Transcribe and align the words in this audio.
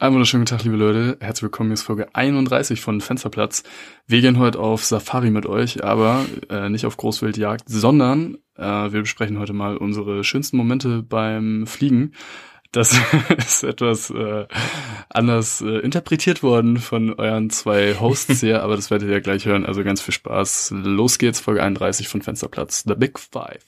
Einen 0.00 0.14
wunderschönen 0.14 0.46
Tag, 0.46 0.64
liebe 0.64 0.76
Leute. 0.76 1.18
Herzlich 1.20 1.42
willkommen, 1.42 1.68
hier 1.68 1.74
ist 1.74 1.82
Folge 1.82 2.14
31 2.14 2.80
von 2.80 3.02
Fensterplatz. 3.02 3.64
Wir 4.06 4.22
gehen 4.22 4.38
heute 4.38 4.58
auf 4.58 4.82
Safari 4.82 5.30
mit 5.30 5.44
euch, 5.44 5.84
aber 5.84 6.24
äh, 6.48 6.70
nicht 6.70 6.86
auf 6.86 6.96
Großwildjagd, 6.96 7.64
sondern 7.68 8.38
äh, 8.56 8.62
wir 8.62 9.02
besprechen 9.02 9.38
heute 9.38 9.52
mal 9.52 9.76
unsere 9.76 10.24
schönsten 10.24 10.56
Momente 10.56 11.02
beim 11.02 11.66
Fliegen. 11.66 12.14
Das 12.72 12.98
ist 13.36 13.62
etwas 13.62 14.08
äh, 14.08 14.46
anders 15.10 15.60
äh, 15.60 15.80
interpretiert 15.80 16.42
worden 16.42 16.78
von 16.78 17.12
euren 17.12 17.50
zwei 17.50 17.94
Hosts 17.94 18.40
hier, 18.40 18.62
aber 18.62 18.76
das 18.76 18.90
werdet 18.90 19.06
ihr 19.06 19.16
ja 19.16 19.20
gleich 19.20 19.44
hören. 19.44 19.66
Also 19.66 19.84
ganz 19.84 20.00
viel 20.00 20.14
Spaß. 20.14 20.72
Los 20.76 21.18
geht's, 21.18 21.40
Folge 21.40 21.62
31 21.62 22.08
von 22.08 22.22
Fensterplatz. 22.22 22.84
The 22.88 22.94
Big 22.94 23.18
Five. 23.18 23.66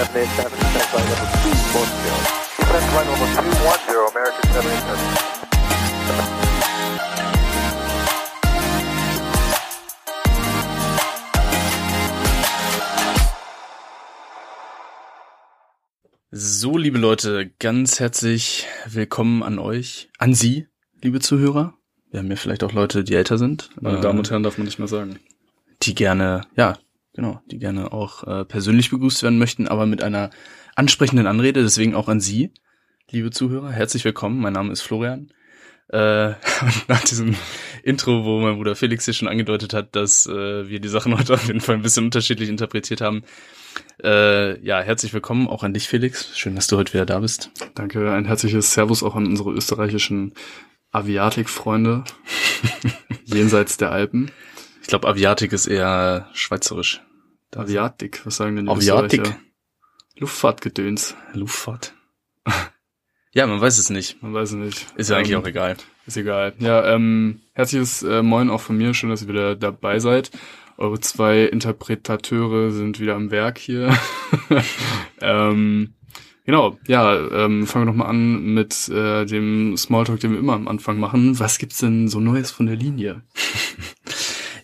787, 0.00 0.56
stand 0.56 0.88
by 0.92 1.00
number 1.04 1.28
210. 1.28 2.40
Stand 2.64 2.86
by 2.96 3.04
number 3.04 3.28
210, 3.36 4.08
American 4.08 4.44
787. 4.48 5.30
So, 16.32 16.78
liebe 16.78 16.96
Leute, 16.98 17.50
ganz 17.58 18.00
herzlich 18.00 18.66
willkommen 18.86 19.42
an 19.42 19.58
euch, 19.58 20.08
an 20.18 20.32
Sie, 20.32 20.66
liebe 21.02 21.20
Zuhörer. 21.20 21.74
Wir 22.10 22.20
haben 22.20 22.30
ja 22.30 22.36
vielleicht 22.36 22.64
auch 22.64 22.72
Leute, 22.72 23.04
die 23.04 23.16
älter 23.16 23.36
sind. 23.36 23.68
Meine 23.78 23.98
äh, 23.98 24.00
Damen 24.00 24.18
und 24.18 24.30
Herren 24.30 24.44
darf 24.44 24.56
man 24.56 24.64
nicht 24.64 24.78
mehr 24.78 24.88
sagen. 24.88 25.18
die 25.82 25.94
gerne, 25.94 26.46
ja, 26.56 26.78
genau, 27.20 27.42
die 27.50 27.58
gerne 27.58 27.92
auch 27.92 28.24
äh, 28.24 28.44
persönlich 28.46 28.88
begrüßt 28.88 29.22
werden 29.22 29.38
möchten, 29.38 29.68
aber 29.68 29.84
mit 29.84 30.02
einer 30.02 30.30
ansprechenden 30.74 31.26
Anrede, 31.26 31.62
deswegen 31.62 31.94
auch 31.94 32.08
an 32.08 32.18
Sie, 32.18 32.50
liebe 33.10 33.30
Zuhörer, 33.30 33.70
herzlich 33.70 34.06
willkommen. 34.06 34.40
Mein 34.40 34.54
Name 34.54 34.72
ist 34.72 34.80
Florian. 34.80 35.30
Äh, 35.88 36.28
und 36.62 36.88
nach 36.88 37.04
diesem 37.04 37.36
Intro, 37.82 38.24
wo 38.24 38.40
mein 38.40 38.56
Bruder 38.56 38.74
Felix 38.74 39.04
hier 39.04 39.12
schon 39.12 39.28
angedeutet 39.28 39.74
hat, 39.74 39.94
dass 39.96 40.26
äh, 40.26 40.68
wir 40.70 40.80
die 40.80 40.88
Sachen 40.88 41.18
heute 41.18 41.34
auf 41.34 41.46
jeden 41.46 41.60
Fall 41.60 41.74
ein 41.74 41.82
bisschen 41.82 42.06
unterschiedlich 42.06 42.48
interpretiert 42.48 43.02
haben. 43.02 43.22
Äh, 44.02 44.58
ja, 44.64 44.80
herzlich 44.80 45.12
willkommen 45.12 45.46
auch 45.46 45.62
an 45.62 45.74
dich, 45.74 45.88
Felix. 45.88 46.38
Schön, 46.38 46.54
dass 46.54 46.68
du 46.68 46.78
heute 46.78 46.94
wieder 46.94 47.06
da 47.06 47.18
bist. 47.18 47.50
Danke, 47.74 48.10
ein 48.12 48.24
herzliches 48.24 48.72
Servus 48.72 49.02
auch 49.02 49.14
an 49.14 49.26
unsere 49.26 49.52
österreichischen 49.52 50.32
Aviatik-Freunde 50.90 52.04
jenseits 53.24 53.76
der 53.76 53.92
Alpen. 53.92 54.30
Ich 54.80 54.88
glaube, 54.88 55.06
Aviatik 55.06 55.52
ist 55.52 55.66
eher 55.66 56.30
schweizerisch. 56.32 57.02
Aviatik, 57.56 58.24
was 58.24 58.36
sagen 58.36 58.56
denn 58.56 58.66
die 58.66 58.70
Aviatik. 58.70 59.20
Österreicher? 59.20 59.40
Luftfahrtgedöns, 60.18 61.16
Luftfahrt. 61.32 61.94
ja, 63.32 63.46
man 63.46 63.60
weiß 63.60 63.78
es 63.78 63.90
nicht. 63.90 64.22
man 64.22 64.34
weiß 64.34 64.50
es 64.50 64.56
nicht. 64.56 64.86
Ist 64.96 65.10
ja 65.10 65.16
eigentlich 65.16 65.32
Ähm, 65.32 65.40
auch 65.42 65.46
egal. 65.46 65.76
Ist 66.06 66.16
egal. 66.16 66.54
Ja, 66.58 66.94
ähm, 66.94 67.40
herzliches 67.52 68.02
äh, 68.02 68.22
Moin 68.22 68.50
auch 68.50 68.60
von 68.60 68.76
mir. 68.76 68.94
Schön, 68.94 69.10
dass 69.10 69.22
ihr 69.22 69.28
wieder 69.28 69.56
dabei 69.56 69.98
seid. 69.98 70.30
Eure 70.76 71.00
zwei 71.00 71.44
Interpretateure 71.44 72.70
sind 72.70 73.00
wieder 73.00 73.14
am 73.14 73.30
Werk 73.30 73.58
hier. 73.58 73.96
ähm, 75.20 75.94
genau, 76.44 76.78
ja, 76.86 77.14
ähm, 77.16 77.66
fangen 77.66 77.86
wir 77.86 77.92
noch 77.92 77.98
mal 77.98 78.08
an 78.08 78.54
mit 78.54 78.88
äh, 78.88 79.26
dem 79.26 79.76
Smalltalk, 79.76 80.20
den 80.20 80.32
wir 80.32 80.38
immer 80.38 80.54
am 80.54 80.68
Anfang 80.68 80.98
machen. 80.98 81.38
Was 81.38 81.58
gibt's 81.58 81.78
denn 81.78 82.08
so 82.08 82.20
Neues 82.20 82.50
von 82.50 82.66
der 82.66 82.76
Linie? 82.76 83.22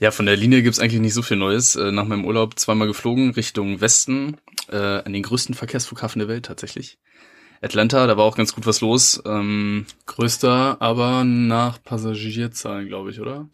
Ja, 0.01 0.11
von 0.11 0.27
der 0.27 0.37
Linie 0.37 0.63
gibt's 0.63 0.79
eigentlich 0.79 1.01
nicht 1.01 1.15
so 1.15 1.23
viel 1.23 1.37
Neues. 1.37 1.77
Äh, 1.77 1.93
Nach 1.93 2.05
meinem 2.07 2.25
Urlaub 2.25 2.59
zweimal 2.59 2.87
geflogen 2.87 3.31
Richtung 3.31 3.81
Westen, 3.81 4.37
äh, 4.71 4.77
an 4.77 5.13
den 5.13 5.23
größten 5.23 5.55
Verkehrsflughafen 5.55 6.19
der 6.19 6.29
Welt 6.29 6.47
tatsächlich. 6.47 6.99
Atlanta, 7.63 8.07
da 8.07 8.17
war 8.17 8.25
auch 8.25 8.37
ganz 8.37 8.55
gut 8.55 8.67
was 8.67 8.81
los. 8.81 9.23
Ähm, 9.25 9.87
Größter, 10.07 10.77
aber 10.81 11.25
nach 11.25 11.83
Passagierzahlen, 11.83 12.87
glaube 12.89 13.11
ich, 13.11 13.21
oder? 13.21 13.49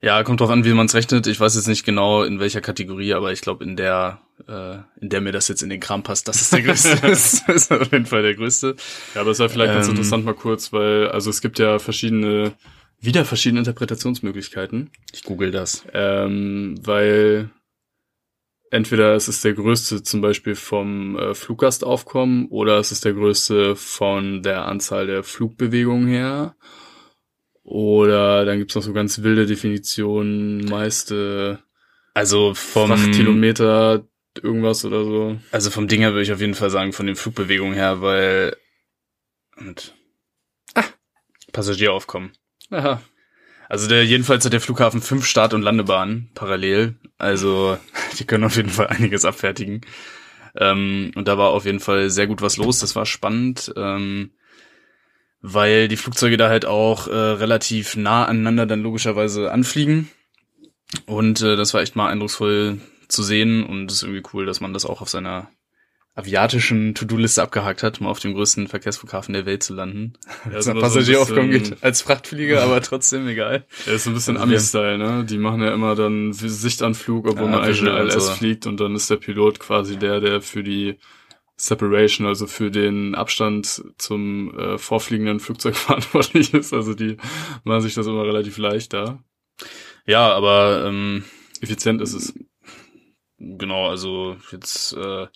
ja, 0.00 0.22
kommt 0.22 0.40
drauf 0.40 0.50
an, 0.50 0.64
wie 0.64 0.72
man 0.74 0.86
es 0.86 0.94
rechnet. 0.94 1.26
Ich 1.26 1.40
weiß 1.40 1.56
jetzt 1.56 1.66
nicht 1.66 1.84
genau 1.84 2.22
in 2.22 2.38
welcher 2.38 2.60
Kategorie, 2.60 3.14
aber 3.14 3.32
ich 3.32 3.40
glaube 3.40 3.64
in 3.64 3.74
der, 3.76 4.20
äh, 4.46 4.76
in 5.00 5.08
der 5.08 5.20
mir 5.20 5.32
das 5.32 5.48
jetzt 5.48 5.62
in 5.62 5.70
den 5.70 5.80
Kram 5.80 6.04
passt, 6.04 6.28
das 6.28 6.40
ist 6.40 6.52
der 6.52 6.62
größte. 6.62 6.96
das 7.02 7.42
ist 7.48 7.72
auf 7.72 7.90
jeden 7.90 8.06
Fall 8.06 8.22
der 8.22 8.34
größte. 8.36 8.76
Ja, 9.14 9.22
aber 9.22 9.32
es 9.32 9.40
wäre 9.40 9.48
vielleicht 9.48 9.74
ganz 9.74 9.86
Ähm, 9.86 9.92
interessant 9.92 10.24
mal 10.24 10.34
kurz, 10.34 10.72
weil, 10.72 11.08
also 11.08 11.30
es 11.30 11.40
gibt 11.40 11.58
ja 11.58 11.80
verschiedene, 11.80 12.52
wieder 13.00 13.24
verschiedene 13.24 13.60
Interpretationsmöglichkeiten. 13.60 14.90
Ich 15.12 15.22
google 15.22 15.50
das. 15.50 15.84
Ähm, 15.92 16.78
weil 16.82 17.50
entweder 18.70 19.14
es 19.14 19.28
ist 19.28 19.44
der 19.44 19.54
größte 19.54 20.02
zum 20.02 20.20
Beispiel 20.20 20.54
vom 20.54 21.16
äh, 21.16 21.34
Fluggastaufkommen 21.34 22.46
oder 22.48 22.78
es 22.78 22.92
ist 22.92 23.04
der 23.04 23.14
größte 23.14 23.76
von 23.76 24.42
der 24.42 24.66
Anzahl 24.66 25.06
der 25.06 25.22
Flugbewegungen 25.22 26.08
her. 26.08 26.56
Oder 27.62 28.46
dann 28.46 28.58
gibt's 28.58 28.74
noch 28.74 28.82
so 28.82 28.94
ganz 28.94 29.22
wilde 29.22 29.46
Definitionen, 29.46 30.64
meiste 30.64 31.62
Also 32.14 32.54
vom 32.54 32.88
Frachtkilometer, 32.88 34.06
irgendwas 34.42 34.84
oder 34.86 35.04
so. 35.04 35.38
Also 35.52 35.70
vom 35.70 35.86
Ding 35.86 36.00
her 36.00 36.12
würde 36.12 36.22
ich 36.22 36.32
auf 36.32 36.40
jeden 36.40 36.54
Fall 36.54 36.70
sagen, 36.70 36.92
von 36.92 37.06
den 37.06 37.16
Flugbewegungen 37.16 37.74
her, 37.74 38.00
weil 38.00 38.56
mit 39.58 39.94
ah, 40.74 40.84
Passagieraufkommen. 41.52 42.32
Aha. 42.70 43.00
Also 43.68 43.86
der 43.86 44.04
jedenfalls 44.04 44.44
hat 44.44 44.52
der 44.52 44.60
Flughafen 44.60 45.02
fünf 45.02 45.26
Start- 45.26 45.52
und 45.52 45.62
Landebahnen 45.62 46.30
parallel. 46.34 46.94
Also 47.18 47.78
die 48.18 48.24
können 48.24 48.44
auf 48.44 48.56
jeden 48.56 48.70
Fall 48.70 48.86
einiges 48.88 49.24
abfertigen. 49.24 49.82
Ähm, 50.56 51.12
und 51.14 51.28
da 51.28 51.38
war 51.38 51.50
auf 51.50 51.66
jeden 51.66 51.80
Fall 51.80 52.10
sehr 52.10 52.26
gut 52.26 52.40
was 52.40 52.56
los. 52.56 52.78
Das 52.78 52.96
war 52.96 53.06
spannend, 53.06 53.72
ähm, 53.76 54.30
weil 55.40 55.88
die 55.88 55.96
Flugzeuge 55.96 56.36
da 56.36 56.48
halt 56.48 56.64
auch 56.64 57.06
äh, 57.08 57.12
relativ 57.12 57.96
nah 57.96 58.24
aneinander 58.24 58.66
dann 58.66 58.82
logischerweise 58.82 59.52
anfliegen. 59.52 60.08
Und 61.06 61.42
äh, 61.42 61.56
das 61.56 61.74
war 61.74 61.82
echt 61.82 61.96
mal 61.96 62.08
eindrucksvoll 62.08 62.80
zu 63.08 63.22
sehen 63.22 63.64
und 63.64 63.90
es 63.90 63.98
ist 63.98 64.02
irgendwie 64.02 64.28
cool, 64.32 64.46
dass 64.46 64.60
man 64.60 64.72
das 64.72 64.86
auch 64.86 65.00
auf 65.00 65.08
seiner 65.08 65.50
aviatischen 66.18 66.94
To-Do-Liste 66.94 67.42
abgehakt 67.42 67.82
hat, 67.82 68.00
mal 68.00 68.08
auf 68.10 68.18
dem 68.18 68.34
größten 68.34 68.66
Verkehrsflughafen 68.68 69.32
der 69.34 69.46
Welt 69.46 69.62
zu 69.62 69.72
landen. 69.74 70.14
Ja, 70.46 70.56
Als 70.56 70.64
so 70.66 70.72
so 70.74 70.80
Passagieraufkommen 70.80 71.50
bisschen- 71.50 71.74
geht 71.76 71.84
als 71.84 72.02
Frachtflieger, 72.02 72.62
aber 72.64 72.82
trotzdem 72.82 73.26
egal. 73.28 73.64
Er 73.86 73.94
ist 73.94 74.04
so 74.04 74.10
ein 74.10 74.14
bisschen 74.14 74.36
Also 74.36 74.48
Ami-Style, 74.48 74.98
ne? 74.98 75.24
Die 75.24 75.38
machen 75.38 75.60
ja 75.62 75.72
immer 75.72 75.94
dann 75.94 76.32
Sichtanflug, 76.32 77.26
obwohl 77.28 77.46
Ja, 77.46 77.50
man 77.52 77.60
eigentlich 77.62 77.80
und 77.82 77.88
LS 77.88 78.26
so. 78.26 78.32
fliegt 78.32 78.66
und 78.66 78.80
dann 78.80 78.94
ist 78.96 79.08
der 79.10 79.16
Pilot 79.16 79.60
quasi 79.60 79.96
der, 79.96 80.20
der 80.20 80.40
für 80.42 80.62
die 80.62 80.98
Separation, 81.56 82.26
also 82.26 82.46
für 82.46 82.70
den 82.70 83.14
Abstand 83.14 83.82
zum 83.98 84.56
äh, 84.58 84.78
vorfliegenden 84.78 85.40
Flugzeug 85.40 85.74
verantwortlich 85.76 86.52
ist. 86.54 86.72
Also 86.74 86.94
die 86.94 87.16
machen 87.64 87.80
sich 87.82 87.94
das 87.94 88.06
immer 88.06 88.24
relativ 88.24 88.58
leicht 88.58 88.92
da. 88.92 89.22
Ja, 90.06 90.32
aber 90.32 90.84
ähm, 90.86 91.24
Effizient 91.60 92.00
ist 92.00 92.14
es. 92.14 92.32
genau, 93.38 93.88
also 93.88 94.36
jetzt 94.52 94.92
äh, 94.94 95.26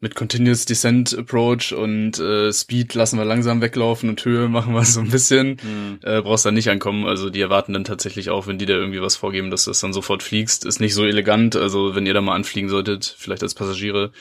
mit 0.00 0.14
Continuous 0.14 0.64
Descent 0.64 1.16
Approach 1.18 1.72
und 1.72 2.18
äh, 2.20 2.52
Speed 2.52 2.94
lassen 2.94 3.18
wir 3.18 3.24
langsam 3.24 3.60
weglaufen 3.60 4.08
und 4.08 4.24
Höhe 4.24 4.48
machen 4.48 4.72
wir 4.74 4.84
so 4.84 5.00
ein 5.00 5.10
bisschen. 5.10 5.58
Äh, 6.02 6.22
brauchst 6.22 6.46
da 6.46 6.52
nicht 6.52 6.70
ankommen. 6.70 7.06
Also 7.06 7.30
die 7.30 7.40
erwarten 7.40 7.72
dann 7.72 7.84
tatsächlich 7.84 8.30
auch, 8.30 8.46
wenn 8.46 8.58
die 8.58 8.66
da 8.66 8.74
irgendwie 8.74 9.02
was 9.02 9.16
vorgeben, 9.16 9.50
dass 9.50 9.64
du 9.64 9.70
das 9.70 9.80
dann 9.80 9.92
sofort 9.92 10.22
fliegst. 10.22 10.64
Ist 10.64 10.80
nicht 10.80 10.94
so 10.94 11.04
elegant. 11.04 11.56
Also 11.56 11.96
wenn 11.96 12.06
ihr 12.06 12.14
da 12.14 12.20
mal 12.20 12.36
anfliegen 12.36 12.68
solltet, 12.68 13.12
vielleicht 13.18 13.42
als 13.42 13.54
Passagiere, 13.54 14.12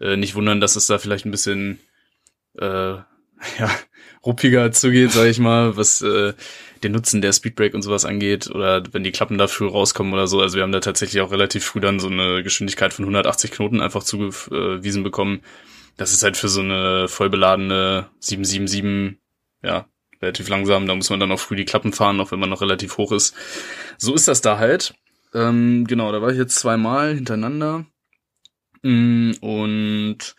äh, 0.00 0.16
nicht 0.16 0.34
wundern, 0.34 0.60
dass 0.60 0.76
es 0.76 0.86
da 0.86 0.98
vielleicht 0.98 1.24
ein 1.24 1.30
bisschen 1.30 1.78
äh, 2.58 2.96
ja, 3.58 3.70
ruppiger 4.24 4.72
zugeht, 4.72 5.12
sag 5.12 5.26
ich 5.26 5.38
mal, 5.38 5.76
was 5.76 6.02
äh, 6.02 6.34
den 6.82 6.92
Nutzen 6.92 7.22
der 7.22 7.32
Speedbrake 7.32 7.74
und 7.74 7.82
sowas 7.82 8.04
angeht 8.04 8.50
oder 8.50 8.82
wenn 8.92 9.04
die 9.04 9.12
Klappen 9.12 9.38
dafür 9.38 9.70
rauskommen 9.70 10.12
oder 10.12 10.26
so. 10.26 10.40
Also 10.40 10.56
wir 10.56 10.62
haben 10.62 10.72
da 10.72 10.80
tatsächlich 10.80 11.20
auch 11.22 11.30
relativ 11.30 11.64
früh 11.64 11.80
dann 11.80 12.00
so 12.00 12.08
eine 12.08 12.42
Geschwindigkeit 12.42 12.92
von 12.92 13.04
180 13.04 13.50
Knoten 13.50 13.80
einfach 13.80 14.02
zugewiesen 14.02 15.02
bekommen. 15.02 15.42
Das 15.96 16.12
ist 16.12 16.22
halt 16.22 16.36
für 16.36 16.48
so 16.48 16.60
eine 16.60 17.06
vollbeladene 17.08 18.08
777, 18.20 19.18
ja, 19.62 19.86
relativ 20.20 20.48
langsam. 20.48 20.86
Da 20.86 20.94
muss 20.94 21.10
man 21.10 21.20
dann 21.20 21.32
auch 21.32 21.40
früh 21.40 21.56
die 21.56 21.64
Klappen 21.64 21.92
fahren, 21.92 22.20
auch 22.20 22.32
wenn 22.32 22.40
man 22.40 22.50
noch 22.50 22.62
relativ 22.62 22.96
hoch 22.96 23.12
ist. 23.12 23.34
So 23.98 24.14
ist 24.14 24.28
das 24.28 24.40
da 24.40 24.58
halt. 24.58 24.94
Ähm, 25.34 25.86
genau, 25.86 26.12
da 26.12 26.22
war 26.22 26.30
ich 26.30 26.38
jetzt 26.38 26.58
zweimal 26.58 27.14
hintereinander. 27.14 27.86
Mm, 28.82 29.32
Und 29.40 30.34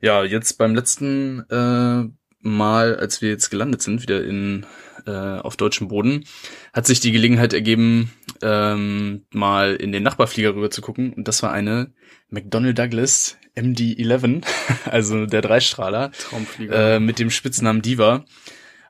ja, 0.00 0.24
jetzt 0.24 0.58
beim 0.58 0.74
letzten 0.74 1.40
äh, 1.50 2.08
Mal, 2.44 2.96
als 2.96 3.22
wir 3.22 3.30
jetzt 3.30 3.50
gelandet 3.50 3.82
sind, 3.82 4.02
wieder 4.02 4.22
in 4.24 4.66
äh, 5.06 5.10
auf 5.10 5.56
deutschem 5.56 5.88
Boden, 5.88 6.24
hat 6.72 6.86
sich 6.86 7.00
die 7.00 7.12
Gelegenheit 7.12 7.52
ergeben, 7.52 8.12
ähm, 8.42 9.24
mal 9.32 9.74
in 9.74 9.92
den 9.92 10.02
Nachbarflieger 10.02 10.54
rüber 10.54 10.70
zu 10.70 10.82
gucken. 10.82 11.12
Und 11.12 11.26
das 11.26 11.42
war 11.42 11.52
eine 11.52 11.92
McDonnell 12.30 12.74
Douglas 12.74 13.36
MD-11, 13.56 14.44
also 14.84 15.26
der 15.26 15.42
Dreistrahler, 15.42 16.12
Traumflieger. 16.12 16.96
äh, 16.96 17.00
mit 17.00 17.18
dem 17.18 17.30
Spitznamen 17.30 17.82
Diva. 17.82 18.24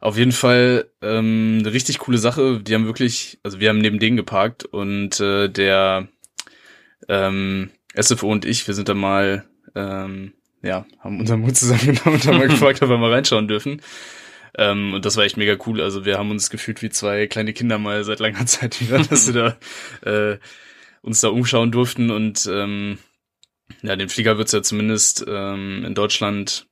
Auf 0.01 0.19
jeden 0.19 0.33
Fall 0.33 0.91
ähm, 1.01 1.59
eine 1.61 1.73
richtig 1.73 1.99
coole 1.99 2.19
Sache. 2.19 2.61
Die 2.61 2.75
haben 2.75 2.87
wirklich, 2.87 3.39
also 3.43 3.61
wir 3.61 3.71
haben 3.71 3.79
neben 3.79 3.99
denen 3.99 4.17
geparkt 4.17 4.65
und 4.65 5.19
äh, 5.21 5.49
der 5.49 6.09
ähm, 7.09 7.71
SFO 7.99 8.31
und 8.31 8.45
ich, 8.45 8.67
wir 8.67 8.75
sind 8.75 8.89
da 8.89 8.95
mal, 8.95 9.45
ähm, 9.75 10.35
ja, 10.65 10.87
haben 10.99 11.21
unseren 11.21 11.41
Mut 11.41 11.57
zusammengenommen 11.57 12.15
und 12.15 12.27
haben 12.27 12.39
mal 12.39 12.49
gefragt, 12.49 12.83
ob 12.83 12.89
wir 12.89 12.99
mal 12.99 13.13
reinschauen 13.13 13.47
dürfen. 13.49 13.83
Ähm, 14.57 14.95
und 14.95 15.05
das 15.05 15.17
war 15.17 15.25
echt 15.25 15.37
mega 15.37 15.57
cool. 15.67 15.81
Also 15.81 16.05
wir 16.05 16.19
haben 16.19 16.31
uns 16.31 16.51
gefühlt 16.51 16.81
wie 16.83 16.91
zwei 16.91 17.27
kleine 17.27 17.53
Kinder 17.53 17.79
mal 17.79 18.05
seit 18.05 18.21
langer 18.21 18.47
Zeit 18.47 18.81
wieder, 18.81 18.99
dass 18.99 19.33
wir 19.33 19.57
da 20.03 20.11
äh, 20.11 20.39
uns 21.03 21.21
da 21.21 21.29
umschauen 21.29 21.71
durften. 21.71 22.11
Und 22.11 22.49
ähm, 22.51 22.99
ja, 23.83 23.97
den 23.97 24.09
Flieger 24.09 24.39
wird's 24.39 24.53
ja 24.53 24.63
zumindest 24.63 25.25
ähm, 25.29 25.85
in 25.85 25.95
Deutschland 25.95 26.67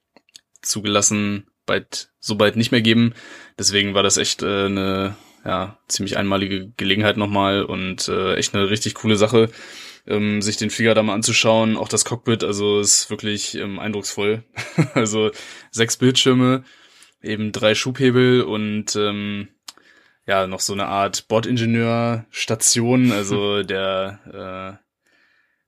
zugelassen, 0.63 1.49
bald 1.67 2.11
so 2.19 2.37
bald 2.37 2.57
nicht 2.57 2.73
mehr 2.73 2.83
geben. 2.83 3.15
Deswegen 3.59 3.95
war 3.95 4.03
das 4.03 4.17
echt 4.17 4.43
äh, 4.43 4.67
eine 4.67 5.17
ja, 5.45 5.79
ziemlich 5.89 6.17
einmalige 6.17 6.71
Gelegenheit 6.77 7.17
nochmal 7.17 7.65
und 7.65 8.09
äh, 8.09 8.37
echt 8.37 8.55
eine 8.55 8.71
richtig 8.71 8.95
coole 8.95 9.17
Sache, 9.17 9.51
ähm, 10.07 10.43
sich 10.43 10.57
den 10.57 10.71
Flieger 10.71 10.95
da 10.95 11.03
mal 11.03 11.15
anzuschauen. 11.15 11.77
Auch 11.77 11.89
das 11.89 12.05
Cockpit, 12.05 12.45
also 12.45 12.81
ist 12.81 13.11
wirklich 13.11 13.55
ähm, 13.57 13.79
eindrucksvoll. 13.79 14.45
also 14.95 15.31
sechs 15.71 15.97
Bildschirme, 15.97 16.65
eben 17.23 17.53
drei 17.53 17.75
Schubhebel 17.75 18.43
und 18.43 18.97
ähm, 18.97 19.49
ja, 20.27 20.47
noch 20.47 20.61
so 20.61 20.73
eine 20.73 20.87
Art 20.87 21.29
Bordingenieurstation, 21.29 23.13
also 23.13 23.63
der 23.65 24.79
äh, 24.79 24.83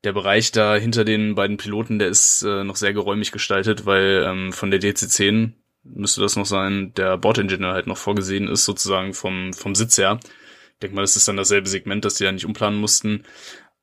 der 0.05 0.13
Bereich 0.13 0.53
da 0.53 0.77
hinter 0.77 1.05
den 1.05 1.35
beiden 1.35 1.57
Piloten, 1.57 1.99
der 1.99 2.09
ist 2.09 2.43
äh, 2.43 2.63
noch 2.63 2.77
sehr 2.77 2.93
geräumig 2.93 3.33
gestaltet, 3.33 3.87
weil 3.87 4.25
ähm, 4.27 4.53
von 4.53 4.71
der 4.71 4.81
DC-10 4.81 5.53
müsste 5.83 6.21
das 6.21 6.37
noch 6.37 6.47
sein, 6.47 6.93
der 6.95 7.17
Bordingenieur 7.17 7.73
halt 7.73 7.87
noch 7.87 7.97
vorgesehen 7.97 8.49
ist, 8.49 8.65
sozusagen 8.65 9.15
vom, 9.15 9.53
vom 9.53 9.75
Sitz 9.75 9.99
her. 9.99 10.21
Ich 10.75 10.81
denke 10.81 10.97
mal, 10.97 11.03
das 11.03 11.17
ist 11.17 11.29
dann 11.29 11.37
dasselbe 11.37 11.69
Segment, 11.69 12.05
das 12.05 12.15
die 12.15 12.25
ja 12.25 12.33
nicht 12.33 12.47
umplanen 12.47 12.81
mussten. 12.81 13.25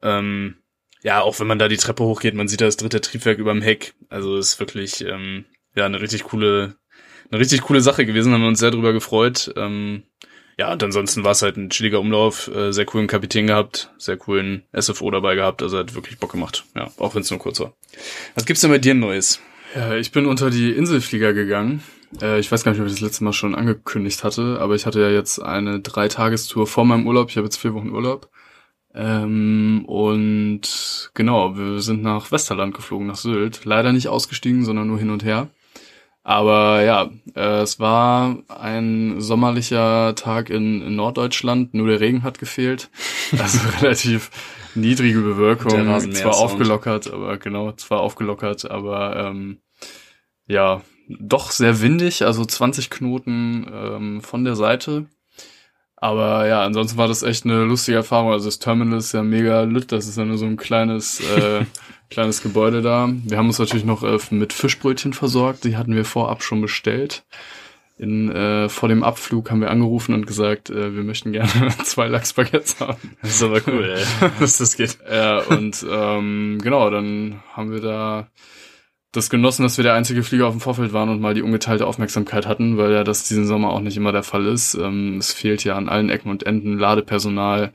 Ähm, 0.02 0.56
ja, 1.04 1.22
auch 1.22 1.40
wenn 1.40 1.48
man 1.48 1.60
da 1.60 1.68
die 1.68 1.78
Treppe 1.78 2.04
hochgeht, 2.04 2.36
man 2.36 2.48
sieht 2.48 2.62
da 2.62 2.66
das 2.66 2.78
dritte 2.78 3.02
Triebwerk 3.02 3.40
überm 3.40 3.62
Heck. 3.62 3.94
Also 4.10 4.38
ist 4.38 4.60
wirklich 4.60 5.06
ähm, 5.06 5.46
ja 5.76 5.86
eine 5.86 6.02
richtig 6.02 6.24
coole 6.24 6.76
eine 7.32 7.40
richtig 7.40 7.62
coole 7.62 7.82
Sache 7.82 8.06
gewesen, 8.06 8.34
haben 8.34 8.42
wir 8.42 8.48
uns 8.48 8.60
sehr 8.60 8.72
drüber 8.72 8.94
gefreut. 8.94 9.54
Ähm, 9.56 10.04
ja, 10.58 10.72
und 10.72 10.84
ansonsten 10.84 11.24
war 11.24 11.32
es 11.32 11.42
halt 11.42 11.58
ein 11.58 11.70
chilliger 11.70 12.00
Umlauf, 12.00 12.50
äh, 12.54 12.72
sehr 12.72 12.86
coolen 12.86 13.08
Kapitän 13.08 13.48
gehabt, 13.48 13.92
sehr 13.98 14.18
coolen 14.18 14.64
SFO 14.78 15.10
dabei 15.10 15.36
gehabt, 15.36 15.64
also 15.64 15.78
hat 15.78 15.96
wirklich 15.96 16.20
Bock 16.20 16.34
gemacht. 16.34 16.66
Ja, 16.76 16.92
auch 16.98 17.16
wenn 17.16 17.22
es 17.22 17.32
nur 17.32 17.40
kurz 17.40 17.60
war. 17.60 17.74
Was 18.36 18.46
gibt's 18.46 18.62
denn 18.62 18.70
bei 18.70 18.78
dir 18.78 18.94
Neues? 18.94 19.40
Ja, 19.74 19.96
ich 19.96 20.12
bin 20.12 20.26
unter 20.26 20.50
die 20.50 20.72
Inselflieger 20.72 21.34
gegangen. 21.34 21.82
Äh, 22.22 22.40
ich 22.40 22.52
weiß 22.52 22.64
gar 22.64 22.74
nicht, 22.74 22.82
ob 22.82 22.88
ich 22.88 22.94
das 22.94 23.02
letzte 23.02 23.24
Mal 23.24 23.34
schon 23.34 23.56
angekündigt 23.56 24.24
hatte, 24.26 24.58
aber 24.60 24.76
ich 24.76 24.86
hatte 24.86 25.00
ja 25.00 25.10
jetzt 25.10 25.40
eine 25.40 25.80
Dreitagestour 25.80 26.68
vor 26.68 26.86
meinem 26.86 27.08
Urlaub. 27.08 27.30
Ich 27.30 27.38
habe 27.38 27.46
jetzt 27.46 27.58
vier 27.58 27.74
Wochen 27.74 27.90
Urlaub. 27.90 28.30
Ähm, 28.94 29.86
und 29.88 31.12
genau, 31.14 31.58
wir 31.58 31.82
sind 31.82 32.04
nach 32.04 32.32
Westerland 32.32 32.74
geflogen, 32.74 33.08
nach 33.08 33.16
Sylt. 33.16 33.66
Leider 33.66 33.94
nicht 33.94 34.08
ausgestiegen, 34.08 34.66
sondern 34.66 34.88
nur 34.88 35.00
hin 35.00 35.10
und 35.10 35.24
her. 35.24 35.50
Aber 36.24 36.84
ja, 36.84 37.10
äh, 37.36 37.62
es 37.62 37.80
war 37.80 38.38
ein 38.48 39.20
sommerlicher 39.20 40.14
Tag 40.16 40.52
in, 40.52 40.82
in, 40.82 40.96
Norddeutschland, 40.96 41.74
nur 41.74 41.88
der 41.88 42.00
Regen 42.00 42.24
hat 42.24 42.40
gefehlt. 42.40 42.90
Also 43.40 43.60
relativ 43.80 44.30
niedrige 44.76 45.22
Bewirkung, 45.22 45.88
zwar 46.12 46.36
aufgelockert, 46.36 47.14
aber 47.14 47.38
genau, 47.38 47.72
zwar 47.72 48.02
aufgelockert, 48.02 48.70
aber 48.70 49.16
ähm, 49.16 49.62
ja, 50.48 50.82
doch 51.08 51.52
sehr 51.52 51.80
windig, 51.80 52.26
also 52.26 52.44
20 52.44 52.90
Knoten 52.90 53.66
ähm, 53.74 54.22
von 54.22 54.44
der 54.44 54.58
Seite. 54.58 55.06
Aber 56.02 56.48
ja, 56.48 56.64
ansonsten 56.64 56.98
war 56.98 57.08
das 57.08 57.22
echt 57.22 57.46
eine 57.46 57.64
lustige 57.64 57.98
Erfahrung. 57.98 58.32
Also 58.32 58.46
das 58.46 58.58
Terminal 58.58 58.98
ist 58.98 59.14
ja 59.14 59.22
mega 59.22 59.62
lit, 59.62 59.92
das 59.92 60.08
ist 60.08 60.18
ja 60.18 60.26
nur 60.26 60.38
so 60.38 60.48
ein 60.48 60.58
kleines 60.58 61.20
äh, 61.38 61.64
kleines 62.10 62.42
Gebäude 62.42 62.82
da. 62.82 63.10
Wir 63.24 63.38
haben 63.38 63.48
uns 63.48 63.60
natürlich 63.60 63.86
noch 63.86 64.04
äh, 64.04 64.18
mit 64.32 64.52
Fischbrötchen 64.52 65.14
versorgt. 65.14 65.64
Die 65.64 65.78
hatten 65.78 65.96
wir 65.96 66.04
vorab 66.04 66.44
schon 66.44 66.60
bestellt. 66.60 67.24
In, 68.00 68.32
äh, 68.32 68.68
vor 68.68 68.90
dem 68.90 69.04
Abflug 69.04 69.52
haben 69.52 69.62
wir 69.62 69.70
angerufen 69.70 70.16
und 70.16 70.26
gesagt, 70.26 70.72
äh, 70.72 70.96
wir 70.96 71.04
möchten 71.04 71.32
gerne 71.34 71.70
zwei 71.84 72.08
Lachsbaguettes 72.08 72.80
haben. 72.80 73.16
Das 73.22 73.36
ist 73.36 73.44
aber 73.44 73.62
cool, 73.68 73.96
ey, 73.96 74.30
dass 74.40 74.58
das 74.58 74.76
geht. 74.76 74.98
Ja, 75.10 75.40
und 75.40 75.86
ähm, 75.88 76.58
genau, 76.64 76.90
dann 76.90 77.44
haben 77.54 77.72
wir 77.72 77.80
da 77.80 78.28
das 79.12 79.30
genossen, 79.30 79.64
dass 79.64 79.78
wir 79.78 79.84
der 79.84 79.94
einzige 79.94 80.24
Flieger 80.24 80.48
auf 80.48 80.54
dem 80.54 80.62
Vorfeld 80.62 80.94
waren 80.94 81.10
und 81.10 81.20
mal 81.20 81.34
die 81.34 81.42
ungeteilte 81.42 81.86
Aufmerksamkeit 81.86 82.48
hatten, 82.48 82.78
weil 82.78 82.92
ja 82.92 83.04
das 83.04 83.28
diesen 83.28 83.46
Sommer 83.46 83.72
auch 83.72 83.82
nicht 83.82 83.98
immer 83.98 84.14
der 84.14 84.24
Fall 84.24 84.46
ist. 84.46 84.74
Ähm, 84.76 85.18
es 85.18 85.34
fehlt 85.34 85.64
ja 85.64 85.76
an 85.76 85.90
allen 85.90 86.10
Ecken 86.10 86.30
und 86.30 86.44
Enden 86.44 86.80
Ladepersonal, 86.80 87.74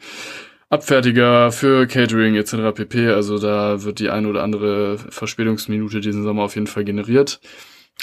Abfertiger 0.71 1.53
für 1.53 1.87
Catering 1.87 2.35
etc. 2.37 2.75
pp. 2.75 3.09
Also 3.09 3.38
da 3.38 3.83
wird 3.83 3.99
die 3.99 4.11
eine 4.11 4.29
oder 4.29 4.43
andere 4.43 4.99
Verspätungsminute 4.99 6.00
diesen 6.00 6.25
Sommer 6.25 6.43
auf 6.43 6.55
jeden 6.55 6.67
Fall 6.67 6.85
generiert. 6.85 7.41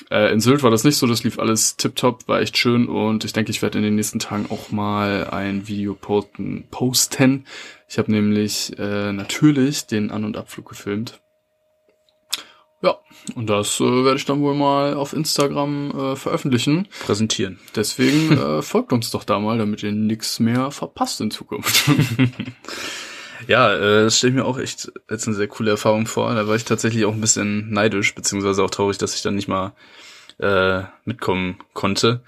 Äh, 0.09 0.31
in 0.31 0.39
Sylt 0.39 0.63
war 0.63 0.71
das 0.71 0.83
nicht 0.83 0.97
so, 0.97 1.07
das 1.07 1.23
lief 1.23 1.39
alles 1.39 1.75
tipptopp, 1.75 2.27
war 2.27 2.39
echt 2.39 2.57
schön 2.57 2.87
und 2.87 3.25
ich 3.25 3.33
denke, 3.33 3.51
ich 3.51 3.61
werde 3.61 3.77
in 3.79 3.83
den 3.83 3.95
nächsten 3.95 4.19
Tagen 4.19 4.47
auch 4.49 4.71
mal 4.71 5.27
ein 5.29 5.67
Video 5.67 5.93
posten. 5.95 6.65
posten. 6.71 7.45
Ich 7.87 7.97
habe 7.97 8.11
nämlich 8.11 8.77
äh, 8.79 9.11
natürlich 9.11 9.85
den 9.85 10.11
An- 10.11 10.25
und 10.25 10.37
Abflug 10.37 10.69
gefilmt. 10.69 11.19
Ja, 12.83 12.97
und 13.35 13.49
das 13.49 13.79
äh, 13.79 13.83
werde 13.83 14.17
ich 14.17 14.25
dann 14.25 14.41
wohl 14.41 14.55
mal 14.55 14.95
auf 14.95 15.13
Instagram 15.13 15.91
äh, 15.91 16.15
veröffentlichen. 16.17 16.89
Präsentieren. 17.05 17.57
Deswegen 17.75 18.37
äh, 18.37 18.61
folgt 18.61 18.91
uns 18.91 19.09
doch 19.09 19.23
da 19.23 19.39
mal, 19.39 19.57
damit 19.57 19.83
ihr 19.83 19.93
nichts 19.93 20.41
mehr 20.41 20.69
verpasst 20.69 21.21
in 21.21 21.31
Zukunft. 21.31 21.89
ja, 23.47 23.73
äh, 23.73 24.03
das 24.03 24.17
stelle 24.17 24.31
ich 24.31 24.35
mir 24.35 24.45
auch 24.45 24.59
echt 24.59 24.91
als 25.07 25.25
eine 25.25 25.35
sehr 25.35 25.47
coole 25.47 25.71
Erfahrung 25.71 26.07
vor. 26.07 26.35
Da 26.35 26.45
war 26.45 26.57
ich 26.57 26.65
tatsächlich 26.65 27.05
auch 27.05 27.13
ein 27.13 27.21
bisschen 27.21 27.71
neidisch, 27.71 28.13
beziehungsweise 28.15 28.61
auch 28.61 28.69
traurig, 28.69 28.97
dass 28.97 29.15
ich 29.15 29.21
dann 29.21 29.35
nicht 29.35 29.47
mal 29.47 29.71
äh, 30.39 30.81
mitkommen 31.05 31.59
konnte. 31.71 32.21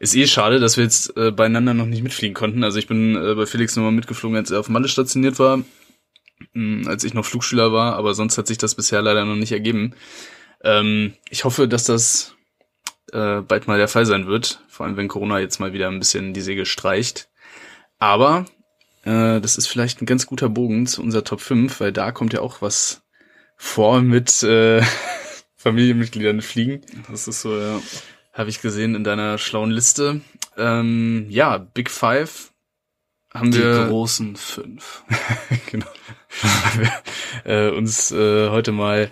Ist 0.00 0.16
eh 0.16 0.26
schade, 0.26 0.58
dass 0.58 0.78
wir 0.78 0.84
jetzt 0.84 1.18
äh, 1.18 1.32
beieinander 1.32 1.74
noch 1.74 1.84
nicht 1.84 2.02
mitfliegen 2.02 2.34
konnten. 2.34 2.64
Also 2.64 2.78
ich 2.78 2.86
bin 2.86 3.14
äh, 3.14 3.34
bei 3.34 3.44
Felix 3.44 3.76
nochmal 3.76 3.92
mitgeflogen, 3.92 4.38
als 4.38 4.50
er 4.50 4.60
auf 4.60 4.70
Malle 4.70 4.88
stationiert 4.88 5.38
war. 5.38 5.62
Hm, 6.54 6.86
als 6.86 7.04
ich 7.04 7.14
noch 7.14 7.24
Flugschüler 7.24 7.72
war, 7.72 7.96
aber 7.96 8.14
sonst 8.14 8.38
hat 8.38 8.46
sich 8.46 8.58
das 8.58 8.74
bisher 8.74 9.02
leider 9.02 9.24
noch 9.24 9.36
nicht 9.36 9.52
ergeben. 9.52 9.94
Ähm, 10.62 11.14
ich 11.30 11.44
hoffe, 11.44 11.68
dass 11.68 11.84
das 11.84 12.34
äh, 13.12 13.40
bald 13.40 13.66
mal 13.66 13.78
der 13.78 13.88
Fall 13.88 14.06
sein 14.06 14.26
wird, 14.26 14.62
vor 14.68 14.86
allem 14.86 14.96
wenn 14.96 15.08
Corona 15.08 15.38
jetzt 15.38 15.60
mal 15.60 15.72
wieder 15.72 15.88
ein 15.88 15.98
bisschen 15.98 16.34
die 16.34 16.40
Segel 16.40 16.66
streicht. 16.66 17.28
Aber 17.98 18.46
äh, 19.04 19.40
das 19.40 19.56
ist 19.58 19.66
vielleicht 19.66 20.02
ein 20.02 20.06
ganz 20.06 20.26
guter 20.26 20.48
Bogen 20.48 20.86
zu 20.86 21.02
unserer 21.02 21.24
Top 21.24 21.40
5, 21.40 21.80
weil 21.80 21.92
da 21.92 22.12
kommt 22.12 22.32
ja 22.32 22.40
auch 22.40 22.62
was 22.62 23.02
vor 23.56 24.00
mit 24.02 24.42
äh, 24.42 24.82
Familienmitgliedern 25.56 26.42
fliegen. 26.42 26.82
Das 27.10 27.28
ist 27.28 27.42
so, 27.42 27.58
ja. 27.58 27.80
Habe 28.32 28.50
ich 28.50 28.62
gesehen 28.62 28.94
in 28.94 29.02
deiner 29.02 29.36
schlauen 29.38 29.70
Liste. 29.70 30.20
Ähm, 30.56 31.26
ja, 31.28 31.58
Big 31.58 31.90
Five 31.90 32.52
haben 33.32 33.50
die 33.50 33.58
wir 33.58 33.86
großen 33.86 34.36
fünf. 34.36 35.04
genau. 35.70 35.86
äh, 37.44 37.70
uns 37.70 38.10
äh, 38.10 38.50
heute 38.50 38.72
mal 38.72 39.10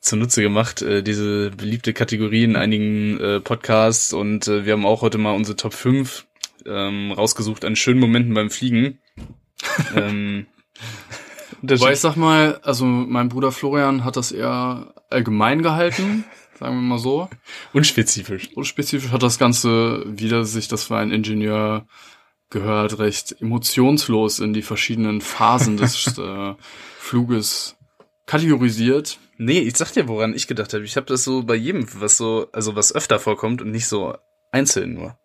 zunutze 0.00 0.42
gemacht, 0.42 0.82
äh, 0.82 1.02
diese 1.02 1.50
beliebte 1.50 1.92
Kategorie 1.92 2.44
in 2.44 2.56
einigen 2.56 3.18
äh, 3.18 3.40
Podcasts 3.40 4.12
und 4.12 4.46
äh, 4.46 4.64
wir 4.64 4.72
haben 4.72 4.86
auch 4.86 5.02
heute 5.02 5.18
mal 5.18 5.34
unsere 5.34 5.56
Top 5.56 5.74
5 5.74 6.26
ähm, 6.64 7.12
rausgesucht 7.12 7.64
an 7.64 7.76
schönen 7.76 8.00
Momenten 8.00 8.34
beim 8.34 8.50
Fliegen. 8.50 8.98
ähm, 9.96 10.46
Wobei 11.62 11.92
ich 11.92 12.00
sag 12.00 12.16
mal, 12.16 12.60
also 12.62 12.84
mein 12.84 13.28
Bruder 13.28 13.50
Florian 13.50 14.04
hat 14.04 14.16
das 14.16 14.30
eher 14.30 14.94
allgemein 15.10 15.62
gehalten, 15.62 16.24
sagen 16.58 16.76
wir 16.76 16.82
mal 16.82 16.98
so. 16.98 17.28
Unspezifisch. 17.72 18.50
Unspezifisch 18.54 19.10
hat 19.10 19.22
das 19.22 19.38
Ganze 19.38 20.04
wieder 20.06 20.44
sich 20.44 20.68
das 20.68 20.84
für 20.84 20.96
ein 20.96 21.10
Ingenieur 21.10 21.86
gehört 22.50 22.98
recht 22.98 23.36
emotionslos 23.40 24.38
in 24.38 24.52
die 24.52 24.62
verschiedenen 24.62 25.20
Phasen 25.20 25.76
des 25.76 26.06
äh, 26.18 26.54
Fluges 26.98 27.76
kategorisiert. 28.26 29.18
Nee, 29.38 29.60
ich 29.60 29.76
sag 29.76 29.92
dir, 29.92 30.08
woran 30.08 30.34
ich 30.34 30.46
gedacht 30.46 30.72
habe. 30.72 30.84
Ich 30.84 30.96
habe 30.96 31.06
das 31.06 31.24
so 31.24 31.42
bei 31.42 31.54
jedem, 31.54 31.86
was 32.00 32.16
so, 32.16 32.48
also 32.52 32.74
was 32.74 32.94
öfter 32.94 33.18
vorkommt 33.18 33.62
und 33.62 33.70
nicht 33.70 33.86
so 33.86 34.16
einzeln 34.50 34.94
nur. 34.94 35.18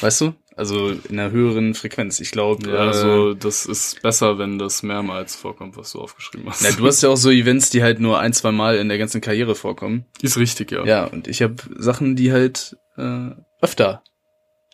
Weißt 0.00 0.20
du? 0.22 0.34
Also 0.56 0.88
in 0.88 1.18
einer 1.18 1.30
höheren 1.30 1.74
Frequenz. 1.74 2.18
Ich 2.18 2.32
glaube. 2.32 2.68
Ja, 2.68 2.76
äh, 2.76 2.88
also 2.88 3.34
das 3.34 3.64
ist 3.64 4.02
besser, 4.02 4.38
wenn 4.38 4.58
das 4.58 4.82
mehrmals 4.82 5.36
vorkommt, 5.36 5.76
was 5.76 5.92
du 5.92 6.00
aufgeschrieben 6.00 6.48
hast. 6.48 6.62
Na, 6.62 6.72
du 6.72 6.84
hast 6.86 7.00
ja 7.02 7.10
auch 7.10 7.16
so 7.16 7.30
Events, 7.30 7.70
die 7.70 7.82
halt 7.82 8.00
nur 8.00 8.18
ein, 8.18 8.32
zwei 8.32 8.50
Mal 8.50 8.76
in 8.76 8.88
der 8.88 8.98
ganzen 8.98 9.20
Karriere 9.20 9.54
vorkommen. 9.54 10.04
Ist 10.20 10.36
richtig, 10.36 10.72
ja. 10.72 10.84
Ja, 10.84 11.04
und 11.04 11.28
ich 11.28 11.42
habe 11.42 11.56
Sachen, 11.76 12.16
die 12.16 12.32
halt 12.32 12.76
äh, 12.96 13.30
öfter 13.60 14.02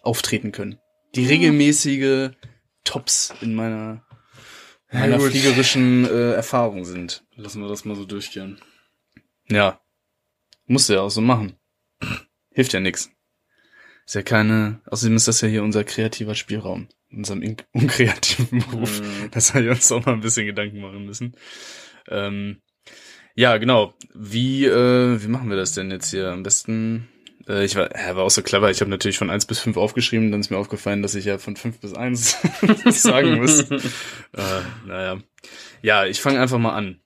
auftreten 0.02 0.52
können 0.52 0.78
die 1.14 1.26
regelmäßige 1.26 2.30
Tops 2.85 3.35
in 3.40 3.54
meiner, 3.54 4.04
meiner 4.92 5.18
ja, 5.18 5.30
fliegerischen 5.30 6.04
äh, 6.04 6.33
Erfahrung 6.33 6.85
sind. 6.85 7.25
Lassen 7.35 7.62
wir 7.62 7.68
das 7.68 7.85
mal 7.85 7.97
so 7.97 8.04
durchgehen. 8.04 8.61
Ja. 9.49 9.80
Musst 10.66 10.88
du 10.88 10.94
ja 10.94 11.00
auch 11.00 11.11
so 11.11 11.21
machen. 11.21 11.56
Hilft 12.50 12.73
ja 12.73 12.80
nix. 12.80 13.11
Ist 14.06 14.14
ja 14.14 14.23
keine, 14.23 14.80
außerdem 14.87 15.16
ist 15.16 15.28
das 15.28 15.40
ja 15.40 15.49
hier 15.49 15.62
unser 15.62 15.83
kreativer 15.83 16.35
Spielraum, 16.35 16.88
in 17.09 17.18
unserem 17.18 17.42
unkreativen 17.73 18.59
Beruf. 18.59 19.00
Mm. 19.00 19.30
Das 19.30 19.54
wir 19.54 19.71
uns 19.71 19.90
auch 19.92 20.04
mal 20.04 20.12
ein 20.12 20.21
bisschen 20.21 20.47
Gedanken 20.47 20.80
machen 20.80 21.06
müssen. 21.06 21.37
Ähm, 22.09 22.61
ja, 23.35 23.56
genau. 23.56 23.94
Wie, 24.14 24.66
äh, 24.66 25.23
wie 25.23 25.28
machen 25.28 25.49
wir 25.49 25.56
das 25.56 25.73
denn 25.73 25.90
jetzt 25.90 26.11
hier? 26.11 26.30
Am 26.30 26.42
besten 26.42 27.09
äh, 27.49 27.65
ich 27.65 27.77
war, 27.77 27.91
ja, 27.97 28.17
war 28.17 28.25
auch 28.25 28.31
so 28.31 28.43
clever. 28.43 28.71
Ich 28.71 28.81
habe 28.81 28.91
natürlich 28.91 29.19
von 29.19 29.31
eins 29.31 29.47
bis 29.47 29.59
fünf 29.59 29.77
aufgeschrieben, 29.77 30.31
dann 30.31 30.41
ist 30.41 30.51
mir 30.51 30.59
aufgefallen, 30.59 31.03
dass 31.03 31.15
ich 31.15 31.25
ja 31.25 31.39
von 31.39 31.57
fünf 31.57 31.79
bis 31.81 31.95
eins 31.95 32.39
sagen 32.87 33.37
muss. 33.37 33.61
äh, 33.71 33.87
naja. 34.87 35.21
Ja, 35.83 36.07
ich 36.07 36.21
fange 36.21 36.41
einfach 36.41 36.59
mal 36.59 36.75
an. 36.75 37.01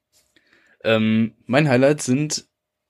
Ähm, 0.85 1.35
mein 1.47 1.68
Highlight 1.68 2.02
sind 2.02 2.47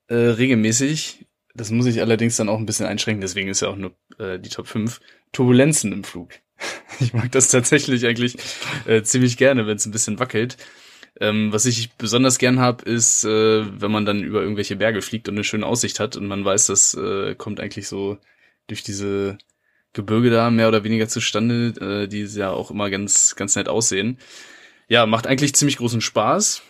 äh, 0.08 0.14
regelmäßig, 0.14 1.26
das 1.54 1.70
muss 1.70 1.86
ich 1.86 2.00
allerdings 2.00 2.36
dann 2.36 2.48
auch 2.48 2.58
ein 2.58 2.66
bisschen 2.66 2.86
einschränken, 2.86 3.20
deswegen 3.20 3.48
ist 3.48 3.60
ja 3.60 3.68
auch 3.68 3.76
nur 3.76 3.94
äh, 4.18 4.38
die 4.38 4.50
Top 4.50 4.68
5, 4.68 5.00
Turbulenzen 5.32 5.92
im 5.92 6.04
Flug. 6.04 6.32
Ich 7.00 7.12
mag 7.12 7.30
das 7.30 7.48
tatsächlich 7.48 8.04
eigentlich 8.06 8.36
äh, 8.84 9.02
ziemlich 9.02 9.36
gerne, 9.36 9.68
wenn 9.68 9.76
es 9.76 9.86
ein 9.86 9.92
bisschen 9.92 10.18
wackelt. 10.18 10.56
Ähm, 11.20 11.52
was 11.52 11.66
ich 11.66 11.92
besonders 11.94 12.38
gern 12.38 12.60
habe, 12.60 12.84
ist, 12.84 13.24
äh, 13.24 13.80
wenn 13.80 13.90
man 13.90 14.06
dann 14.06 14.22
über 14.22 14.40
irgendwelche 14.40 14.76
Berge 14.76 15.02
fliegt 15.02 15.28
und 15.28 15.34
eine 15.34 15.44
schöne 15.44 15.66
Aussicht 15.66 15.98
hat 15.98 16.16
und 16.16 16.26
man 16.26 16.44
weiß, 16.44 16.66
das 16.66 16.94
äh, 16.94 17.34
kommt 17.34 17.60
eigentlich 17.60 17.88
so 17.88 18.18
durch 18.68 18.82
diese 18.82 19.38
Gebirge 19.92 20.30
da 20.30 20.50
mehr 20.50 20.68
oder 20.68 20.84
weniger 20.84 21.08
zustande, 21.08 22.04
äh, 22.04 22.08
die 22.08 22.22
ja 22.22 22.50
auch 22.50 22.70
immer 22.70 22.90
ganz, 22.90 23.34
ganz 23.34 23.56
nett 23.56 23.68
aussehen. 23.68 24.18
Ja, 24.88 25.06
macht 25.06 25.26
eigentlich 25.26 25.54
ziemlich 25.54 25.78
großen 25.78 26.00
Spaß. 26.00 26.62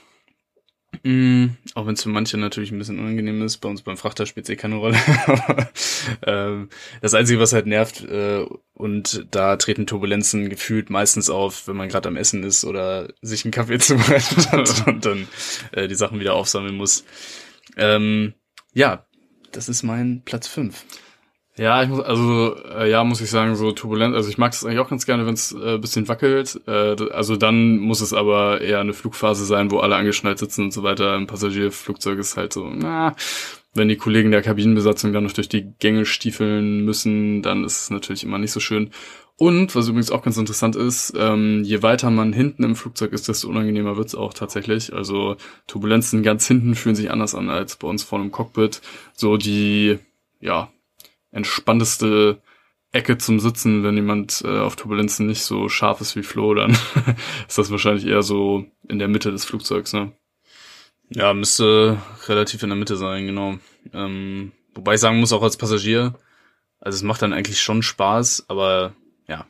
Mm, 1.03 1.47
auch 1.75 1.87
wenn 1.87 1.95
es 1.95 2.03
für 2.03 2.09
manche 2.09 2.39
natürlich 2.39 2.71
ein 2.71 2.79
bisschen 2.79 2.99
unangenehm 2.99 3.43
ist, 3.43 3.59
bei 3.59 3.69
uns 3.69 3.83
beim 3.83 3.97
Frachter 3.97 4.27
spielt 4.27 4.47
es 4.47 4.51
eh 4.51 4.57
keine 4.57 4.77
Rolle. 4.77 4.97
ähm, 6.27 6.69
das 7.01 7.15
Einzige, 7.15 7.41
was 7.41 7.53
halt 7.53 7.67
nervt, 7.67 8.03
äh, 8.05 8.45
und 8.75 9.27
da 9.31 9.57
treten 9.57 9.87
Turbulenzen 9.87 10.49
gefühlt 10.49 10.91
meistens 10.91 11.31
auf, 11.31 11.69
wenn 11.69 11.77
man 11.77 11.89
gerade 11.89 12.09
am 12.09 12.17
Essen 12.17 12.43
ist 12.45 12.65
oder 12.65 13.13
sich 13.23 13.45
einen 13.45 13.53
Kaffee 13.53 13.79
zubereitet 13.79 14.53
hat 14.53 14.87
und 14.87 15.05
dann 15.05 15.29
äh, 15.73 15.89
die 15.89 15.95
Sachen 15.95 16.21
wieder 16.21 16.35
aufsammeln 16.35 16.77
muss. 16.77 17.05
Ähm, 17.77 18.35
ja, 18.73 19.07
das 19.53 19.69
ist 19.69 19.83
mein 19.83 20.23
Platz 20.25 20.47
fünf. 20.47 20.85
Ja, 21.59 21.83
ich 21.83 21.89
muss, 21.89 22.01
also 22.01 22.55
äh, 22.77 22.89
ja, 22.89 23.03
muss 23.03 23.21
ich 23.21 23.31
sagen, 23.31 23.57
so 23.57 23.73
turbulent. 23.73 24.15
Also 24.15 24.29
ich 24.31 24.39
mag 24.39 24.53
es 24.53 24.65
eigentlich 24.65 24.79
auch 24.79 24.89
ganz 24.89 25.07
gerne, 25.07 25.27
wenn 25.27 25.35
es 25.35 25.51
äh, 25.53 25.77
bisschen 25.79 26.07
wackelt. 26.07 26.61
Äh, 26.69 26.95
also 27.11 27.37
dann 27.37 27.79
muss 27.79 28.01
es 28.01 28.13
aber 28.13 28.61
eher 28.61 28.79
eine 28.79 28.93
Flugphase 28.93 29.45
sein, 29.45 29.73
wo 29.73 29.81
alle 29.81 29.97
angeschnallt 29.97 30.39
sitzen 30.39 30.67
und 30.67 30.73
so 30.73 30.85
weiter. 30.85 31.17
Ein 31.17 31.27
Passagierflugzeug 31.27 32.21
ist 32.21 32.37
halt 32.37 32.53
so, 32.53 32.71
na, 32.73 33.17
wenn 33.75 33.89
die 33.89 33.97
Kollegen 33.97 34.31
der 34.31 34.43
Kabinenbesatzung 34.43 35.13
dann 35.13 35.25
noch 35.25 35.33
durch 35.33 35.49
die 35.49 35.73
Gänge 35.81 36.07
stiefeln 36.07 36.85
müssen, 36.85 37.43
dann 37.43 37.65
ist 37.65 37.83
es 37.83 37.91
natürlich 37.91 38.23
immer 38.23 38.39
nicht 38.39 38.53
so 38.53 38.61
schön. 38.61 38.91
Und, 39.37 39.75
was 39.75 39.89
übrigens 39.89 40.13
auch 40.13 40.23
ganz 40.23 40.37
interessant 40.37 40.77
ist, 40.77 41.13
ähm, 41.17 41.65
je 41.65 41.83
weiter 41.83 42.11
man 42.11 42.33
hinten 42.33 42.63
im 42.63 42.77
Flugzeug 42.77 43.13
ist, 43.13 43.27
desto 43.29 43.49
unangenehmer 43.49 43.97
wird's 43.97 44.15
auch 44.15 44.33
tatsächlich. 44.33 44.93
Also 44.93 45.37
Turbulenzen 45.67 46.23
ganz 46.23 46.47
hinten 46.47 46.77
fühlen 46.77 46.97
sich 46.97 47.11
anders 47.11 47.35
an 47.35 47.51
als 47.51 47.77
bei 47.77 47.89
uns 47.89 48.05
vorne 48.05 48.27
im 48.27 48.33
Cockpit. 48.33 48.81
So 49.15 49.37
die, 49.37 49.99
ja, 50.41 50.71
entspannteste 51.31 52.41
Ecke 52.91 53.19
zum 53.19 53.39
Sitzen, 53.39 53.85
wenn 53.85 53.97
jemand 53.97 54.43
äh, 54.45 54.59
auf 54.61 54.77
Turbulenzen 54.77 55.27
nicht 55.27 55.43
so 55.43 55.69
scharf 55.69 56.01
ist 56.01 56.17
wie 56.17 56.23
Flo, 56.23 56.55
dann 56.55 56.71
ist 57.49 57.59
das 57.59 57.71
wahrscheinlich 57.71 58.07
eher 58.07 58.23
so 58.23 58.65
in 58.89 58.99
der 58.99 59.09
Mitte 59.09 59.31
des 59.31 59.45
Flugzeugs, 59.45 59.93
ne? 59.93 60.13
Ja, 61.11 61.33
müsste 61.33 61.99
relativ 62.27 62.63
in 62.63 62.69
der 62.69 62.77
Mitte 62.77 62.97
sein, 62.97 63.27
genau. 63.27 63.59
Ähm, 63.93 64.53
wobei 64.75 64.95
ich 64.95 65.01
sagen 65.01 65.21
muss, 65.21 65.33
auch 65.33 65.43
als 65.43 65.57
Passagier, 65.57 66.15
also 66.81 66.97
es 66.97 67.03
macht 67.03 67.23
dann 67.23 67.33
eigentlich 67.33 67.61
schon 67.61 67.83
Spaß, 67.83 68.47
aber 68.49 68.95
ja, 69.27 69.47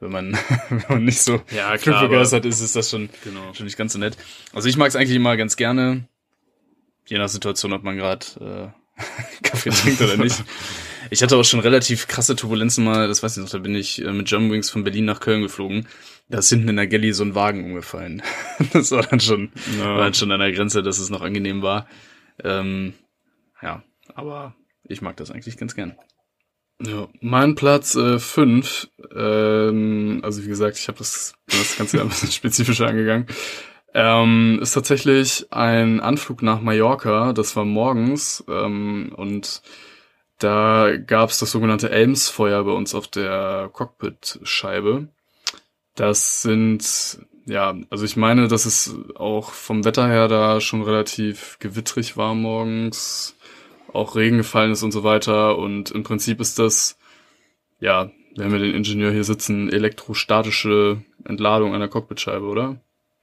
wenn 0.00 0.10
man, 0.10 0.38
wenn 0.68 0.84
man 0.88 1.04
nicht 1.04 1.20
so 1.20 1.40
ja, 1.50 1.76
klar, 1.76 2.08
begeistert 2.08 2.46
ist, 2.46 2.60
ist 2.60 2.76
das 2.76 2.90
schon, 2.90 3.10
genau. 3.24 3.52
schon 3.52 3.66
nicht 3.66 3.78
ganz 3.78 3.92
so 3.92 3.98
nett. 3.98 4.16
Also 4.52 4.68
ich 4.68 4.76
mag 4.76 4.88
es 4.88 4.96
eigentlich 4.96 5.16
immer 5.16 5.36
ganz 5.36 5.56
gerne, 5.56 6.08
je 7.06 7.18
nach 7.18 7.28
Situation, 7.28 7.72
ob 7.72 7.82
man 7.82 7.96
gerade 7.96 8.72
äh, 8.96 9.42
Kaffee 9.42 9.70
trinkt 9.70 10.00
oder 10.00 10.16
nicht. 10.16 10.42
Ich 11.10 11.22
hatte 11.22 11.36
auch 11.36 11.44
schon 11.44 11.60
relativ 11.60 12.06
krasse 12.06 12.36
Turbulenzen 12.36 12.84
mal, 12.84 13.08
das 13.08 13.22
weiß 13.22 13.36
ich 13.36 13.42
noch, 13.42 13.50
da 13.50 13.58
bin 13.58 13.74
ich 13.74 14.04
äh, 14.04 14.12
mit 14.12 14.28
Germanwings 14.28 14.70
von 14.70 14.84
Berlin 14.84 15.04
nach 15.04 15.20
Köln 15.20 15.42
geflogen. 15.42 15.86
Da 16.28 16.38
ist 16.38 16.50
hinten 16.50 16.68
in 16.68 16.76
der 16.76 16.86
Galley 16.86 17.12
so 17.12 17.24
ein 17.24 17.34
Wagen 17.34 17.64
umgefallen. 17.64 18.22
das 18.72 18.90
war 18.90 19.02
dann 19.02 19.20
schon, 19.20 19.50
ja. 19.78 19.96
war 19.96 20.04
dann 20.04 20.14
schon 20.14 20.32
an 20.32 20.40
der 20.40 20.52
Grenze, 20.52 20.82
dass 20.82 20.98
es 20.98 21.10
noch 21.10 21.22
angenehm 21.22 21.62
war. 21.62 21.86
Ähm, 22.44 22.94
ja, 23.62 23.82
aber 24.14 24.54
ich 24.84 25.00
mag 25.00 25.16
das 25.16 25.30
eigentlich 25.30 25.56
ganz 25.56 25.74
gern. 25.74 25.96
Ja, 26.80 27.08
mein 27.20 27.56
Platz 27.56 27.96
äh, 27.96 28.20
fünf, 28.20 28.88
ähm, 29.14 30.20
also 30.22 30.44
wie 30.44 30.48
gesagt, 30.48 30.78
ich 30.78 30.86
habe 30.86 30.98
das, 30.98 31.34
das 31.48 31.76
Ganze 31.76 32.00
ein 32.00 32.08
bisschen 32.08 32.30
spezifischer 32.30 32.86
angegangen, 32.86 33.26
ähm, 33.94 34.60
ist 34.62 34.72
tatsächlich 34.72 35.46
ein 35.50 35.98
Anflug 35.98 36.42
nach 36.42 36.60
Mallorca. 36.60 37.32
Das 37.32 37.56
war 37.56 37.64
morgens 37.64 38.44
ähm, 38.48 39.12
und 39.16 39.62
da 40.38 40.96
gab 40.96 41.30
es 41.30 41.38
das 41.38 41.50
sogenannte 41.50 41.90
Elmsfeuer 41.90 42.64
bei 42.64 42.70
uns 42.72 42.94
auf 42.94 43.08
der 43.08 43.70
Cockpit-Scheibe. 43.72 45.08
Das 45.94 46.42
sind, 46.42 47.18
ja, 47.46 47.76
also 47.90 48.04
ich 48.04 48.16
meine, 48.16 48.46
dass 48.46 48.64
es 48.64 48.94
auch 49.16 49.50
vom 49.50 49.84
Wetter 49.84 50.06
her 50.06 50.28
da 50.28 50.60
schon 50.60 50.82
relativ 50.82 51.58
gewittrig 51.58 52.16
war 52.16 52.34
morgens, 52.34 53.36
auch 53.92 54.14
Regen 54.14 54.36
gefallen 54.36 54.72
ist 54.72 54.84
und 54.84 54.92
so 54.92 55.02
weiter. 55.02 55.58
Und 55.58 55.90
im 55.90 56.04
Prinzip 56.04 56.40
ist 56.40 56.58
das, 56.58 56.98
ja, 57.80 58.10
wir 58.36 58.44
haben 58.44 58.52
ja 58.52 58.58
den 58.58 58.74
Ingenieur 58.74 59.10
hier 59.10 59.24
sitzen, 59.24 59.68
elektrostatische 59.72 61.02
Entladung 61.24 61.74
einer 61.74 61.88
Cockpitscheibe, 61.88 62.46
oder? 62.46 62.80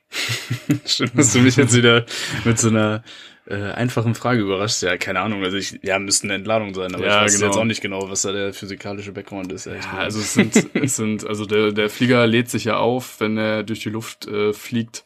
Stimmt, 0.86 1.17
dass 1.17 1.31
du 1.31 1.39
mich 1.39 1.55
jetzt 1.55 1.75
wieder 1.75 2.05
mit 2.43 2.60
so 2.60 2.67
einer 2.67 3.03
äh, 3.48 3.56
einfachen 3.56 4.16
Frage 4.16 4.42
überrascht. 4.42 4.82
Ja, 4.82 4.98
keine 4.98 5.20
Ahnung. 5.20 5.44
Also 5.44 5.58
ich, 5.58 5.80
ja, 5.84 6.00
müsste 6.00 6.25
eine 6.25 6.36
Entladung 6.36 6.74
sein, 6.74 6.96
aber 6.96 7.06
ja, 7.06 7.20
ich 7.20 7.25
weiß 7.25 7.36
genau. 7.36 7.46
jetzt 7.48 7.58
auch 7.58 7.66
nicht 7.66 7.82
genau, 7.82 8.10
was 8.10 8.24
da 8.24 8.32
der 8.32 8.54
physikalische 8.54 9.12
Background 9.12 9.52
ist. 9.52 9.66
Ja, 9.66 9.74
also 9.98 10.20
es 10.20 10.34
sind, 10.34 10.56
es 10.74 10.96
sind, 10.96 11.28
also 11.28 11.46
der, 11.46 11.72
der 11.72 11.90
Flieger 11.90 12.25
lädt 12.25 12.50
sich 12.50 12.66
ja 12.66 12.78
auf, 12.78 13.20
wenn 13.20 13.38
er 13.38 13.64
durch 13.64 13.82
die 13.82 13.90
Luft 13.90 14.28
äh, 14.28 14.54
fliegt. 14.54 15.04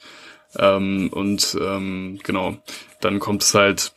Ähm, 0.57 1.09
und 1.11 1.57
ähm, 1.61 2.19
genau, 2.23 2.57
dann 3.01 3.19
kommt 3.19 3.43
es 3.43 3.53
halt 3.53 3.93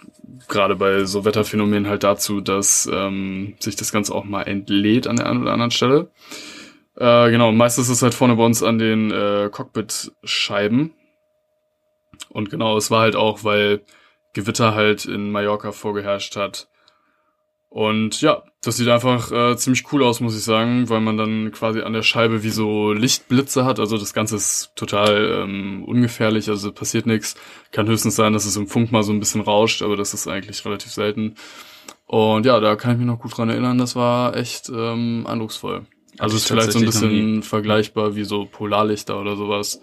gerade 0.49 0.77
bei 0.77 1.05
so 1.05 1.25
Wetterphänomenen 1.25 1.89
halt 1.89 2.03
dazu, 2.03 2.41
dass 2.41 2.89
ähm, 2.93 3.55
sich 3.59 3.77
das 3.77 3.93
Ganze 3.93 4.15
auch 4.15 4.25
mal 4.25 4.43
entlädt 4.43 5.07
an 5.07 5.17
der 5.17 5.27
einen 5.29 5.43
oder 5.43 5.53
anderen 5.53 5.71
Stelle. 5.71 6.11
Äh, 6.97 7.31
genau, 7.31 7.53
meistens 7.53 7.89
ist 7.89 7.97
es 7.97 8.03
halt 8.03 8.15
vorne 8.15 8.37
bei 8.37 8.45
uns 8.45 8.63
an 8.63 8.79
den 8.79 9.11
äh, 9.11 9.49
Cockpit-Scheiben. 9.51 10.93
Und 12.29 12.51
genau, 12.51 12.77
es 12.77 12.91
war 12.91 13.01
halt 13.01 13.17
auch, 13.17 13.45
weil 13.45 13.83
Gewitter 14.33 14.75
halt 14.75 15.05
in 15.05 15.31
Mallorca 15.31 15.73
vorgeherrscht 15.73 16.37
hat. 16.37 16.69
Und 17.69 18.21
ja, 18.21 18.43
das 18.63 18.77
sieht 18.77 18.89
einfach 18.89 19.33
äh, 19.33 19.57
ziemlich 19.57 19.91
cool 19.93 20.03
aus, 20.03 20.21
muss 20.21 20.37
ich 20.37 20.45
sagen, 20.45 20.91
weil 20.91 21.01
man 21.01 21.17
dann 21.17 21.53
quasi 21.53 21.81
an 21.81 21.95
der 21.95 22.03
Scheibe 22.03 22.43
wie 22.43 22.51
so 22.51 22.93
Lichtblitze 22.93 23.65
hat. 23.65 23.81
Also 23.81 23.97
das 23.97 24.13
Ganze 24.13 24.37
ist 24.37 24.73
total 24.77 25.43
ähm, 25.43 25.83
ungefährlich, 25.85 26.51
also 26.51 26.71
passiert 26.71 27.07
nichts. 27.07 27.35
Kann 27.71 27.89
höchstens 27.89 28.15
sein, 28.15 28.35
dass 28.35 28.45
es 28.45 28.57
im 28.57 28.69
Funk 28.69 28.93
mal 28.93 29.03
so 29.03 29.13
ein 29.13 29.21
bisschen 29.21 29.41
rauscht, 29.41 29.81
aber 29.81 29.97
das 29.97 30.13
ist 30.13 30.29
eigentlich 30.29 30.63
relativ 30.67 30.93
selten. 30.93 31.35
Und 32.05 32.45
ja, 32.45 32.61
da 32.61 32.77
kann 32.77 32.93
ich 32.93 32.99
mich 32.99 33.07
noch 33.07 33.21
gut 33.21 33.39
dran 33.39 33.49
erinnern, 33.49 33.79
das 33.79 33.97
war 33.97 34.37
echt 34.37 34.69
ähm, 34.69 35.27
eindrucksvoll. 35.27 35.87
Also 36.19 36.37
ist 36.37 36.47
vielleicht 36.47 36.73
so 36.73 36.79
ein 36.79 36.85
bisschen 36.85 37.43
vergleichbar 37.43 38.15
wie 38.15 38.25
so 38.25 38.45
Polarlichter 38.45 39.19
oder 39.19 39.35
sowas. 39.35 39.81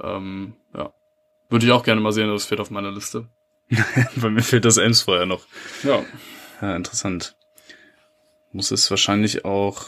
Ähm, 0.00 0.54
ja. 0.72 0.92
Würde 1.50 1.66
ich 1.66 1.72
auch 1.72 1.82
gerne 1.82 2.00
mal 2.00 2.12
sehen, 2.12 2.28
das 2.28 2.44
fehlt 2.44 2.60
auf 2.60 2.70
meiner 2.70 2.92
Liste. 2.92 3.28
Bei 4.16 4.30
mir 4.30 4.42
fehlt 4.42 4.64
das 4.64 4.76
Elmsfeuer 4.76 5.26
noch. 5.26 5.46
Ja. 5.82 6.04
Ja, 6.60 6.76
interessant. 6.76 7.36
Muss 8.52 8.70
es 8.70 8.90
wahrscheinlich 8.90 9.44
auch, 9.44 9.86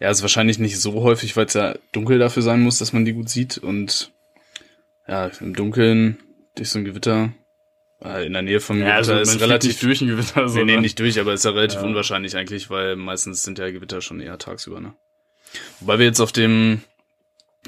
ja, 0.00 0.10
ist 0.10 0.22
wahrscheinlich 0.22 0.58
nicht 0.58 0.80
so 0.80 1.02
häufig, 1.02 1.36
weil 1.36 1.46
es 1.46 1.54
ja 1.54 1.76
dunkel 1.92 2.18
dafür 2.18 2.42
sein 2.42 2.62
muss, 2.62 2.78
dass 2.78 2.92
man 2.92 3.04
die 3.04 3.12
gut 3.12 3.28
sieht 3.28 3.58
und 3.58 4.12
ja, 5.06 5.30
im 5.40 5.54
Dunkeln 5.54 6.18
durch 6.54 6.70
so 6.70 6.78
ein 6.78 6.84
Gewitter, 6.84 7.32
in 8.00 8.34
der 8.34 8.42
Nähe 8.42 8.60
vom 8.60 8.78
ja, 8.78 8.96
Gewitter 8.96 9.14
also 9.14 9.32
ist 9.32 9.40
relativ 9.40 9.80
durch 9.80 10.00
ein 10.02 10.08
Gewitter. 10.08 10.48
So, 10.48 10.58
nee, 10.58 10.64
nee, 10.64 10.80
nicht 10.80 10.98
durch, 10.98 11.18
aber 11.18 11.32
ist 11.32 11.44
ja 11.44 11.52
relativ 11.52 11.80
ja. 11.80 11.86
unwahrscheinlich 11.86 12.36
eigentlich, 12.36 12.68
weil 12.68 12.94
meistens 12.94 13.42
sind 13.42 13.58
ja 13.58 13.70
Gewitter 13.70 14.02
schon 14.02 14.20
eher 14.20 14.38
tagsüber, 14.38 14.80
ne? 14.80 14.94
Wobei 15.80 15.98
wir 15.98 16.06
jetzt 16.06 16.20
auf 16.20 16.32
dem 16.32 16.82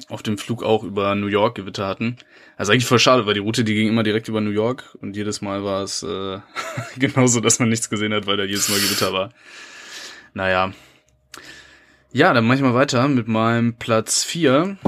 auf 0.08 0.22
dem 0.22 0.38
Flug 0.38 0.62
auch 0.62 0.84
über 0.84 1.14
New 1.14 1.26
York 1.26 1.56
Gewitter 1.56 1.86
hatten. 1.86 2.16
Also 2.56 2.72
eigentlich 2.72 2.86
voll 2.86 2.98
schade, 2.98 3.26
weil 3.26 3.34
die 3.34 3.40
Route, 3.40 3.64
die 3.64 3.74
ging 3.74 3.88
immer 3.88 4.02
direkt 4.02 4.28
über 4.28 4.40
New 4.40 4.50
York 4.50 4.96
und 5.00 5.16
jedes 5.16 5.40
Mal 5.40 5.64
war 5.64 5.82
es 5.82 6.02
äh, 6.02 6.38
genauso, 6.98 7.40
dass 7.40 7.58
man 7.58 7.68
nichts 7.68 7.90
gesehen 7.90 8.12
hat, 8.12 8.26
weil 8.26 8.36
da 8.36 8.44
jedes 8.44 8.68
Mal 8.68 8.78
Gewitter 8.78 9.12
war. 9.12 9.32
Naja. 10.34 10.72
Ja, 12.12 12.32
dann 12.32 12.46
mach 12.46 12.54
ich 12.54 12.62
mal 12.62 12.74
weiter 12.74 13.06
mit 13.08 13.28
meinem 13.28 13.74
Platz 13.74 14.24
vier. 14.24 14.78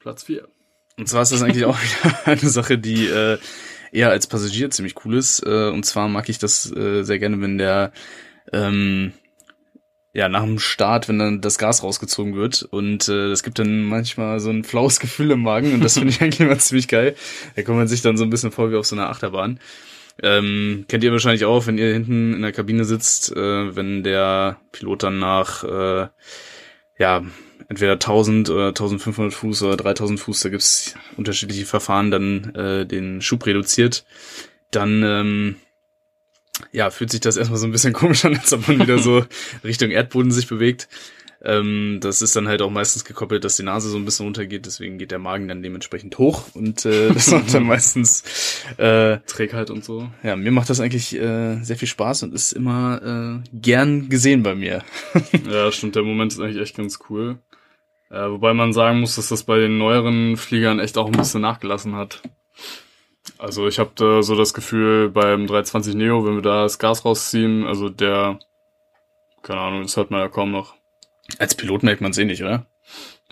Platz 0.00 0.24
vier. 0.24 0.48
Und 0.98 1.08
zwar 1.08 1.22
ist 1.22 1.32
das 1.32 1.42
eigentlich 1.42 1.64
auch 1.64 1.78
wieder 1.82 2.26
eine 2.26 2.50
Sache, 2.50 2.78
die 2.78 3.06
äh, 3.06 3.38
eher 3.92 4.10
als 4.10 4.26
Passagier 4.26 4.70
ziemlich 4.70 4.94
cool 5.04 5.16
ist. 5.16 5.44
Äh, 5.44 5.68
und 5.68 5.84
zwar 5.84 6.08
mag 6.08 6.28
ich 6.28 6.38
das 6.38 6.70
äh, 6.74 7.02
sehr 7.02 7.18
gerne, 7.18 7.40
wenn 7.40 7.58
der 7.58 7.92
ähm, 8.52 9.12
ja, 10.16 10.30
nach 10.30 10.44
dem 10.44 10.58
Start, 10.58 11.08
wenn 11.08 11.18
dann 11.18 11.42
das 11.42 11.58
Gas 11.58 11.82
rausgezogen 11.82 12.36
wird. 12.36 12.62
Und 12.62 13.06
äh, 13.06 13.28
das 13.28 13.42
gibt 13.42 13.58
dann 13.58 13.82
manchmal 13.82 14.40
so 14.40 14.48
ein 14.48 14.64
flaues 14.64 14.98
Gefühl 14.98 15.30
im 15.30 15.42
Magen 15.42 15.74
und 15.74 15.84
das 15.84 15.98
finde 15.98 16.08
ich 16.08 16.20
eigentlich 16.22 16.40
immer 16.40 16.58
ziemlich 16.58 16.88
geil. 16.88 17.14
Da 17.54 17.62
kommt 17.62 17.76
man 17.76 17.86
sich 17.86 18.00
dann 18.00 18.16
so 18.16 18.24
ein 18.24 18.30
bisschen 18.30 18.50
vor 18.50 18.72
wie 18.72 18.76
auf 18.76 18.86
so 18.86 18.96
einer 18.96 19.10
Achterbahn. 19.10 19.60
Ähm, 20.22 20.86
kennt 20.88 21.04
ihr 21.04 21.12
wahrscheinlich 21.12 21.44
auch, 21.44 21.66
wenn 21.66 21.76
ihr 21.76 21.92
hinten 21.92 22.32
in 22.32 22.40
der 22.40 22.52
Kabine 22.52 22.86
sitzt, 22.86 23.30
äh, 23.36 23.76
wenn 23.76 24.02
der 24.04 24.56
Pilot 24.72 25.02
dann 25.02 25.18
nach, 25.18 25.64
äh, 25.64 26.08
ja, 26.98 27.22
entweder 27.68 27.92
1000 27.92 28.48
oder 28.48 28.68
1500 28.68 29.34
Fuß 29.34 29.64
oder 29.64 29.76
3000 29.76 30.18
Fuß, 30.18 30.40
da 30.40 30.48
gibt's 30.48 30.94
unterschiedliche 31.18 31.66
Verfahren, 31.66 32.10
dann 32.10 32.54
äh, 32.54 32.86
den 32.86 33.20
Schub 33.20 33.44
reduziert, 33.44 34.06
dann 34.70 35.02
ähm, 35.02 35.56
ja, 36.72 36.90
fühlt 36.90 37.10
sich 37.10 37.20
das 37.20 37.36
erstmal 37.36 37.58
so 37.58 37.66
ein 37.66 37.72
bisschen 37.72 37.92
komisch 37.92 38.24
an, 38.24 38.36
als 38.36 38.52
ob 38.52 38.68
man 38.68 38.80
wieder 38.80 38.98
so 38.98 39.24
Richtung 39.64 39.90
Erdboden 39.90 40.30
sich 40.30 40.46
bewegt. 40.46 40.88
Ähm, 41.44 41.98
das 42.00 42.22
ist 42.22 42.34
dann 42.34 42.48
halt 42.48 42.62
auch 42.62 42.70
meistens 42.70 43.04
gekoppelt, 43.04 43.44
dass 43.44 43.56
die 43.56 43.62
Nase 43.62 43.90
so 43.90 43.98
ein 43.98 44.04
bisschen 44.04 44.24
runtergeht, 44.24 44.66
deswegen 44.66 44.98
geht 44.98 45.10
der 45.10 45.18
Magen 45.18 45.48
dann 45.48 45.62
dementsprechend 45.62 46.18
hoch 46.18 46.54
und 46.54 46.84
äh, 46.86 47.08
das 47.14 47.30
macht 47.30 47.52
dann 47.52 47.64
meistens 47.64 48.64
äh, 48.78 49.18
Trägheit 49.26 49.70
und 49.70 49.84
so. 49.84 50.08
Ja, 50.22 50.34
mir 50.34 50.50
macht 50.50 50.70
das 50.70 50.80
eigentlich 50.80 51.14
äh, 51.14 51.62
sehr 51.62 51.76
viel 51.76 51.88
Spaß 51.88 52.24
und 52.24 52.34
ist 52.34 52.52
immer 52.52 53.42
äh, 53.44 53.48
gern 53.52 54.08
gesehen 54.08 54.42
bei 54.42 54.54
mir. 54.54 54.82
ja, 55.48 55.70
stimmt, 55.70 55.94
der 55.94 56.02
Moment 56.02 56.32
ist 56.32 56.40
eigentlich 56.40 56.62
echt 56.62 56.76
ganz 56.76 56.98
cool. 57.10 57.38
Äh, 58.10 58.30
wobei 58.30 58.54
man 58.54 58.72
sagen 58.72 59.00
muss, 59.00 59.16
dass 59.16 59.28
das 59.28 59.42
bei 59.42 59.58
den 59.58 59.78
neueren 59.78 60.36
Fliegern 60.36 60.78
echt 60.78 60.96
auch 60.96 61.06
ein 61.06 61.12
bisschen 61.12 61.42
nachgelassen 61.42 61.96
hat. 61.96 62.22
Also 63.38 63.66
ich 63.66 63.78
habe 63.78 63.90
da 63.94 64.22
so 64.22 64.34
das 64.34 64.54
Gefühl 64.54 65.10
beim 65.10 65.46
320 65.46 65.94
Neo, 65.94 66.24
wenn 66.24 66.36
wir 66.36 66.42
da 66.42 66.62
das 66.62 66.78
Gas 66.78 67.04
rausziehen, 67.04 67.66
also 67.66 67.88
der, 67.88 68.38
keine 69.42 69.60
Ahnung, 69.60 69.82
das 69.82 69.96
hört 69.96 70.10
man 70.10 70.20
ja 70.20 70.28
kaum 70.28 70.52
noch. 70.52 70.74
Als 71.38 71.54
Pilot 71.54 71.82
merkt 71.82 72.00
man 72.00 72.12
es 72.12 72.18
eh 72.18 72.24
nicht, 72.24 72.42
oder? 72.42 72.66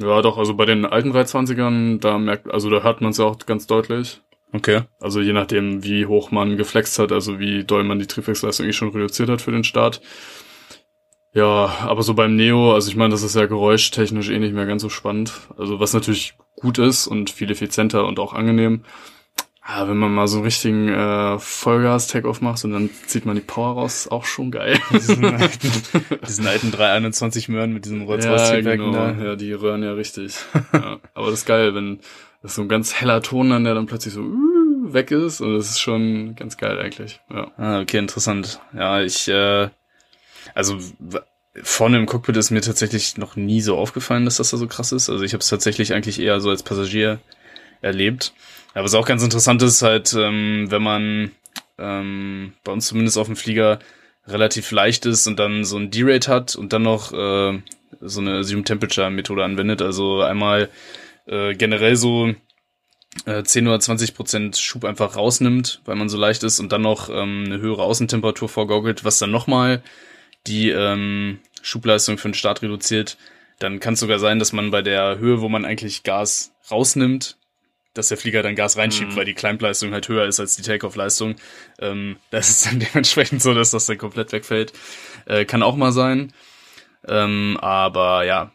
Ja, 0.00 0.22
doch, 0.22 0.38
also 0.38 0.54
bei 0.54 0.64
den 0.64 0.84
alten 0.84 1.12
320ern, 1.12 2.00
da 2.00 2.18
merkt, 2.18 2.50
also 2.50 2.68
da 2.68 2.82
hört 2.82 3.00
man 3.00 3.12
es 3.12 3.18
ja 3.18 3.24
auch 3.24 3.38
ganz 3.46 3.66
deutlich. 3.66 4.20
Okay. 4.52 4.82
Also 5.00 5.20
je 5.20 5.32
nachdem, 5.32 5.82
wie 5.82 6.06
hoch 6.06 6.30
man 6.30 6.56
geflext 6.56 6.98
hat, 6.98 7.12
also 7.12 7.38
wie 7.38 7.64
doll 7.64 7.84
man 7.84 7.98
die 7.98 8.06
Triebwerksleistung 8.06 8.66
eh 8.66 8.72
schon 8.72 8.90
reduziert 8.90 9.28
hat 9.28 9.42
für 9.42 9.52
den 9.52 9.64
Start. 9.64 10.00
Ja, 11.32 11.74
aber 11.80 12.02
so 12.04 12.14
beim 12.14 12.36
Neo, 12.36 12.72
also 12.72 12.88
ich 12.88 12.94
meine, 12.94 13.10
das 13.10 13.24
ist 13.24 13.34
ja 13.34 13.46
geräuschtechnisch 13.46 14.30
eh 14.30 14.38
nicht 14.38 14.54
mehr 14.54 14.66
ganz 14.66 14.82
so 14.82 14.88
spannend. 14.88 15.32
Also 15.58 15.80
was 15.80 15.92
natürlich 15.92 16.34
gut 16.56 16.78
ist 16.78 17.08
und 17.08 17.30
viel 17.30 17.50
effizienter 17.50 18.06
und 18.06 18.20
auch 18.20 18.32
angenehm. 18.32 18.84
Ja, 19.66 19.88
wenn 19.88 19.97
man 19.97 20.12
mal 20.12 20.28
so 20.28 20.37
einen 20.38 20.44
richtigen 20.44 20.88
äh, 20.88 21.38
Vollgas-Takeoff 21.38 22.42
macht 22.42 22.62
und 22.64 22.73
dann 22.73 22.90
zieht 23.06 23.25
man 23.25 23.35
die 23.35 23.40
Power 23.40 23.75
raus, 23.75 24.09
auch 24.09 24.26
schon 24.26 24.50
geil. 24.50 24.78
diesen 24.92 25.25
alten, 25.25 25.73
diesen 26.26 26.47
alten 26.47 26.71
321 26.71 27.49
Möhren 27.49 27.73
mit 27.73 27.87
diesem 27.87 28.02
rolls 28.02 28.26
ja, 28.26 28.61
genau. 28.61 28.92
da. 28.92 29.12
Ja, 29.12 29.37
die 29.37 29.52
röhren 29.54 29.83
ja 29.83 29.92
richtig. 29.92 30.37
ja, 30.75 30.99
aber 31.14 31.30
das 31.30 31.40
ist 31.40 31.47
geil, 31.47 31.75
wenn 31.75 32.00
das 32.42 32.56
so 32.56 32.62
ein 32.62 32.68
ganz 32.68 32.94
heller 32.94 33.23
Ton 33.23 33.49
dann, 33.49 33.64
der 33.64 33.75
dann 33.75 33.87
plötzlich 33.87 34.12
so 34.12 34.21
uh, 34.21 34.92
weg 34.92 35.11
ist 35.11 35.40
und 35.40 35.54
das 35.54 35.71
ist 35.71 35.80
schon 35.80 36.37
ganz 36.37 36.59
geil 36.59 36.78
eigentlich. 36.78 37.21
Ja. 37.33 37.50
Ah, 37.56 37.80
okay, 37.80 37.97
interessant. 37.97 38.61
Ja, 38.75 39.00
ich, 39.00 39.28
äh, 39.28 39.71
also 40.54 40.76
vorne 41.62 41.97
im 41.97 42.04
Cockpit 42.04 42.37
ist 42.37 42.50
mir 42.50 42.61
tatsächlich 42.61 43.16
noch 43.16 43.37
nie 43.37 43.62
so 43.62 43.78
aufgefallen, 43.78 44.26
dass 44.26 44.37
das 44.37 44.50
da 44.50 44.59
so 44.59 44.66
krass 44.66 44.92
ist. 44.92 45.09
Also 45.09 45.25
ich 45.25 45.33
habe 45.33 45.40
es 45.40 45.49
tatsächlich 45.49 45.94
eigentlich 45.94 46.21
eher 46.21 46.40
so 46.40 46.50
als 46.50 46.62
Passagier 46.62 47.18
erlebt. 47.80 48.35
Aber 48.75 48.85
was 48.85 48.95
auch 48.95 49.07
ganz 49.07 49.23
interessant 49.23 49.62
ist, 49.62 49.83
halt, 49.83 50.14
ähm, 50.19 50.66
wenn 50.69 50.83
man 50.83 51.31
ähm, 51.78 52.52
bei 52.64 52.73
uns 52.73 52.88
zumindest 52.88 53.16
auf 53.16 53.26
dem 53.26 53.37
Flieger 53.37 53.78
relativ 54.26 54.71
leicht 54.71 55.07
ist 55.07 55.26
und 55.26 55.38
dann 55.38 55.64
so 55.64 55.76
ein 55.76 55.90
D-Rate 55.90 56.31
hat 56.31 56.57
und 56.57 56.73
dann 56.73 56.83
noch 56.83 57.12
äh, 57.12 57.61
so 58.00 58.21
eine 58.21 58.38
Assume 58.38 58.64
Temperature 58.64 59.11
Methode 59.11 59.45
anwendet. 59.45 59.81
Also 59.81 60.23
einmal 60.23 60.71
äh, 61.26 61.54
generell 61.54 61.97
so 61.97 62.35
äh, 63.26 63.43
10 63.43 63.69
oder 63.69 63.81
20 63.81 64.14
Prozent 64.14 64.57
Schub 64.57 64.85
einfach 64.85 65.17
rausnimmt, 65.17 65.80
weil 65.84 65.97
man 65.97 66.08
so 66.08 66.19
leicht 66.19 66.43
ist 66.43 66.58
und 66.58 66.73
dann 66.73 66.82
noch 66.82 67.08
ähm, 67.08 67.45
eine 67.47 67.60
höhere 67.60 67.82
Außentemperatur 67.82 68.49
vorgaukelt, 68.49 69.04
was 69.04 69.19
dann 69.19 69.30
nochmal 69.30 69.82
die 70.47 70.71
ähm, 70.71 71.39
Schubleistung 71.63 72.19
für 72.19 72.28
den 72.28 72.34
Start 72.34 72.63
reduziert. 72.63 73.17
Dann 73.58 73.78
kann 73.78 73.95
es 73.95 74.00
sogar 74.00 74.19
sein, 74.19 74.39
dass 74.39 74.52
man 74.52 74.71
bei 74.71 74.82
der 74.82 75.19
Höhe, 75.19 75.41
wo 75.41 75.49
man 75.49 75.65
eigentlich 75.65 76.02
Gas 76.02 76.52
rausnimmt, 76.71 77.37
dass 77.95 78.09
der 78.09 78.19
Flieger 78.19 78.43
dann 78.43 78.57
Gas 78.57 78.76
reinschiebt, 78.76 79.13
mhm. 79.13 79.17
weil 79.17 79.25
die 79.25 79.35
Climbleistung 79.35 79.93
halt 79.93 80.09
höher 80.09 80.26
ist 80.26 80.41
als 80.41 80.57
die 80.57 80.63
Takeoff-Leistung. 80.63 81.37
Ähm, 81.78 82.17
das 82.30 82.50
ist 82.50 82.67
dann 82.67 82.80
dementsprechend 82.93 83.43
so, 83.43 83.54
dass 83.54 83.71
das 83.71 83.87
dann 83.87 83.99
komplett 83.99 84.33
wegfällt. 84.33 84.73
Äh, 85.26 85.45
kann 85.45 85.63
auch 85.63 85.76
mal 85.76 85.93
sein. 85.93 86.33
Ähm, 87.07 87.57
aber 87.61 88.25
ja, 88.25 88.50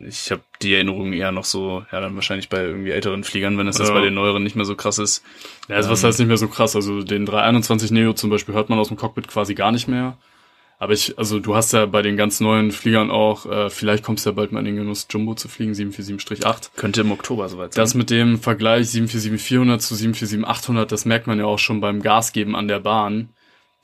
ich 0.00 0.30
habe 0.30 0.42
die 0.62 0.74
Erinnerung 0.74 1.12
eher 1.12 1.32
noch 1.32 1.44
so, 1.44 1.84
ja, 1.92 2.00
dann 2.00 2.14
wahrscheinlich 2.14 2.48
bei 2.48 2.62
irgendwie 2.62 2.90
älteren 2.90 3.24
Fliegern, 3.24 3.58
wenn 3.58 3.68
es 3.68 3.78
ja. 3.78 3.84
das 3.84 3.92
bei 3.92 4.00
den 4.00 4.14
neueren 4.14 4.42
nicht 4.42 4.56
mehr 4.56 4.64
so 4.64 4.74
krass 4.74 4.98
ist. 4.98 5.22
Ja, 5.68 5.76
also 5.76 5.90
was 5.90 6.02
ähm, 6.02 6.08
heißt 6.08 6.18
nicht 6.18 6.28
mehr 6.28 6.36
so 6.36 6.48
krass? 6.48 6.74
Also 6.76 7.02
den 7.02 7.26
321 7.26 7.90
Neo 7.90 8.12
zum 8.14 8.30
Beispiel 8.30 8.54
hört 8.54 8.70
man 8.70 8.78
aus 8.78 8.88
dem 8.88 8.96
Cockpit 8.96 9.28
quasi 9.28 9.54
gar 9.54 9.72
nicht 9.72 9.88
mehr. 9.88 10.16
Aber 10.78 10.92
ich, 10.92 11.18
also 11.18 11.40
du 11.40 11.54
hast 11.56 11.72
ja 11.72 11.86
bei 11.86 12.02
den 12.02 12.16
ganz 12.16 12.40
neuen 12.40 12.70
Fliegern 12.70 13.10
auch, 13.10 13.46
äh, 13.46 13.70
vielleicht 13.70 14.04
kommst 14.04 14.26
du 14.26 14.30
ja 14.30 14.34
bald 14.34 14.52
mal 14.52 14.58
in 14.60 14.66
den 14.66 14.76
Genuss, 14.76 15.06
Jumbo 15.08 15.34
zu 15.34 15.48
fliegen, 15.48 15.72
747-8. 15.72 16.70
Könnte 16.76 17.00
im 17.00 17.12
Oktober 17.12 17.48
soweit 17.48 17.72
sein. 17.72 17.82
Das 17.82 17.94
mit 17.94 18.10
dem 18.10 18.38
Vergleich 18.38 18.88
747-400 18.88 19.78
zu 19.78 19.94
747-800, 19.94 20.84
das 20.84 21.06
merkt 21.06 21.26
man 21.26 21.38
ja 21.38 21.46
auch 21.46 21.58
schon 21.58 21.80
beim 21.80 22.02
Gasgeben 22.02 22.54
an 22.54 22.68
der 22.68 22.80
Bahn, 22.80 23.30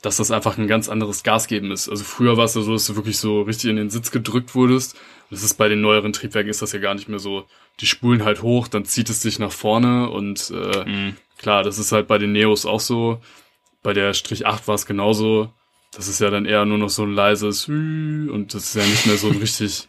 dass 0.03 0.17
das 0.17 0.29
einfach 0.29 0.59
ein 0.59 0.67
ganz 0.67 0.87
anderes 0.87 1.23
Gasgeben 1.23 1.71
ist. 1.71 1.89
Also 1.89 2.03
früher 2.03 2.37
war 2.37 2.45
es 2.45 2.53
ja 2.53 2.61
so, 2.61 2.73
dass 2.73 2.85
du 2.85 2.95
wirklich 2.95 3.17
so 3.17 3.41
richtig 3.41 3.71
in 3.71 3.77
den 3.77 3.89
Sitz 3.89 4.11
gedrückt 4.11 4.53
wurdest. 4.53 4.95
Das 5.31 5.41
ist 5.41 5.55
bei 5.55 5.69
den 5.69 5.81
neueren 5.81 6.13
Triebwerken 6.13 6.51
ist 6.51 6.61
das 6.61 6.73
ja 6.73 6.79
gar 6.79 6.93
nicht 6.93 7.09
mehr 7.09 7.19
so. 7.19 7.45
Die 7.79 7.87
spulen 7.87 8.23
halt 8.23 8.43
hoch, 8.43 8.67
dann 8.67 8.85
zieht 8.85 9.09
es 9.09 9.21
dich 9.21 9.39
nach 9.39 9.51
vorne 9.51 10.11
und 10.11 10.51
äh, 10.51 10.87
mhm. 10.87 11.15
klar, 11.39 11.63
das 11.63 11.79
ist 11.79 11.91
halt 11.91 12.07
bei 12.07 12.19
den 12.19 12.33
Neos 12.33 12.67
auch 12.67 12.79
so. 12.79 13.19
Bei 13.81 13.93
der 13.93 14.13
Strich 14.13 14.45
8 14.45 14.67
war 14.67 14.75
es 14.75 14.85
genauso 14.85 15.51
das 15.95 16.07
ist 16.07 16.19
ja 16.19 16.29
dann 16.29 16.45
eher 16.45 16.65
nur 16.65 16.77
noch 16.77 16.89
so 16.89 17.03
ein 17.03 17.13
leises 17.13 17.67
Hü 17.67 18.29
und 18.31 18.53
das 18.53 18.65
ist 18.65 18.75
ja 18.75 18.83
nicht 18.83 19.05
mehr 19.05 19.17
so 19.17 19.29
ein 19.29 19.37
richtig, 19.37 19.87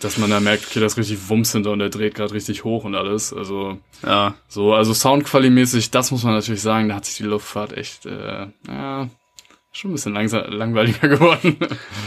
dass 0.00 0.18
man 0.18 0.30
da 0.30 0.40
merkt, 0.40 0.66
okay, 0.66 0.80
das 0.80 0.92
ist 0.92 0.98
richtig 0.98 1.28
Wumms 1.28 1.52
hinter 1.52 1.70
und 1.70 1.80
der 1.80 1.90
dreht 1.90 2.14
gerade 2.14 2.32
richtig 2.32 2.64
hoch 2.64 2.84
und 2.84 2.94
alles. 2.94 3.32
Also 3.32 3.78
ja, 4.04 4.34
so, 4.48 4.74
also 4.74 4.94
Soundqualimäßig, 4.94 5.90
das 5.90 6.10
muss 6.10 6.22
man 6.22 6.34
natürlich 6.34 6.62
sagen, 6.62 6.88
da 6.88 6.96
hat 6.96 7.04
sich 7.04 7.16
die 7.16 7.24
Luftfahrt 7.24 7.76
echt, 7.76 8.06
äh, 8.06 8.46
ja, 8.68 9.08
schon 9.72 9.90
ein 9.90 9.94
bisschen 9.94 10.14
langsam, 10.14 10.50
langweiliger 10.52 11.08
geworden. 11.16 11.56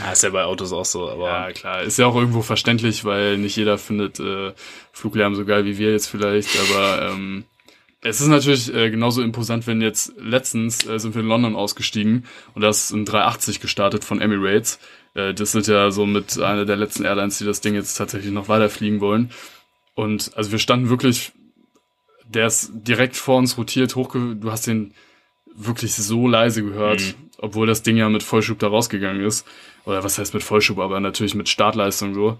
Ja, 0.03 0.11
ist 0.11 0.23
ja 0.23 0.29
bei 0.29 0.43
Autos 0.43 0.71
auch 0.71 0.85
so, 0.85 1.09
aber. 1.09 1.27
Ja, 1.27 1.51
klar. 1.51 1.81
Ist 1.81 1.97
ja 1.97 2.05
auch 2.05 2.15
irgendwo 2.15 2.41
verständlich, 2.41 3.03
weil 3.05 3.37
nicht 3.37 3.57
jeder 3.57 3.77
findet 3.77 4.19
äh, 4.19 4.53
Fluglärm 4.93 5.35
so 5.35 5.45
geil 5.45 5.65
wie 5.65 5.77
wir 5.77 5.91
jetzt 5.91 6.07
vielleicht, 6.07 6.49
aber 6.59 7.09
ähm, 7.09 7.45
es 8.05 8.21
ist 8.21 8.27
natürlich 8.27 8.71
äh, 8.71 8.91
genauso 8.91 9.23
imposant, 9.23 9.65
wenn 9.65 9.81
jetzt 9.81 10.13
letztens 10.19 10.85
äh, 10.87 10.99
sind 10.99 11.15
wir 11.15 11.23
in 11.23 11.27
London 11.27 11.55
ausgestiegen 11.55 12.25
und 12.53 12.61
das 12.61 12.85
ist 12.85 12.91
ein 12.91 13.03
380 13.03 13.59
gestartet 13.59 14.03
von 14.03 14.21
Emirates. 14.21 14.79
Äh, 15.15 15.33
das 15.33 15.53
sind 15.53 15.65
ja 15.65 15.89
so 15.89 16.05
mit 16.05 16.39
einer 16.39 16.65
der 16.65 16.75
letzten 16.75 17.03
Airlines, 17.03 17.39
die 17.39 17.45
das 17.45 17.61
Ding 17.61 17.73
jetzt 17.73 17.95
tatsächlich 17.95 18.31
noch 18.31 18.47
weiterfliegen 18.47 19.01
wollen. 19.01 19.31
Und 19.95 20.31
also 20.35 20.51
wir 20.51 20.59
standen 20.59 20.89
wirklich, 20.89 21.31
der 22.29 22.45
ist 22.45 22.69
direkt 22.73 23.15
vor 23.15 23.37
uns 23.37 23.57
rotiert, 23.57 23.95
hochge 23.95 24.35
du 24.35 24.51
hast 24.51 24.67
den 24.67 24.93
wirklich 25.55 25.95
so 25.95 26.27
leise 26.27 26.63
gehört, 26.63 27.01
mhm. 27.01 27.13
obwohl 27.39 27.65
das 27.65 27.81
Ding 27.81 27.97
ja 27.97 28.07
mit 28.09 28.21
Vollschub 28.21 28.59
da 28.59 28.67
rausgegangen 28.67 29.25
ist. 29.25 29.47
Oder 29.85 30.03
was 30.03 30.19
heißt 30.19 30.35
mit 30.35 30.43
Vollschub, 30.43 30.77
aber 30.77 30.99
natürlich 30.99 31.33
mit 31.33 31.49
Startleistung 31.49 32.13
so 32.13 32.37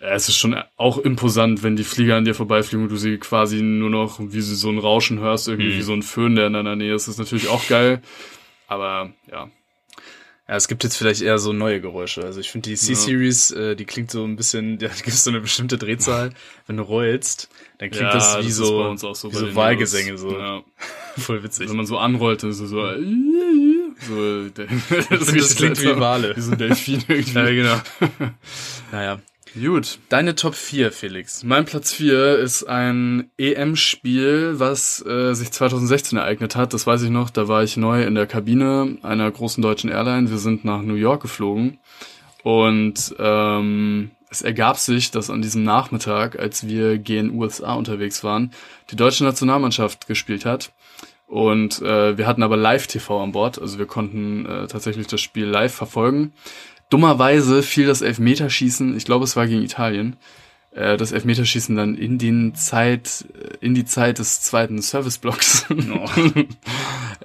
es 0.00 0.28
ist 0.28 0.36
schon 0.36 0.56
auch 0.76 0.98
imposant, 0.98 1.62
wenn 1.62 1.76
die 1.76 1.84
Flieger 1.84 2.16
an 2.16 2.24
dir 2.24 2.34
vorbeifliegen 2.34 2.84
und 2.84 2.90
du 2.90 2.96
sie 2.96 3.18
quasi 3.18 3.60
nur 3.60 3.90
noch, 3.90 4.18
wie 4.20 4.40
sie 4.40 4.54
so 4.54 4.70
ein 4.70 4.78
Rauschen 4.78 5.20
hörst, 5.20 5.48
irgendwie 5.48 5.74
mhm. 5.74 5.78
wie 5.78 5.82
so 5.82 5.92
ein 5.92 6.02
Föhn, 6.02 6.34
der 6.36 6.46
in 6.46 6.54
deiner 6.54 6.76
Nähe 6.76 6.94
ist. 6.94 7.06
Das 7.06 7.14
ist 7.14 7.18
natürlich 7.18 7.48
auch 7.48 7.66
geil. 7.68 8.00
Aber 8.66 9.12
ja. 9.30 9.50
Ja, 10.48 10.56
es 10.56 10.66
gibt 10.66 10.82
jetzt 10.82 10.96
vielleicht 10.96 11.22
eher 11.22 11.38
so 11.38 11.52
neue 11.52 11.80
Geräusche. 11.80 12.24
Also 12.24 12.40
ich 12.40 12.50
finde 12.50 12.70
die 12.70 12.76
C-Series, 12.76 13.50
ja. 13.50 13.70
äh, 13.70 13.76
die 13.76 13.84
klingt 13.84 14.10
so 14.10 14.24
ein 14.24 14.34
bisschen, 14.34 14.78
da 14.80 14.88
gibt 14.88 15.06
es 15.06 15.22
so 15.22 15.30
eine 15.30 15.40
bestimmte 15.40 15.78
Drehzahl. 15.78 16.30
Wenn 16.66 16.76
du 16.76 16.82
rollst, 16.82 17.48
dann 17.78 17.90
klingt 17.90 18.06
ja, 18.06 18.12
das 18.12 18.38
wie 18.40 18.46
das 18.46 18.56
so, 18.56 18.96
so, 18.96 19.32
wie 19.32 19.36
so 19.36 19.54
Wahlgesänge. 19.54 20.18
So. 20.18 20.36
Ja. 20.36 20.62
Voll 21.18 21.44
witzig. 21.44 21.68
Wenn 21.68 21.76
man 21.76 21.86
so 21.86 21.98
anrollt, 21.98 22.42
dann 22.42 22.50
ist 22.50 22.58
es 22.58 22.70
so, 22.70 22.80
so 24.08 24.48
das, 24.48 25.26
das 25.32 25.54
klingt 25.54 25.80
wie 25.82 26.00
Wale. 26.00 26.34
Wie 26.34 26.40
so 26.40 26.52
ein 26.52 26.58
Delfin 26.58 27.04
irgendwie. 27.06 27.32
Ja, 27.32 27.50
genau. 27.50 27.80
naja, 28.90 29.20
Gut. 29.58 29.98
Deine 30.08 30.36
Top 30.36 30.54
4, 30.54 30.92
Felix. 30.92 31.42
Mein 31.42 31.64
Platz 31.64 31.92
4 31.92 32.38
ist 32.38 32.64
ein 32.64 33.30
EM-Spiel, 33.36 34.60
was 34.60 35.04
äh, 35.04 35.34
sich 35.34 35.50
2016 35.50 36.18
ereignet 36.18 36.54
hat. 36.54 36.72
Das 36.72 36.86
weiß 36.86 37.02
ich 37.02 37.10
noch. 37.10 37.30
Da 37.30 37.48
war 37.48 37.64
ich 37.64 37.76
neu 37.76 38.04
in 38.04 38.14
der 38.14 38.26
Kabine 38.26 38.98
einer 39.02 39.28
großen 39.28 39.60
deutschen 39.60 39.90
Airline. 39.90 40.30
Wir 40.30 40.38
sind 40.38 40.64
nach 40.64 40.82
New 40.82 40.94
York 40.94 41.22
geflogen. 41.22 41.78
Und 42.44 43.14
ähm, 43.18 44.12
es 44.30 44.42
ergab 44.42 44.78
sich, 44.78 45.10
dass 45.10 45.30
an 45.30 45.42
diesem 45.42 45.64
Nachmittag, 45.64 46.38
als 46.38 46.68
wir 46.68 46.98
gegen 46.98 47.36
USA 47.36 47.74
unterwegs 47.74 48.22
waren, 48.22 48.52
die 48.90 48.96
deutsche 48.96 49.24
Nationalmannschaft 49.24 50.06
gespielt 50.06 50.44
hat. 50.44 50.72
Und 51.26 51.82
äh, 51.82 52.16
wir 52.16 52.26
hatten 52.26 52.44
aber 52.44 52.56
Live-TV 52.56 53.20
an 53.20 53.32
Bord. 53.32 53.60
Also 53.60 53.78
wir 53.78 53.86
konnten 53.86 54.46
äh, 54.46 54.66
tatsächlich 54.68 55.08
das 55.08 55.20
Spiel 55.20 55.46
live 55.46 55.74
verfolgen. 55.74 56.32
Dummerweise 56.90 57.62
fiel 57.62 57.86
das 57.86 58.02
Elfmeterschießen, 58.02 58.96
ich 58.96 59.04
glaube, 59.04 59.24
es 59.24 59.36
war 59.36 59.46
gegen 59.46 59.62
Italien, 59.62 60.16
äh, 60.72 60.96
das 60.96 61.12
Elfmeterschießen 61.12 61.74
dann 61.74 61.96
in 61.96 62.18
den 62.18 62.54
Zeit, 62.54 63.24
äh, 63.34 63.64
in 63.64 63.74
die 63.74 63.84
Zeit 63.84 64.18
des 64.18 64.42
zweiten 64.42 64.82
Serviceblocks. 64.82 65.66
Oh. 65.70 66.08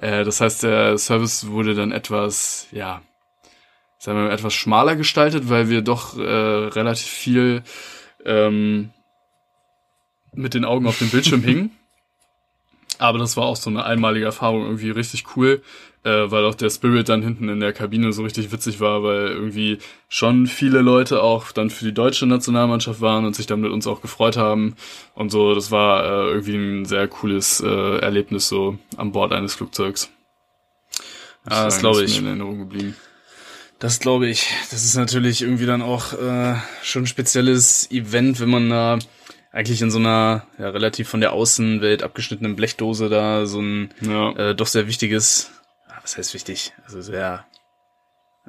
äh, 0.00 0.24
das 0.24 0.40
heißt, 0.40 0.62
der 0.62 0.98
Service 0.98 1.48
wurde 1.48 1.74
dann 1.74 1.92
etwas, 1.92 2.68
ja, 2.72 3.02
sagen 3.98 4.18
wir 4.18 4.24
mal, 4.26 4.32
etwas 4.32 4.54
schmaler 4.54 4.96
gestaltet, 4.96 5.48
weil 5.48 5.68
wir 5.68 5.82
doch 5.82 6.18
äh, 6.18 6.22
relativ 6.22 7.08
viel 7.08 7.62
ähm, 8.24 8.90
mit 10.32 10.54
den 10.54 10.64
Augen 10.64 10.86
auf 10.86 10.98
dem 10.98 11.10
Bildschirm 11.10 11.42
hingen. 11.42 11.70
Aber 12.98 13.18
das 13.18 13.36
war 13.36 13.44
auch 13.44 13.56
so 13.56 13.68
eine 13.68 13.84
einmalige 13.84 14.24
Erfahrung, 14.24 14.64
irgendwie 14.64 14.90
richtig 14.90 15.36
cool, 15.36 15.62
äh, 16.06 16.30
weil 16.30 16.44
auch 16.44 16.54
der 16.54 16.70
Spirit 16.70 17.08
dann 17.08 17.22
hinten 17.22 17.48
in 17.48 17.58
der 17.58 17.72
Kabine 17.72 18.12
so 18.12 18.22
richtig 18.22 18.52
witzig 18.52 18.78
war, 18.78 19.02
weil 19.02 19.26
irgendwie 19.26 19.78
schon 20.08 20.46
viele 20.46 20.80
Leute 20.80 21.20
auch 21.20 21.50
dann 21.50 21.68
für 21.68 21.84
die 21.84 21.92
deutsche 21.92 22.26
Nationalmannschaft 22.26 23.00
waren 23.00 23.24
und 23.24 23.34
sich 23.34 23.46
dann 23.46 23.60
mit 23.60 23.72
uns 23.72 23.88
auch 23.88 24.00
gefreut 24.00 24.36
haben 24.36 24.76
und 25.14 25.30
so. 25.30 25.54
Das 25.54 25.72
war 25.72 26.04
äh, 26.04 26.30
irgendwie 26.30 26.54
ein 26.54 26.84
sehr 26.84 27.08
cooles 27.08 27.60
äh, 27.60 27.98
Erlebnis 27.98 28.46
so 28.46 28.78
an 28.96 29.10
Bord 29.10 29.32
eines 29.32 29.54
Flugzeugs. 29.54 30.10
Ja, 31.50 31.64
das 31.64 31.80
glaube 31.80 32.04
ich. 32.04 32.18
in 32.18 32.26
Erinnerung 32.26 32.58
geblieben. 32.60 32.96
Das 33.80 33.98
glaube 33.98 34.28
ich. 34.28 34.48
Das 34.70 34.84
ist 34.84 34.94
natürlich 34.94 35.42
irgendwie 35.42 35.66
dann 35.66 35.82
auch 35.82 36.12
äh, 36.12 36.54
schon 36.82 37.02
ein 37.02 37.06
spezielles 37.06 37.90
Event, 37.90 38.38
wenn 38.40 38.48
man 38.48 38.70
da 38.70 38.98
eigentlich 39.50 39.82
in 39.82 39.90
so 39.90 39.98
einer 39.98 40.46
ja, 40.58 40.68
relativ 40.68 41.08
von 41.08 41.20
der 41.20 41.32
Außenwelt 41.32 42.02
abgeschnittenen 42.02 42.54
Blechdose 42.54 43.08
da 43.08 43.46
so 43.46 43.60
ein 43.60 43.90
ja. 44.02 44.30
äh, 44.32 44.54
doch 44.54 44.66
sehr 44.66 44.86
wichtiges, 44.86 45.50
was 46.06 46.16
heißt 46.16 46.34
wichtig, 46.34 46.72
also 46.84 47.02
sehr 47.02 47.44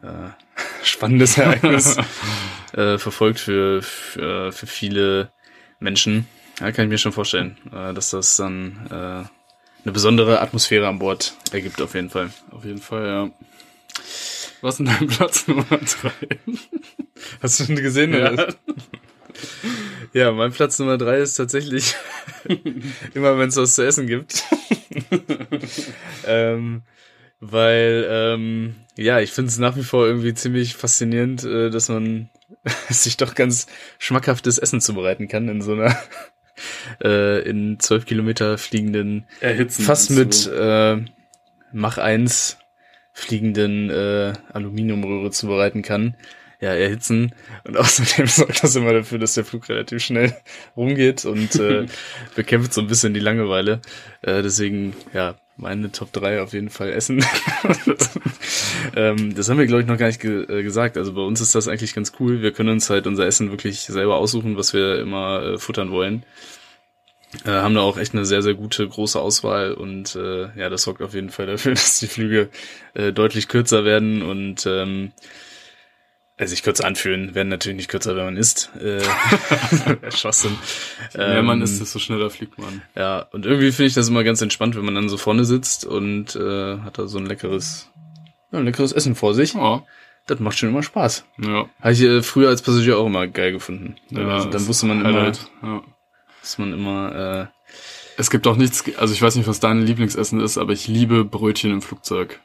äh, 0.04 0.30
spannendes 0.84 1.40
Ereignis 1.40 1.98
äh, 2.74 3.00
verfolgt 3.00 3.40
für, 3.40 3.82
für, 3.82 4.52
für 4.52 4.68
viele 4.68 5.32
Menschen. 5.80 6.28
Ja, 6.60 6.72
kann 6.72 6.86
ich 6.86 6.92
mir 6.92 7.00
schon 7.00 7.14
vorstellen, 7.14 7.58
äh, 7.74 7.96
dass 7.96 8.12
das 8.12 8.36
dann 8.36 8.86
äh, 8.92 8.94
eine 8.94 9.92
besondere 9.92 10.40
Atmosphäre 10.40 10.88
an 10.88 11.00
Bord 11.00 11.34
ergibt, 11.52 11.82
auf 11.82 11.96
jeden 11.96 12.12
Fall. 12.12 12.30
Auf 12.52 12.64
jeden 12.64 12.78
Fall, 12.78 13.08
ja. 13.08 13.32
Was 14.62 14.76
ist 14.76 14.78
denn 14.78 14.86
dein 14.86 15.08
Platz 15.08 15.48
Nummer 15.48 15.66
drei? 15.66 16.12
Hast 17.42 17.60
du 17.60 17.66
schon 17.66 17.76
gesehen, 17.78 18.14
ja. 18.14 18.34
oder? 18.34 18.54
Ja, 20.14 20.32
mein 20.32 20.52
Platz 20.52 20.78
Nummer 20.78 21.00
drei 21.00 21.18
ist 21.18 21.34
tatsächlich 21.34 21.96
immer, 23.16 23.40
wenn 23.40 23.50
es 23.50 23.58
was 23.58 23.74
zu 23.74 23.84
essen 23.84 24.06
gibt. 24.06 24.44
ähm, 26.28 26.84
weil, 27.40 28.08
ähm, 28.10 28.76
ja, 28.96 29.20
ich 29.20 29.32
finde 29.32 29.50
es 29.50 29.58
nach 29.58 29.76
wie 29.76 29.84
vor 29.84 30.08
irgendwie 30.08 30.34
ziemlich 30.34 30.76
faszinierend, 30.76 31.44
äh, 31.44 31.70
dass 31.70 31.90
man 31.90 32.30
sich 32.90 33.18
doch 33.18 33.36
ganz 33.36 33.68
schmackhaftes 34.00 34.58
Essen 34.58 34.82
zubereiten 34.82 35.28
kann 35.28 35.50
in 35.50 35.62
so 35.62 35.74
einer 35.74 35.96
äh, 37.04 37.42
in 37.48 37.80
zwölf 37.80 38.06
Kilometer 38.06 38.58
fliegenden, 38.58 39.26
Erhitzen 39.40 39.84
fast 39.84 40.12
mit 40.12 40.48
äh, 40.48 40.98
Mach 41.74 41.98
1 41.98 42.58
fliegenden 43.14 43.90
äh, 43.90 44.34
Aluminiumröhre 44.54 45.32
zubereiten 45.32 45.82
kann 45.82 46.16
ja, 46.60 46.74
erhitzen. 46.74 47.34
Und 47.64 47.78
außerdem 47.78 48.28
sorgt 48.28 48.64
das 48.64 48.76
immer 48.76 48.94
dafür, 48.94 49.20
dass 49.20 49.36
der 49.36 49.46
Flug 49.46 49.70
relativ 49.70 50.04
schnell 50.04 50.36
rumgeht 50.76 51.26
und 51.26 51.56
äh, 51.56 51.86
bekämpft 52.36 52.74
so 52.74 52.82
ein 52.82 52.88
bisschen 52.88 53.14
die 53.14 53.20
Langeweile. 53.20 53.82
Äh, 54.22 54.42
deswegen, 54.42 54.96
ja, 55.14 55.36
meine 55.58 55.92
Top 55.92 56.14
3 56.14 56.42
auf 56.42 56.54
jeden 56.54 56.70
Fall 56.70 56.92
Essen. 56.92 57.26
ähm, 58.96 59.36
das 59.36 59.50
haben 59.50 59.58
wir, 59.58 59.66
glaube 59.66 59.82
ich, 59.82 59.88
noch 59.88 59.98
gar 59.98 60.08
nicht 60.08 60.22
ge 60.22 60.44
äh, 60.44 60.64
gesagt. 60.64 60.98
Also 60.98 61.14
bei 61.14 61.22
uns 61.22 61.42
ist 61.42 61.56
das 61.56 61.68
eigentlich 61.68 61.94
ganz 61.94 62.14
cool. 62.20 62.42
Wir 62.42 62.52
können 62.52 62.70
uns 62.70 62.90
halt 62.90 63.08
unser 63.08 63.26
Essen 63.26 63.50
wirklich 63.50 63.82
selber 63.82 64.18
aussuchen, 64.18 64.58
was 64.58 64.74
wir 64.74 65.00
immer 65.00 65.44
äh, 65.44 65.58
futtern 65.58 65.92
wollen. 65.92 66.24
Äh, 67.44 67.50
haben 67.50 67.76
da 67.76 67.82
auch 67.82 67.98
echt 67.98 68.14
eine 68.14 68.26
sehr, 68.26 68.42
sehr 68.42 68.54
gute, 68.54 68.88
große 68.88 69.20
Auswahl 69.20 69.74
und 69.74 70.16
äh, 70.16 70.50
ja, 70.58 70.70
das 70.70 70.84
sorgt 70.84 71.02
auf 71.02 71.14
jeden 71.14 71.30
Fall 71.30 71.46
dafür, 71.48 71.72
dass 71.76 72.00
die 72.00 72.08
Flüge 72.08 72.50
äh, 72.94 73.12
deutlich 73.12 73.48
kürzer 73.48 73.84
werden 73.84 74.22
und 74.22 74.66
ähm, 74.66 75.12
also 76.38 76.52
sich 76.52 76.64
kurz 76.64 76.82
anfühlen, 76.82 77.34
werden 77.34 77.48
natürlich 77.50 77.78
nicht 77.78 77.90
kürzer, 77.90 78.16
wenn 78.16 78.26
man 78.26 78.38
isst. 78.38 78.70
Äh, 78.80 79.02
Schwachsinn. 80.12 80.56
Je 81.14 81.20
mehr 81.20 81.44
man 81.44 81.58
ähm, 81.58 81.64
isst, 81.64 81.82
desto 81.82 82.00
schneller 82.00 82.30
fliegt 82.30 82.60
man. 82.60 82.84
Ja, 82.96 83.28
und 83.32 83.46
irgendwie 83.46 83.72
finde 83.72 83.88
ich 83.88 83.94
das 83.96 84.10
immer 84.10 84.24
ganz 84.24 84.42
entspannt, 84.42 84.76
wenn 84.76 84.86
man 84.86 84.96
dann 84.96 85.10
so 85.10 85.18
vorne 85.18 85.46
sitzt 85.46 85.86
und 85.86 86.36
äh, 86.36 86.78
hat 86.80 87.00
da 87.00 87.08
so 87.08 87.18
ein 87.18 87.26
leckeres, 87.26 87.90
ja, 88.52 88.60
ein 88.60 88.66
leckeres 88.66 88.92
Essen 88.92 89.16
vor 89.16 89.34
sich. 89.34 89.54
Ja. 89.54 89.84
Das 90.28 90.40
macht 90.40 90.58
schon 90.58 90.70
immer 90.70 90.84
Spaß. 90.84 91.26
Ja. 91.38 91.70
Habe 91.80 91.94
ich 91.94 92.02
äh, 92.02 92.22
früher 92.22 92.50
als 92.50 92.62
Passagier 92.62 92.98
auch 92.98 93.08
immer 93.08 93.28
geil 93.28 93.52
gefunden. 93.52 93.96
Ja, 94.10 94.28
also, 94.28 94.50
dann 94.50 94.68
wusste 94.68 94.86
man 94.86 95.00
immer, 95.04 95.32
ja. 95.64 95.82
dass 96.42 96.58
man 96.58 96.74
immer 96.74 97.50
äh, 97.50 97.58
es 98.20 98.32
gibt 98.32 98.48
auch 98.48 98.56
nichts, 98.56 98.84
also 98.98 99.14
ich 99.14 99.22
weiß 99.22 99.36
nicht, 99.36 99.48
was 99.48 99.60
dein 99.60 99.84
Lieblingsessen 99.84 100.42
ist, 100.42 100.58
aber 100.58 100.74
ich 100.74 100.88
liebe 100.88 101.24
Brötchen 101.24 101.72
im 101.72 101.84
Flugzeug. 101.84 102.42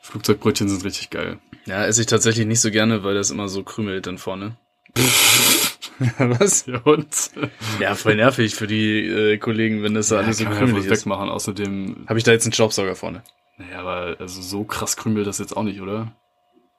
Flugzeugbrötchen 0.00 0.68
sind 0.68 0.84
richtig 0.84 1.10
geil. 1.10 1.38
Ja, 1.66 1.84
esse 1.84 2.00
ich 2.00 2.06
tatsächlich 2.06 2.46
nicht 2.46 2.60
so 2.60 2.70
gerne, 2.70 3.04
weil 3.04 3.14
das 3.14 3.30
immer 3.30 3.48
so 3.48 3.62
krümelt 3.62 4.06
dann 4.06 4.18
vorne. 4.18 4.56
Was? 6.18 6.66
Ja, 6.66 6.78
und? 6.78 7.30
Ja, 7.78 7.94
voll 7.94 8.16
nervig 8.16 8.54
für 8.54 8.66
die 8.66 9.06
äh, 9.06 9.36
Kollegen, 9.38 9.82
wenn 9.82 9.94
das 9.94 10.10
ja, 10.10 10.18
alles 10.18 10.38
so 10.38 10.46
krümelig 10.46 10.86
ist. 10.86 10.90
wegmachen. 10.90 11.28
Außerdem 11.28 12.06
habe 12.08 12.18
ich 12.18 12.24
da 12.24 12.32
jetzt 12.32 12.46
einen 12.46 12.54
Staubsauger 12.54 12.96
vorne. 12.96 13.22
Naja, 13.58 13.80
aber 13.80 14.16
also 14.18 14.40
so 14.40 14.64
krass 14.64 14.96
krümelt 14.96 15.26
das 15.26 15.38
jetzt 15.38 15.56
auch 15.56 15.62
nicht, 15.62 15.80
oder? 15.80 16.12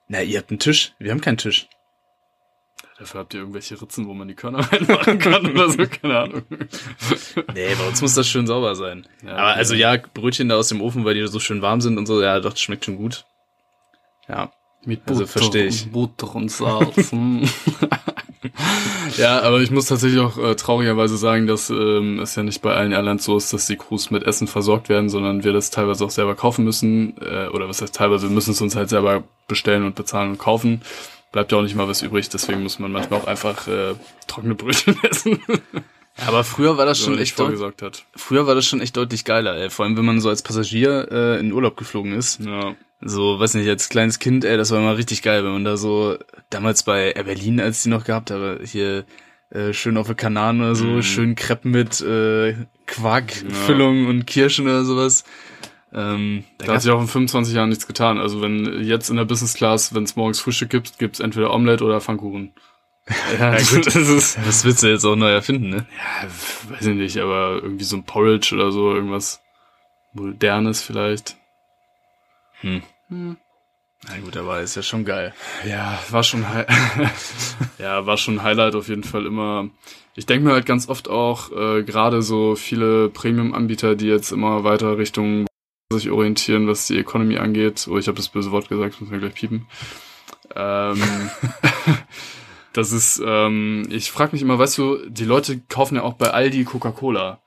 Na, 0.08 0.20
ihr 0.22 0.38
habt 0.38 0.50
einen 0.50 0.58
Tisch. 0.58 0.92
Wir 0.98 1.12
haben 1.12 1.20
keinen 1.20 1.38
Tisch. 1.38 1.68
Dafür 3.02 3.22
habt 3.22 3.34
ihr 3.34 3.40
irgendwelche 3.40 3.82
Ritzen, 3.82 4.06
wo 4.06 4.14
man 4.14 4.28
die 4.28 4.34
Körner 4.34 4.60
reinmachen 4.72 5.18
kann 5.18 5.44
oder 5.44 5.68
so, 5.70 5.78
keine 5.78 6.20
Ahnung. 6.20 6.42
Nee, 7.52 7.74
bei 7.74 7.88
uns 7.88 8.00
muss 8.00 8.14
das 8.14 8.28
schön 8.28 8.46
sauber 8.46 8.76
sein. 8.76 9.08
Ja, 9.26 9.38
aber 9.38 9.54
also 9.54 9.74
ja, 9.74 9.96
Brötchen 9.96 10.48
da 10.48 10.54
aus 10.54 10.68
dem 10.68 10.80
Ofen, 10.80 11.04
weil 11.04 11.14
die 11.14 11.26
so 11.26 11.40
schön 11.40 11.62
warm 11.62 11.80
sind 11.80 11.98
und 11.98 12.06
so, 12.06 12.22
ja, 12.22 12.38
doch, 12.38 12.50
das 12.50 12.60
schmeckt 12.60 12.84
schon 12.84 12.94
gut. 12.94 13.24
Ja. 14.28 14.52
Mit 14.84 15.00
also 15.08 15.20
Butter, 15.20 15.20
also 15.20 15.26
verstehe 15.26 15.66
ich. 15.66 15.90
Butter 15.90 16.32
und 16.36 16.48
Salz. 16.48 17.10
ja, 19.16 19.42
aber 19.42 19.60
ich 19.62 19.72
muss 19.72 19.86
tatsächlich 19.86 20.20
auch 20.20 20.38
äh, 20.38 20.54
traurigerweise 20.54 21.16
sagen, 21.16 21.48
dass 21.48 21.70
ähm, 21.70 22.20
es 22.20 22.36
ja 22.36 22.44
nicht 22.44 22.62
bei 22.62 22.72
allen 22.72 22.92
Airlines 22.92 23.24
so 23.24 23.36
ist, 23.36 23.52
dass 23.52 23.66
die 23.66 23.76
Crews 23.76 24.12
mit 24.12 24.22
Essen 24.22 24.46
versorgt 24.46 24.88
werden, 24.88 25.10
sondern 25.10 25.42
wir 25.42 25.52
das 25.52 25.70
teilweise 25.70 26.04
auch 26.04 26.10
selber 26.10 26.36
kaufen 26.36 26.64
müssen. 26.64 27.16
Äh, 27.20 27.48
oder 27.48 27.68
was 27.68 27.82
heißt 27.82 27.96
teilweise, 27.96 28.28
wir 28.28 28.34
müssen 28.34 28.52
es 28.52 28.60
uns 28.60 28.76
halt 28.76 28.90
selber 28.90 29.24
bestellen 29.48 29.84
und 29.84 29.96
bezahlen 29.96 30.30
und 30.30 30.38
kaufen. 30.38 30.82
Bleibt 31.32 31.50
ja 31.50 31.58
auch 31.58 31.62
nicht 31.62 31.74
mal 31.74 31.88
was 31.88 32.02
übrig, 32.02 32.28
deswegen 32.28 32.62
muss 32.62 32.78
man 32.78 32.92
manchmal 32.92 33.20
auch 33.20 33.26
einfach 33.26 33.66
äh, 33.66 33.94
trockene 34.26 34.54
Brötchen 34.54 34.96
essen. 35.10 35.40
Aber 36.18 36.44
früher 36.44 36.76
war 36.76 36.84
das 36.84 37.00
schon 37.00 37.18
echt 37.18 37.36
vorgesorgt 37.36 37.80
hat. 37.80 38.04
Früher 38.14 38.46
war 38.46 38.54
das 38.54 38.66
schon 38.66 38.82
echt 38.82 38.96
deutlich 38.96 39.24
geiler, 39.24 39.56
ey. 39.56 39.70
Vor 39.70 39.86
allem, 39.86 39.96
wenn 39.96 40.04
man 40.04 40.20
so 40.20 40.28
als 40.28 40.42
Passagier 40.42 41.08
äh, 41.10 41.40
in 41.40 41.52
Urlaub 41.52 41.76
geflogen 41.76 42.12
ist. 42.12 42.40
Ja. 42.40 42.74
So, 43.00 43.40
weiß 43.40 43.54
nicht, 43.54 43.68
als 43.68 43.88
kleines 43.88 44.18
Kind, 44.18 44.44
ey, 44.44 44.56
das 44.56 44.70
war 44.70 44.78
immer 44.78 44.96
richtig 44.96 45.22
geil, 45.22 45.42
wenn 45.42 45.52
man 45.52 45.64
da 45.64 45.76
so, 45.76 46.18
damals 46.50 46.82
bei 46.82 47.12
Air 47.12 47.24
Berlin, 47.24 47.60
als 47.60 47.82
die 47.82 47.88
noch 47.88 48.04
gehabt 48.04 48.30
habe, 48.30 48.60
hier 48.62 49.04
äh, 49.50 49.72
schön 49.72 49.96
auf 49.96 50.06
der 50.06 50.14
Kanaren 50.14 50.60
oder 50.60 50.74
so, 50.74 50.86
mm. 50.86 51.02
schön 51.02 51.34
Crepe 51.34 51.66
mit 51.66 52.00
äh, 52.00 52.54
Quarkfüllung 52.86 54.04
ja. 54.04 54.10
und 54.10 54.26
Kirschen 54.26 54.66
oder 54.66 54.84
sowas. 54.84 55.24
Ähm, 55.94 56.44
da, 56.58 56.66
da 56.66 56.74
hat 56.74 56.82
sich 56.82 56.90
auch 56.90 57.00
in 57.00 57.08
25 57.08 57.54
Jahren 57.54 57.68
nichts 57.68 57.86
getan. 57.86 58.18
Also 58.18 58.40
wenn 58.40 58.82
jetzt 58.82 59.10
in 59.10 59.16
der 59.16 59.24
Business 59.24 59.54
Class, 59.54 59.94
wenn 59.94 60.04
es 60.04 60.16
morgens 60.16 60.40
Frühstück 60.40 60.70
gibt, 60.70 60.98
gibt's 60.98 61.20
entweder 61.20 61.52
Omelette 61.52 61.84
oder 61.84 62.00
Pfannkuchen. 62.00 62.52
Ja, 63.36 63.56
gut, 63.56 63.84
das, 63.86 63.96
ist, 63.96 64.38
das 64.46 64.64
willst 64.64 64.84
du 64.84 64.86
jetzt 64.86 65.04
auch 65.04 65.16
neu 65.16 65.32
erfinden, 65.32 65.70
ne? 65.70 65.86
Ja, 65.98 66.28
weiß 66.70 66.86
ich 66.86 66.94
nicht, 66.94 67.18
aber 67.18 67.58
irgendwie 67.60 67.82
so 67.82 67.96
ein 67.96 68.04
Porridge 68.04 68.54
oder 68.54 68.70
so, 68.70 68.94
irgendwas 68.94 69.40
Modernes 70.12 70.82
vielleicht. 70.82 71.36
Hm. 72.60 72.82
hm. 73.08 73.36
Na 74.08 74.18
gut, 74.18 74.36
aber 74.36 74.60
ist 74.60 74.76
ja 74.76 74.82
schon 74.82 75.04
geil. 75.04 75.32
Ja, 75.64 75.98
war 76.10 76.22
schon 76.22 76.44
ja, 77.78 78.06
war 78.06 78.16
schon 78.16 78.42
Highlight 78.42 78.74
auf 78.74 78.88
jeden 78.88 79.04
Fall 79.04 79.26
immer. 79.26 79.68
Ich 80.14 80.26
denke 80.26 80.46
mir 80.46 80.52
halt 80.52 80.66
ganz 80.66 80.88
oft 80.88 81.08
auch, 81.08 81.50
äh, 81.52 81.82
gerade 81.84 82.22
so 82.22 82.54
viele 82.54 83.08
Premium-Anbieter, 83.08 83.94
die 83.94 84.06
jetzt 84.06 84.32
immer 84.32 84.64
weiter 84.64 84.98
Richtung 84.98 85.46
sich 85.92 86.10
orientieren, 86.10 86.66
was 86.66 86.86
die 86.86 86.98
Economy 86.98 87.38
angeht. 87.38 87.86
Oh, 87.90 87.98
ich 87.98 88.08
habe 88.08 88.16
das 88.16 88.28
böse 88.28 88.50
Wort 88.50 88.68
gesagt, 88.68 89.00
muss 89.00 89.10
mir 89.10 89.18
gleich 89.18 89.34
piepen. 89.34 89.66
Ähm, 90.54 91.00
das 92.72 92.92
ist, 92.92 93.22
ähm, 93.24 93.86
ich 93.90 94.10
frage 94.10 94.32
mich 94.32 94.42
immer, 94.42 94.58
weißt 94.58 94.78
du, 94.78 94.98
die 95.08 95.24
Leute 95.24 95.60
kaufen 95.68 95.96
ja 95.96 96.02
auch 96.02 96.14
bei 96.14 96.30
Aldi 96.30 96.64
Coca-Cola. 96.64 97.40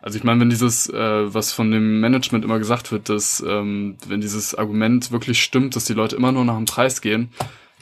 Also 0.00 0.18
ich 0.18 0.24
meine, 0.24 0.40
wenn 0.40 0.50
dieses, 0.50 0.88
äh, 0.90 1.34
was 1.34 1.52
von 1.52 1.70
dem 1.70 2.00
Management 2.00 2.44
immer 2.44 2.58
gesagt 2.58 2.92
wird, 2.92 3.08
dass 3.08 3.42
ähm, 3.46 3.96
wenn 4.06 4.20
dieses 4.20 4.54
Argument 4.54 5.12
wirklich 5.12 5.42
stimmt, 5.42 5.76
dass 5.76 5.86
die 5.86 5.94
Leute 5.94 6.16
immer 6.16 6.30
nur 6.30 6.44
nach 6.44 6.56
dem 6.56 6.66
Preis 6.66 7.00
gehen, 7.00 7.30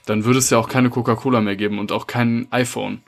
dann 0.07 0.25
würde 0.25 0.39
es 0.39 0.51
ja 0.51 0.59
auch 0.59 0.69
keine 0.69 0.91
Coca-Cola 0.91 1.41
mehr 1.41 1.57
geben 1.57 1.79
und 1.79 1.91
auch 1.91 2.07
kein 2.07 2.47
iPhone. 2.51 3.03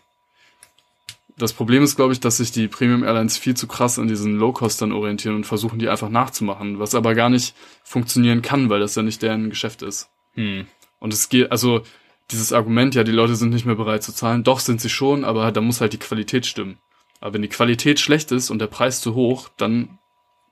Das 1.37 1.53
Problem 1.53 1.83
ist, 1.83 1.97
glaube 1.97 2.13
ich, 2.13 2.21
dass 2.21 2.37
sich 2.37 2.53
die 2.53 2.69
Premium 2.69 3.03
Airlines 3.03 3.37
viel 3.37 3.57
zu 3.57 3.67
krass 3.67 3.99
an 3.99 4.07
diesen 4.07 4.37
Low-Costern 4.37 4.93
orientieren 4.93 5.35
und 5.35 5.47
versuchen, 5.47 5.81
die 5.81 5.89
einfach 5.89 6.09
nachzumachen, 6.09 6.79
was 6.79 6.95
aber 6.95 7.15
gar 7.15 7.29
nicht 7.29 7.57
funktionieren 7.83 8.41
kann, 8.41 8.71
weil 8.71 8.81
das 8.81 8.95
ja 8.95 9.03
nicht 9.03 9.21
deren 9.21 9.51
Geschäft 9.51 9.83
ist. 9.83 10.11
Hm. 10.35 10.67
Und 11.01 11.13
es 11.13 11.29
geht, 11.29 11.51
also 11.51 11.83
dieses 12.31 12.53
Argument, 12.53 12.95
ja, 12.95 13.05
die 13.05 13.13
Leute 13.13 13.35
sind 13.35 13.51
nicht 13.51 13.67
mehr 13.67 13.75
bereit 13.75 14.03
zu 14.03 14.13
zahlen, 14.13 14.45
doch 14.45 14.61
sind 14.61 14.81
sie 14.81 14.89
schon, 14.89 15.25
aber 15.25 15.51
da 15.51 15.61
muss 15.61 15.81
halt 15.81 15.93
die 15.93 15.99
Qualität 15.99 16.47
stimmen. 16.47 16.79
Aber 17.21 17.35
wenn 17.35 17.43
die 17.43 17.49
Qualität 17.49 18.01
schlecht 18.01 18.33
ist 18.33 18.51
und 18.51 18.61
der 18.61 18.67
Preis 18.67 19.01
zu 19.01 19.15
hoch, 19.15 19.49
dann 19.57 19.99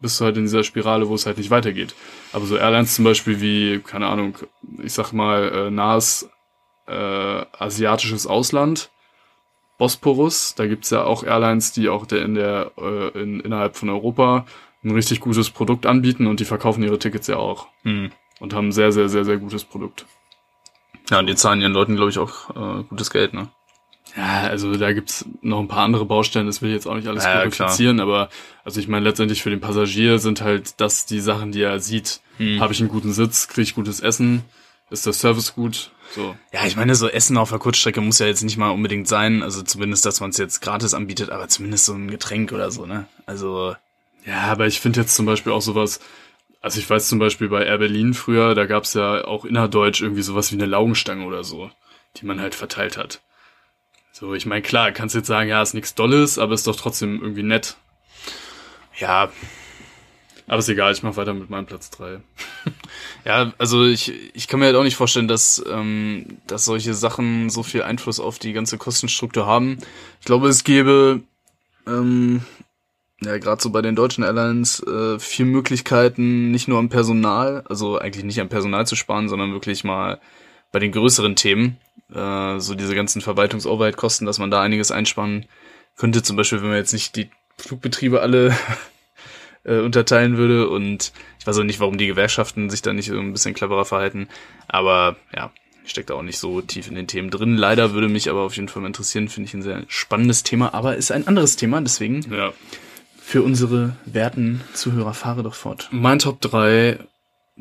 bist 0.01 0.21
du 0.21 0.25
halt 0.25 0.37
in 0.37 0.45
dieser 0.45 0.65
Spirale, 0.65 1.09
wo 1.09 1.15
es 1.15 1.27
halt 1.27 1.39
nicht 1.39 1.51
weitergeht. 1.51 1.95
Aber 2.33 2.45
so 2.45 2.57
Airlines 2.57 2.95
zum 2.95 3.05
Beispiel 3.05 3.41
wie, 3.41 3.79
keine 3.79 4.09
Ahnung, 4.09 4.37
ich 4.83 4.93
sag 4.93 5.13
mal, 5.13 5.49
äh, 5.53 5.71
nahes 5.71 6.29
äh, 6.87 6.93
asiatisches 6.93 8.27
Ausland, 8.27 8.91
Bosporus, 9.83 10.55
da 10.55 10.69
gibt's 10.69 10.91
ja 10.91 11.03
auch 11.03 11.25
Airlines, 11.25 11.73
die 11.73 11.89
auch 11.89 12.07
der 12.07 12.23
in 12.23 12.37
der 12.37 12.71
äh, 12.79 13.21
in, 13.21 13.41
innerhalb 13.41 13.75
von 13.77 13.91
Europa 13.91 14.47
ein 14.85 14.93
richtig 14.93 15.19
gutes 15.19 15.51
Produkt 15.51 15.87
anbieten 15.87 16.29
und 16.29 16.39
die 16.39 16.45
verkaufen 16.45 16.85
ihre 16.85 17.01
Tickets 17.01 17.27
ja 17.27 17.39
auch. 17.39 17.67
Hm. 17.83 18.13
Und 18.39 18.55
haben 18.55 18.71
sehr, 18.71 18.93
sehr, 18.93 19.09
sehr, 19.09 19.25
sehr 19.25 19.39
gutes 19.39 19.65
Produkt. 19.65 20.07
Ja, 21.11 21.19
und 21.19 21.27
die 21.27 21.35
zahlen 21.35 21.61
ihren 21.61 21.73
Leuten, 21.73 21.97
glaube 21.97 22.11
ich, 22.11 22.19
auch 22.19 22.51
äh, 22.51 22.85
gutes 22.85 23.11
Geld, 23.11 23.35
ne? 23.35 23.49
Ja, 24.17 24.43
also 24.43 24.77
da 24.77 24.93
gibt's 24.93 25.27
noch 25.41 25.59
ein 25.59 25.67
paar 25.67 25.83
andere 25.83 26.05
Baustellen, 26.05 26.47
das 26.47 26.63
will 26.63 26.69
ich 26.69 26.77
jetzt 26.77 26.87
auch 26.87 26.95
nicht 26.95 27.09
alles 27.09 27.25
Ja, 27.25 27.41
glorifizieren, 27.41 27.99
aber 27.99 28.29
also 28.63 28.79
ich 28.79 28.87
meine, 28.87 29.05
letztendlich 29.05 29.43
für 29.43 29.51
den 29.51 29.61
Passagier 29.61 30.21
sind 30.21 30.43
halt 30.43 30.81
das 30.81 31.07
die 31.07 31.21
Sachen, 31.21 31.51
die 31.51 31.63
er 31.63 31.81
sieht. 31.81 32.21
Hm. 32.37 32.61
Habe 32.61 32.73
ich 32.73 32.79
einen 32.79 32.89
guten 32.89 33.13
Sitz, 33.13 33.49
kriege 33.49 33.63
ich 33.63 33.75
gutes 33.75 33.99
Essen, 33.99 34.45
ist 34.91 35.07
der 35.07 35.13
Service 35.13 35.57
gut, 35.57 35.91
so. 36.13 36.37
Ja, 36.53 36.65
ich 36.67 36.77
meine, 36.77 36.95
so 36.95 37.09
Essen 37.09 37.37
auf 37.37 37.51
der 37.51 37.59
Kurzstrecke 37.59 38.01
muss 38.01 38.19
ja 38.19 38.27
jetzt 38.27 38.43
nicht 38.43 38.57
mal 38.57 38.71
unbedingt 38.71 39.09
sein, 39.09 39.43
also 39.43 39.63
zumindest, 39.63 40.05
dass 40.07 40.21
man 40.21 40.31
es 40.31 40.39
jetzt 40.39 40.61
gratis 40.61 40.95
anbietet, 40.95 41.31
aber 41.31 41.49
zumindest 41.49 41.87
so 41.87 41.95
ein 41.95 42.11
Getränk 42.11 42.53
oder 42.53 42.71
so, 42.71 42.87
ne? 42.87 43.07
Also, 43.27 43.75
Ja, 44.25 44.43
aber 44.43 44.67
ich 44.67 44.81
finde 44.81 45.01
jetzt 45.01 45.15
zum 45.15 45.27
Beispiel 45.27 45.53
auch 45.53 45.63
sowas, 45.63 46.01
also 46.61 46.79
ich 46.79 46.89
weiß 46.89 47.09
zum 47.09 47.19
Beispiel 47.19 47.49
bei 47.49 47.65
Air 47.65 47.79
Berlin 47.79 48.15
früher, 48.15 48.55
da 48.55 48.67
gab's 48.67 48.95
ja 48.95 49.25
auch 49.25 49.45
innerdeutsch 49.45 50.01
irgendwie 50.01 50.23
sowas 50.23 50.53
wie 50.53 50.57
eine 50.57 50.67
Laugenstange 50.67 51.25
oder 51.25 51.43
so, 51.45 51.71
die 52.17 52.27
man 52.27 52.41
halt 52.41 52.55
verteilt 52.55 52.97
hat. 52.97 53.21
So, 54.13 54.35
ich 54.35 54.47
meine, 54.47 54.63
klar, 54.63 54.93
kannst 54.93 55.15
jetzt 55.15 55.27
sagen, 55.27 55.49
ja, 55.49 55.63
ist 55.63 55.75
nichts 55.75 55.95
Dolles, 55.95 56.39
aber 56.39 56.55
ist 56.55 56.67
doch 56.67 56.77
trotzdem 56.77 57.21
irgendwie 57.21 57.43
nett. 57.43 57.77
ja, 58.99 59.31
Aber 60.53 60.59
ist 60.59 60.69
egal, 60.69 60.93
ich 60.93 61.03
mach 61.03 61.17
weiter 61.17 61.33
mit 61.33 61.49
meinem 61.49 61.65
Platz 61.65 61.89
drei. 61.89 62.21
Ja, 63.25 63.55
also 63.57 63.87
ich, 63.87 64.13
ich 64.35 64.49
kann 64.49 64.61
mir 64.61 64.67
halt 64.67 64.77
auch 64.77 64.83
nicht 64.83 64.97
vorstellen, 64.97 65.27
dass, 65.27 65.65
ähm, 65.67 66.27
dass 66.47 66.67
solche 66.67 66.93
Sachen 66.93 67.49
so 67.49 67.63
viel 67.63 67.83
Einfluss 67.83 68.21
auf 68.21 68.39
die 68.39 68.53
ganze 68.53 68.77
Kostenstruktur 68.77 69.47
haben. 69.47 69.79
Ich 70.21 70.27
glaube, 70.27 70.49
es 70.49 70.63
gäbe, 70.63 71.23
ähm, 71.87 72.43
ja, 73.23 73.39
gerade 73.39 73.63
so 73.63 73.71
bei 73.71 73.81
den 73.81 73.97
deutschen 73.97 74.25
Airlines, 74.25 74.83
äh, 74.83 75.19
viel 75.19 75.47
Möglichkeiten, 75.47 76.51
nicht 76.51 76.69
nur 76.69 76.79
am 76.79 76.91
Personal, 76.91 77.65
also 77.67 77.99
eigentlich 77.99 78.25
nicht 78.25 78.41
am 78.41 78.51
Personal 78.51 78.87
zu 78.87 78.95
sparen, 78.95 79.31
sondern 79.31 79.55
wirklich 79.55 79.85
mal 79.85 80.21
bei 80.71 80.81
den 80.81 80.93
größeren 80.93 81.35
Themen, 81.35 81.79
äh, 82.13 82.59
so 82.59 82.75
diese 82.75 82.95
ganzen 82.95 83.23
Verwaltungs-Overhead-Kosten, 83.23 84.27
dass 84.27 84.39
man 84.39 84.51
da 84.51 84.61
einiges 84.61 84.91
einsparen 84.91 85.47
könnte. 85.97 86.23
Zum 86.23 86.37
Beispiel, 86.37 86.61
wenn 86.61 86.69
man 86.69 86.77
jetzt 86.77 86.93
nicht 86.93 87.17
die 87.17 87.31
Flugbetriebe 87.57 88.21
alle 88.21 88.55
äh, 89.65 89.79
unterteilen 89.79 90.37
würde 90.37 90.69
und 90.69 91.13
ich 91.39 91.47
weiß 91.47 91.59
auch 91.59 91.65
nicht, 91.65 91.81
warum 91.81 91.99
die 91.99 92.07
Gewerkschaften 92.07 92.71
sich 92.71 92.83
da 92.83 92.93
nicht 92.93 93.07
so 93.07 93.19
ein 93.19 93.33
bisschen 93.33 93.55
cleverer 93.55 93.85
verhalten, 93.85 94.29
aber 94.69 95.17
ja, 95.35 95.53
ich 95.85 95.91
stecke 95.91 96.07
da 96.09 96.15
auch 96.15 96.23
nicht 96.23 96.39
so 96.39 96.61
tief 96.61 96.89
in 96.89 96.95
den 96.95 97.09
Themen 97.09 97.31
drin. 97.31 97.57
Leider 97.57 97.93
würde 97.93 98.09
mich 98.09 98.31
aber 98.31 98.43
auf 98.43 98.55
jeden 98.57 98.69
Fall 98.69 98.83
mal 98.83 98.89
interessieren, 98.89 99.29
finde 99.29 99.49
ich 99.49 99.55
ein 99.55 99.63
sehr 99.63 99.83
spannendes 99.89 100.43
Thema, 100.45 100.75
aber 100.75 100.97
ist 100.97 101.11
ein 101.11 101.27
anderes 101.27 101.57
Thema, 101.57 101.81
deswegen 101.81 102.23
Ja. 102.33 102.53
für 103.21 103.43
unsere 103.43 103.97
werten 104.05 104.61
Zuhörer 104.75 105.15
fahre 105.15 105.43
doch 105.43 105.55
fort. 105.55 105.89
Mein 105.91 106.19
Top 106.21 106.41
3, 106.41 106.99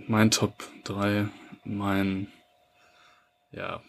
mein 0.08 0.30
Top 0.32 0.54
3, 0.84 1.28
mein, 1.64 2.28
ja. 3.52 3.82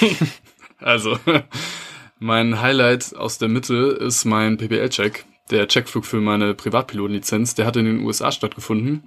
also, 0.80 1.18
mein 2.18 2.60
Highlight 2.62 3.14
aus 3.16 3.36
der 3.38 3.48
Mitte 3.48 3.74
ist 4.00 4.24
mein 4.24 4.56
PPL-Check. 4.56 5.24
Der 5.50 5.68
Checkflug 5.68 6.06
für 6.06 6.20
meine 6.20 6.54
Privatpilotenlizenz, 6.54 7.54
der 7.54 7.66
hat 7.66 7.76
in 7.76 7.84
den 7.84 8.00
USA 8.00 8.32
stattgefunden. 8.32 9.04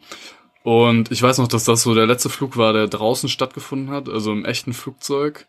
Und 0.63 1.11
ich 1.11 1.21
weiß 1.21 1.37
noch, 1.37 1.47
dass 1.47 1.63
das 1.63 1.83
so 1.83 1.95
der 1.95 2.05
letzte 2.05 2.29
Flug 2.29 2.57
war, 2.57 2.73
der 2.73 2.87
draußen 2.87 3.29
stattgefunden 3.29 3.89
hat, 3.89 4.09
also 4.09 4.31
im 4.31 4.45
echten 4.45 4.73
Flugzeug. 4.73 5.47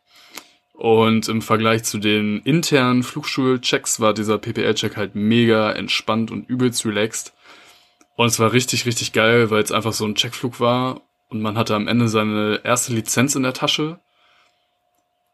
Und 0.73 1.29
im 1.29 1.43
Vergleich 1.43 1.83
zu 1.83 1.99
den 1.99 2.41
internen 2.43 3.03
Flugschulchecks 3.03 3.99
war 3.99 4.15
dieser 4.15 4.39
PPL-Check 4.39 4.97
halt 4.97 5.17
mega 5.17 5.73
entspannt 5.73 6.31
und 6.31 6.49
übelst 6.49 6.87
relaxed. 6.87 7.33
Und 8.15 8.27
es 8.27 8.39
war 8.39 8.53
richtig, 8.53 8.87
richtig 8.87 9.13
geil, 9.13 9.51
weil 9.51 9.63
es 9.63 9.73
einfach 9.73 9.93
so 9.93 10.05
ein 10.05 10.15
Checkflug 10.15 10.61
war 10.61 11.03
und 11.29 11.43
man 11.43 11.59
hatte 11.59 11.75
am 11.75 11.89
Ende 11.89 12.09
seine 12.09 12.61
erste 12.65 12.93
Lizenz 12.93 13.35
in 13.35 13.43
der 13.43 13.53
Tasche. 13.53 13.99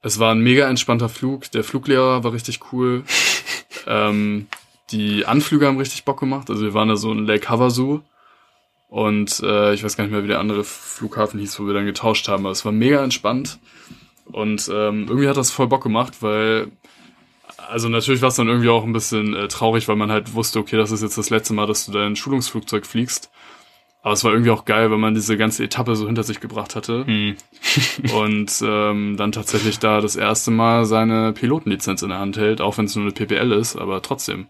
Es 0.03 0.19
war 0.19 0.35
ein 0.35 0.41
mega 0.41 0.69
entspannter 0.69 1.09
Flug. 1.09 1.51
Der 1.53 1.65
Fluglehrer 1.65 2.25
war 2.25 2.33
richtig 2.33 2.73
cool. 2.73 3.05
ähm, 3.87 4.49
die 4.91 5.27
Anflüge 5.27 5.67
haben 5.67 5.79
richtig 5.79 6.05
Bock 6.05 6.21
gemacht. 6.21 6.51
Also 6.51 6.63
wir 6.63 6.75
waren 6.75 6.89
da 6.89 6.97
so 6.97 7.13
in 7.13 7.27
Lake 7.27 7.49
Havasu 7.49 8.01
und 8.89 9.41
äh, 9.43 9.75
ich 9.75 9.83
weiß 9.83 9.97
gar 9.97 10.05
nicht 10.05 10.13
mehr, 10.13 10.23
wie 10.23 10.29
der 10.29 10.41
andere 10.41 10.65
Flughafen 10.65 11.41
hieß, 11.41 11.59
wo 11.59 11.67
wir 11.67 11.75
dann 11.75 11.87
getauscht 11.87 12.29
haben. 12.29 12.45
Aber 12.45 12.53
es 12.53 12.65
war 12.65 12.73
mega 12.73 13.03
entspannt 13.03 13.59
und 14.27 14.71
ähm, 14.73 15.07
irgendwie 15.09 15.29
hat 15.29 15.37
das 15.37 15.51
voll 15.51 15.69
Bock 15.69 15.83
gemacht, 15.83 16.23
weil 16.23 16.71
also 17.69 17.89
natürlich 17.89 18.23
war 18.23 18.29
es 18.29 18.37
dann 18.37 18.49
irgendwie 18.49 18.69
auch 18.69 18.85
ein 18.85 18.93
bisschen 18.93 19.35
äh, 19.35 19.49
traurig, 19.49 19.89
weil 19.89 19.97
man 19.97 20.11
halt 20.11 20.35
wusste, 20.35 20.59
okay, 20.59 20.77
das 20.77 20.91
ist 20.91 21.03
jetzt 21.03 21.19
das 21.19 21.31
letzte 21.31 21.55
Mal, 21.55 21.67
dass 21.67 21.87
du 21.87 21.93
dein 21.93 22.17
Schulungsflugzeug 22.17 22.87
fliegst. 22.87 23.31
Aber 24.03 24.13
es 24.13 24.23
war 24.23 24.33
irgendwie 24.33 24.51
auch 24.51 24.67
geil, 24.67 24.91
weil 24.91 24.99
man 24.99 25.15
diese 25.15 25.39
ganze 25.39 25.65
Etappe 25.65 25.97
so 25.97 26.05
hinter 26.05 26.25
sich 26.25 26.39
gebracht 26.41 26.77
hatte 26.77 27.07
Hm. 27.07 27.37
und 28.15 28.63
ähm, 28.63 29.17
dann 29.17 29.33
tatsächlich 29.33 29.79
da 29.79 30.01
das 30.03 30.15
erste 30.15 30.51
Mal 30.51 30.85
seine 30.85 31.33
Pilotenlizenz 31.33 32.03
in 32.03 32.11
der 32.11 32.19
Hand 32.19 32.37
hält, 32.37 32.61
auch 32.61 32.77
wenn 32.77 32.85
es 32.85 32.95
nur 32.97 33.05
eine 33.07 33.15
PPL 33.15 33.53
ist, 33.53 33.77
aber 33.77 34.03
trotzdem. 34.03 34.49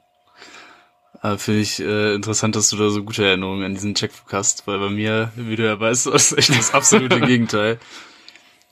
Aber 1.24 1.38
finde 1.38 1.62
ich 1.62 1.80
äh, 1.80 2.14
interessant, 2.14 2.54
dass 2.54 2.68
du 2.68 2.76
da 2.76 2.90
so 2.90 3.02
gute 3.02 3.24
Erinnerungen 3.24 3.64
an 3.64 3.72
diesen 3.72 3.94
Checkflug 3.94 4.30
hast, 4.34 4.66
weil 4.66 4.78
bei 4.78 4.90
mir, 4.90 5.32
wie 5.36 5.56
du 5.56 5.64
ja 5.64 5.80
weißt, 5.80 6.08
das 6.08 6.32
ist 6.32 6.38
echt 6.38 6.50
das 6.50 6.74
absolute 6.74 7.18
Gegenteil. 7.26 7.78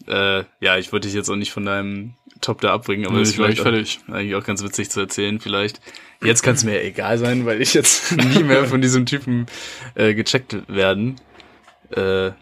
Äh, 0.06 0.44
ja, 0.60 0.76
ich 0.76 0.92
wollte 0.92 1.08
dich 1.08 1.14
jetzt 1.14 1.30
auch 1.30 1.36
nicht 1.36 1.50
von 1.50 1.64
deinem 1.64 2.12
Top 2.42 2.60
da 2.60 2.74
abbringen, 2.74 3.06
aber 3.06 3.16
Nee, 3.16 3.22
ist 3.22 3.36
vielleicht 3.36 3.62
auch, 3.62 4.12
eigentlich 4.12 4.34
auch 4.34 4.44
ganz 4.44 4.62
witzig 4.62 4.90
zu 4.90 5.00
erzählen, 5.00 5.40
vielleicht. 5.40 5.80
Jetzt 6.22 6.42
kann 6.42 6.52
es 6.54 6.62
mir 6.62 6.84
egal 6.84 7.16
sein, 7.16 7.46
weil 7.46 7.62
ich 7.62 7.72
jetzt 7.72 8.12
nie 8.18 8.42
mehr 8.42 8.66
von 8.66 8.82
diesem 8.82 9.06
Typen 9.06 9.46
äh, 9.94 10.12
gecheckt 10.12 10.54
werden 10.68 11.18
äh, 11.88 12.32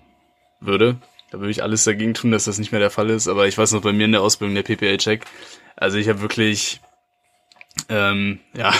würde. 0.58 0.96
Da 1.30 1.38
würde 1.38 1.52
ich 1.52 1.62
alles 1.62 1.84
dagegen 1.84 2.14
tun, 2.14 2.32
dass 2.32 2.46
das 2.46 2.58
nicht 2.58 2.72
mehr 2.72 2.80
der 2.80 2.90
Fall 2.90 3.10
ist. 3.10 3.28
Aber 3.28 3.46
ich 3.46 3.56
weiß 3.56 3.70
noch 3.70 3.82
bei 3.82 3.92
mir 3.92 4.06
in 4.06 4.12
der 4.12 4.22
Ausbildung 4.22 4.56
der 4.56 4.64
PPL-Check. 4.64 5.24
Also 5.76 5.98
ich 5.98 6.08
habe 6.08 6.20
wirklich 6.20 6.80
ähm, 7.88 8.40
ja, 8.54 8.72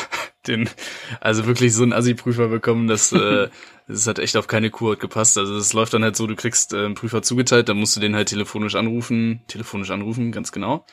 den, 0.46 0.68
also 1.20 1.46
wirklich 1.46 1.74
so 1.74 1.82
einen 1.82 1.92
Assi-Prüfer 1.92 2.48
bekommen, 2.48 2.88
dass 2.88 3.12
äh, 3.12 3.48
das 3.88 4.06
hat 4.06 4.18
echt 4.18 4.36
auf 4.36 4.46
keine 4.46 4.70
Kurort 4.70 5.00
gepasst. 5.00 5.38
Also 5.38 5.56
es 5.56 5.72
läuft 5.72 5.94
dann 5.94 6.02
halt 6.02 6.16
so, 6.16 6.26
du 6.26 6.36
kriegst 6.36 6.72
äh, 6.72 6.84
einen 6.84 6.94
Prüfer 6.94 7.22
zugeteilt, 7.22 7.68
dann 7.68 7.76
musst 7.76 7.96
du 7.96 8.00
den 8.00 8.14
halt 8.14 8.28
telefonisch 8.28 8.74
anrufen, 8.74 9.42
telefonisch 9.48 9.90
anrufen, 9.90 10.32
ganz 10.32 10.52
genau. 10.52 10.86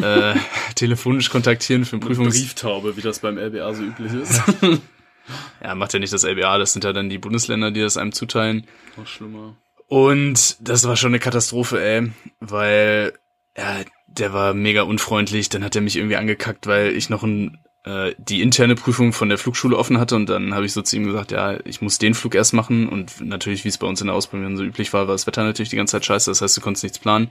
Äh, 0.00 0.34
telefonisch 0.74 1.30
kontaktieren 1.30 1.84
für 1.84 1.96
einen 1.96 2.02
Prüfungs... 2.02 2.38
Brieftaube, 2.38 2.96
wie 2.96 3.02
das 3.02 3.20
beim 3.20 3.38
LBA 3.38 3.74
so 3.74 3.82
üblich 3.82 4.12
ist. 4.12 4.42
Ja, 5.62 5.74
macht 5.74 5.92
ja 5.92 5.98
nicht 5.98 6.12
das 6.12 6.22
LBA, 6.24 6.58
das 6.58 6.72
sind 6.72 6.84
ja 6.84 6.92
dann 6.92 7.08
die 7.08 7.18
Bundesländer, 7.18 7.70
die 7.70 7.80
das 7.80 7.96
einem 7.96 8.12
zuteilen. 8.12 8.66
Noch 8.96 9.06
schlimmer. 9.06 9.56
Und 9.88 10.56
das 10.60 10.86
war 10.86 10.96
schon 10.96 11.10
eine 11.10 11.18
Katastrophe, 11.18 11.80
ey, 11.80 12.10
weil 12.40 13.12
ja, 13.56 13.80
der 14.06 14.32
war 14.32 14.54
mega 14.54 14.82
unfreundlich. 14.82 15.48
Dann 15.48 15.64
hat 15.64 15.76
er 15.76 15.82
mich 15.82 15.96
irgendwie 15.96 16.16
angekackt, 16.16 16.66
weil 16.66 16.90
ich 16.96 17.08
noch 17.08 17.22
ein, 17.22 17.58
äh, 17.86 18.14
die 18.18 18.42
interne 18.42 18.74
Prüfung 18.74 19.12
von 19.12 19.28
der 19.28 19.38
Flugschule 19.38 19.76
offen 19.76 19.98
hatte 19.98 20.16
und 20.16 20.28
dann 20.28 20.54
habe 20.54 20.66
ich 20.66 20.72
so 20.72 20.82
zu 20.82 20.96
ihm 20.96 21.04
gesagt, 21.04 21.30
ja, 21.30 21.56
ich 21.64 21.80
muss 21.80 21.98
den 21.98 22.14
Flug 22.14 22.34
erst 22.34 22.52
machen 22.52 22.88
und 22.88 23.20
natürlich, 23.20 23.64
wie 23.64 23.68
es 23.68 23.78
bei 23.78 23.86
uns 23.86 24.00
in 24.00 24.08
der 24.08 24.16
Ausbildung 24.16 24.56
so 24.56 24.64
üblich 24.64 24.92
war, 24.92 25.06
war 25.06 25.14
das 25.14 25.26
Wetter 25.26 25.44
natürlich 25.44 25.70
die 25.70 25.76
ganze 25.76 25.92
Zeit 25.92 26.04
scheiße, 26.04 26.30
das 26.30 26.42
heißt, 26.42 26.56
du 26.56 26.60
konntest 26.60 26.82
nichts 26.82 26.98
planen. 26.98 27.30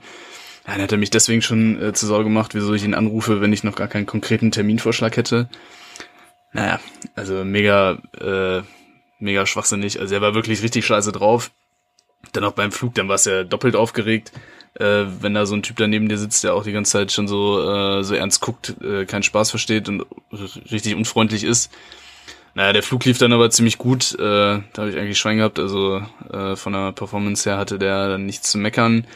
Ja, 0.66 0.72
dann 0.72 0.82
hat 0.82 0.92
er 0.92 0.98
mich 0.98 1.10
deswegen 1.10 1.42
schon 1.42 1.80
äh, 1.80 1.92
zur 1.92 2.08
Sorge 2.08 2.24
gemacht, 2.24 2.54
wieso 2.54 2.72
ich 2.74 2.84
ihn 2.84 2.94
anrufe, 2.94 3.40
wenn 3.40 3.52
ich 3.52 3.64
noch 3.64 3.76
gar 3.76 3.86
keinen 3.86 4.06
konkreten 4.06 4.50
Terminvorschlag 4.50 5.16
hätte. 5.16 5.48
Naja, 6.52 6.80
also 7.14 7.44
mega, 7.44 7.98
äh, 8.18 8.62
mega 9.20 9.44
schwachsinnig. 9.44 10.00
Also 10.00 10.14
er 10.14 10.22
war 10.22 10.34
wirklich 10.34 10.62
richtig 10.62 10.86
scheiße 10.86 11.12
drauf. 11.12 11.50
Dann 12.32 12.44
auch 12.44 12.52
beim 12.52 12.72
Flug, 12.72 12.94
dann 12.94 13.08
war 13.08 13.16
es 13.16 13.26
ja 13.26 13.44
doppelt 13.44 13.76
aufgeregt, 13.76 14.32
äh, 14.78 15.06
wenn 15.20 15.34
da 15.34 15.46
so 15.46 15.54
ein 15.54 15.62
Typ 15.62 15.76
daneben 15.76 16.08
dir 16.08 16.18
sitzt, 16.18 16.44
der 16.44 16.54
auch 16.54 16.64
die 16.64 16.72
ganze 16.72 16.92
Zeit 16.92 17.12
schon 17.12 17.28
so, 17.28 17.60
äh, 17.60 18.04
so 18.04 18.14
ernst 18.14 18.40
guckt, 18.40 18.76
äh, 18.82 19.06
keinen 19.06 19.22
Spaß 19.22 19.50
versteht 19.50 19.88
und 19.88 20.04
richtig 20.70 20.94
unfreundlich 20.94 21.44
ist. 21.44 21.72
Naja, 22.54 22.72
der 22.72 22.82
Flug 22.82 23.04
lief 23.04 23.18
dann 23.18 23.32
aber 23.32 23.50
ziemlich 23.50 23.78
gut. 23.78 24.14
Äh, 24.14 24.18
da 24.18 24.62
habe 24.76 24.90
ich 24.90 24.96
eigentlich 24.96 25.18
Schwein 25.18 25.38
gehabt. 25.38 25.58
Also 25.58 26.02
äh, 26.32 26.56
von 26.56 26.72
der 26.72 26.92
Performance 26.92 27.48
her 27.48 27.58
hatte 27.58 27.78
der 27.78 28.08
dann 28.08 28.26
nichts 28.26 28.50
zu 28.50 28.58
meckern. 28.58 29.06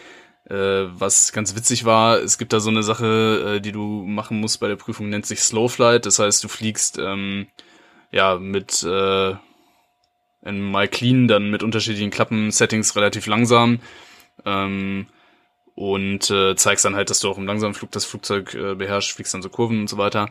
Äh, 0.48 0.88
was 0.98 1.32
ganz 1.32 1.54
witzig 1.56 1.84
war, 1.84 2.18
es 2.18 2.36
gibt 2.36 2.52
da 2.52 2.60
so 2.60 2.70
eine 2.70 2.82
Sache, 2.82 3.56
äh, 3.56 3.60
die 3.60 3.72
du 3.72 4.04
machen 4.04 4.40
musst 4.40 4.60
bei 4.60 4.68
der 4.68 4.76
Prüfung, 4.76 5.08
nennt 5.08 5.24
sich 5.24 5.40
Slow 5.40 5.68
Flight. 5.68 6.06
Das 6.06 6.18
heißt, 6.18 6.42
du 6.42 6.48
fliegst 6.48 6.98
ähm, 6.98 7.46
ja 8.10 8.38
mit 8.38 8.82
äh, 8.82 9.34
in 10.42 10.60
mal 10.60 10.88
clean, 10.88 11.28
dann 11.28 11.50
mit 11.50 11.62
unterschiedlichen 11.62 12.10
Klappensettings 12.10 12.96
relativ 12.96 13.26
langsam. 13.26 13.80
Ähm, 14.44 15.06
und 15.80 16.30
äh, 16.30 16.54
zeigst 16.56 16.84
dann 16.84 16.94
halt, 16.94 17.08
dass 17.08 17.20
du 17.20 17.30
auch 17.30 17.38
im 17.38 17.46
langsamen 17.46 17.72
Flug 17.72 17.90
das 17.90 18.04
Flugzeug 18.04 18.54
äh, 18.54 18.74
beherrschst, 18.74 19.12
fliegst 19.12 19.32
dann 19.32 19.40
so 19.40 19.48
Kurven 19.48 19.80
und 19.80 19.88
so 19.88 19.96
weiter. 19.96 20.28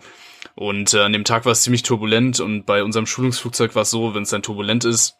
Und 0.53 0.93
äh, 0.93 0.99
an 0.99 1.11
dem 1.11 1.23
Tag 1.23 1.45
war 1.45 1.53
es 1.53 1.63
ziemlich 1.63 1.81
turbulent 1.81 2.39
und 2.39 2.67
bei 2.67 2.83
unserem 2.83 3.07
Schulungsflugzeug 3.07 3.73
war 3.73 3.81
es 3.81 3.89
so, 3.89 4.13
wenn 4.13 4.21
es 4.21 4.29
dann 4.29 4.43
turbulent 4.43 4.85
ist 4.85 5.17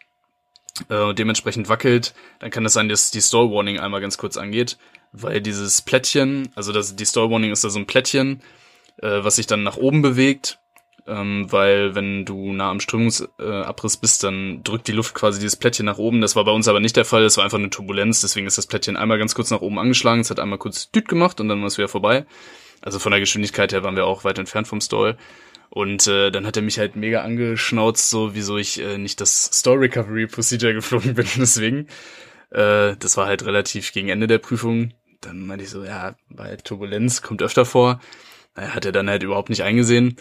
äh, 0.88 1.00
und 1.00 1.18
dementsprechend 1.18 1.68
wackelt, 1.68 2.14
dann 2.38 2.52
kann 2.52 2.64
es 2.64 2.74
sein, 2.74 2.90
dass 2.90 3.10
die 3.10 3.24
Stall 3.24 3.50
Warning 3.50 3.80
einmal 3.80 4.02
ganz 4.02 4.20
kurz 4.20 4.38
angeht, 4.38 4.78
weil 5.14 5.42
dieses 5.42 5.82
Plättchen, 5.82 6.50
also 6.54 6.74
das, 6.74 6.96
die 6.96 7.08
Stall 7.08 7.32
Warning 7.32 7.52
ist 7.52 7.64
da 7.64 7.72
so 7.72 7.80
ein 7.80 7.88
Plättchen, 7.88 8.44
äh, 9.02 9.24
was 9.24 9.38
sich 9.38 9.48
dann 9.48 9.64
nach 9.64 9.78
oben 9.78 10.04
bewegt 10.04 10.60
ähm, 11.10 11.52
weil 11.52 11.96
wenn 11.96 12.26
du 12.26 12.54
nah 12.54 12.70
am 12.70 12.80
Strömungsabriss 12.80 13.98
bist, 13.98 14.24
dann 14.24 14.64
drückt 14.64 14.88
die 14.88 14.94
Luft 14.94 15.16
quasi 15.16 15.40
dieses 15.40 15.56
Plättchen 15.56 15.86
nach 15.86 15.98
oben. 15.98 16.22
Das 16.22 16.36
war 16.36 16.46
bei 16.46 16.52
uns 16.52 16.68
aber 16.68 16.80
nicht 16.80 16.96
der 16.96 17.06
Fall, 17.06 17.24
das 17.24 17.38
war 17.38 17.44
einfach 17.44 17.58
eine 17.58 17.70
Turbulenz, 17.70 18.22
deswegen 18.22 18.48
ist 18.48 18.58
das 18.58 18.68
Plättchen 18.68 18.98
einmal 18.98 19.18
ganz 19.18 19.36
kurz 19.36 19.52
nach 19.52 19.62
oben 19.62 19.80
angeschlagen, 19.80 20.22
es 20.22 20.30
hat 20.30 20.40
einmal 20.40 20.60
kurz 20.60 20.92
düt 20.92 21.08
gemacht 21.08 21.42
und 21.42 21.50
dann 21.50 21.60
war 21.62 21.68
es 21.68 21.78
wieder 21.78 21.88
vorbei. 21.88 22.26
Also 22.82 23.00
von 23.00 23.12
der 23.12 23.20
Geschwindigkeit 23.20 23.74
her 23.74 23.84
waren 23.84 23.96
wir 23.96 24.06
auch 24.06 24.24
weit 24.24 24.40
entfernt 24.40 24.68
vom 24.68 24.82
Stall. 24.82 25.18
Und 25.70 26.08
äh, 26.08 26.32
dann 26.32 26.46
hat 26.48 26.56
er 26.56 26.64
mich 26.64 26.80
halt 26.80 26.96
mega 26.96 27.22
angeschnauzt, 27.22 28.10
so 28.10 28.34
wieso 28.34 28.58
ich 28.58 28.80
äh, 28.80 28.98
nicht 28.98 29.22
das 29.22 29.52
Stall 29.54 29.78
Recovery 29.78 30.28
Procedure 30.28 30.74
geflogen 30.74 31.14
bin. 31.16 31.28
Deswegen, 31.38 31.88
äh, 32.52 32.96
das 32.98 33.18
war 33.18 33.28
halt 33.28 33.46
relativ 33.46 33.92
gegen 33.92 34.10
Ende 34.10 34.28
der 34.28 34.40
Prüfung. 34.40 34.94
Dann 35.22 35.46
meinte 35.46 35.66
ich 35.66 35.70
so, 35.70 35.84
ja, 35.84 36.16
bei 36.30 36.56
Turbulenz 36.56 37.22
kommt 37.22 37.44
öfter 37.44 37.66
vor. 37.66 38.00
Naja, 38.56 38.74
hat 38.74 38.86
er 38.86 38.92
dann 38.92 39.10
halt 39.10 39.24
überhaupt 39.24 39.50
nicht 39.50 39.64
eingesehen. 39.64 40.16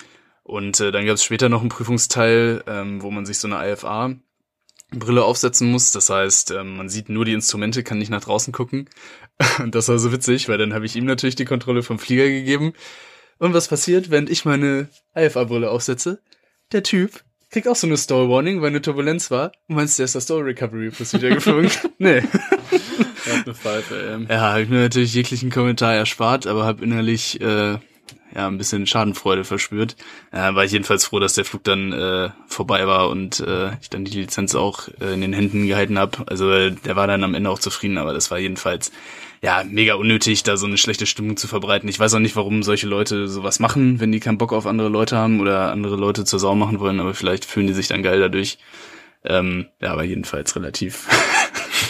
Und 0.49 0.81
äh, 0.81 0.91
dann 0.93 1.05
gab 1.05 1.17
es 1.17 1.23
später 1.23 1.51
noch 1.51 1.61
einen 1.61 1.69
Prüfungsteil, 1.69 2.65
ähm, 2.67 3.03
wo 3.03 3.11
man 3.11 3.27
sich 3.27 3.39
so 3.39 3.49
eine 3.49 3.71
IFA 3.71 4.15
Brille 4.91 5.23
aufsetzen 5.23 5.71
muss. 5.71 5.93
Das 5.93 6.09
heißt, 6.09 6.53
ähm, 6.53 6.79
man 6.79 6.89
sieht 6.89 7.11
nur 7.11 7.27
die 7.27 7.35
Instrumente, 7.35 7.83
kann 7.83 7.99
nicht 7.99 8.09
nach 8.09 8.25
draußen 8.25 8.51
gucken. 8.51 8.89
Und 9.59 9.75
das 9.75 9.89
war 9.89 9.99
so 9.99 10.11
witzig, 10.11 10.49
weil 10.49 10.57
dann 10.57 10.73
habe 10.73 10.87
ich 10.87 10.97
ihm 10.97 11.05
natürlich 11.05 11.37
die 11.37 11.45
Kontrolle 11.45 11.83
vom 11.83 11.99
Flieger 11.99 12.27
gegeben. 12.27 12.73
Und 13.39 13.53
was 13.53 13.69
passiert, 13.69 14.11
wenn 14.11 14.27
ich 14.27 14.47
meine 14.47 14.89
IFA-Brille 15.15 15.71
aufsetze? 15.71 16.23
Der 16.73 16.83
Typ 16.83 17.23
kriegt 17.51 17.69
auch 17.69 17.77
so 17.77 17.87
eine 17.87 17.99
Stall 17.99 18.31
Warning, 18.31 18.63
weil 18.63 18.69
eine 18.69 18.81
Turbulenz 18.81 19.31
war. 19.31 19.53
Und 19.69 19.77
meinst 19.77 19.99
du, 19.99 20.01
der 20.01 20.07
ist 20.07 20.15
das 20.15 20.25
Stall 20.25 20.41
Recovery 20.41 20.89
Procedure 20.89 21.35
geflogen? 21.35 21.71
nee. 21.99 22.23
Hat 22.23 23.45
eine 23.45 23.55
Pfeife, 23.55 23.97
ähm. 23.97 24.27
Ja, 24.31 24.53
hab 24.55 24.61
ich 24.61 24.71
mir 24.71 24.81
natürlich 24.81 25.13
jeglichen 25.13 25.51
Kommentar 25.51 25.95
erspart, 25.95 26.47
aber 26.47 26.65
hab 26.65 26.81
innerlich 26.81 27.39
äh, 27.43 27.79
ja, 28.35 28.47
ein 28.47 28.59
bisschen 28.59 28.87
Schadenfreude 28.87 29.45
verspürt. 29.45 29.97
Äh, 30.33 30.55
war 30.55 30.65
ich 30.65 30.73
jedenfalls 30.73 31.05
froh, 31.05 31.19
dass 31.19 31.35
der 31.35 31.45
Flug 31.45 31.65
dann 31.65 31.93
äh, 31.93 32.31
vorbei 32.47 32.87
war 32.87 33.09
und 33.09 33.41
äh, 33.41 33.71
ich 33.81 33.91
dann 33.91 34.05
die 34.05 34.19
Lizenz 34.19 34.55
auch 34.55 34.89
äh, 35.01 35.15
in 35.15 35.21
den 35.21 35.33
Händen 35.33 35.67
gehalten 35.67 35.99
habe. 35.99 36.19
Also 36.27 36.51
äh, 36.51 36.73
der 36.73 36.97
war 36.97 37.07
dann 37.07 37.25
am 37.25 37.35
Ende 37.35 37.51
auch 37.51 37.59
zufrieden, 37.59 37.99
aber 37.99 38.13
das 38.13 38.31
war 38.31 38.39
jedenfalls 38.39 38.93
ja 39.43 39.63
mega 39.65 39.95
unnötig, 39.95 40.43
da 40.43 40.57
so 40.57 40.67
eine 40.67 40.79
schlechte 40.79 41.07
Stimmung 41.07 41.37
zu 41.37 41.49
verbreiten. 41.49 41.89
Ich 41.89 41.99
weiß 41.99 42.15
auch 42.15 42.19
nicht, 42.19 42.37
warum 42.37 42.63
solche 42.63 42.87
Leute 42.87 43.29
sowas 43.29 43.61
machen, 43.61 44.01
wenn 44.01 44.13
die 44.13 44.21
keinen 44.21 44.39
Bock 44.39 44.53
auf 44.53 44.67
andere 44.67 44.89
Leute 44.89 45.17
haben 45.17 45.41
oder 45.41 45.71
andere 45.71 45.97
Leute 45.97 46.25
zur 46.25 46.39
Sau 46.39 46.55
machen 46.55 46.81
wollen, 46.81 47.01
aber 47.01 47.15
vielleicht 47.15 47.45
fühlen 47.45 47.67
die 47.67 47.73
sich 47.73 47.89
dann 47.89 48.03
geil 48.03 48.21
dadurch. 48.21 48.59
Ähm, 49.25 49.67
ja, 49.81 49.93
aber 49.93 50.05
jedenfalls 50.05 50.55
relativ 50.57 51.09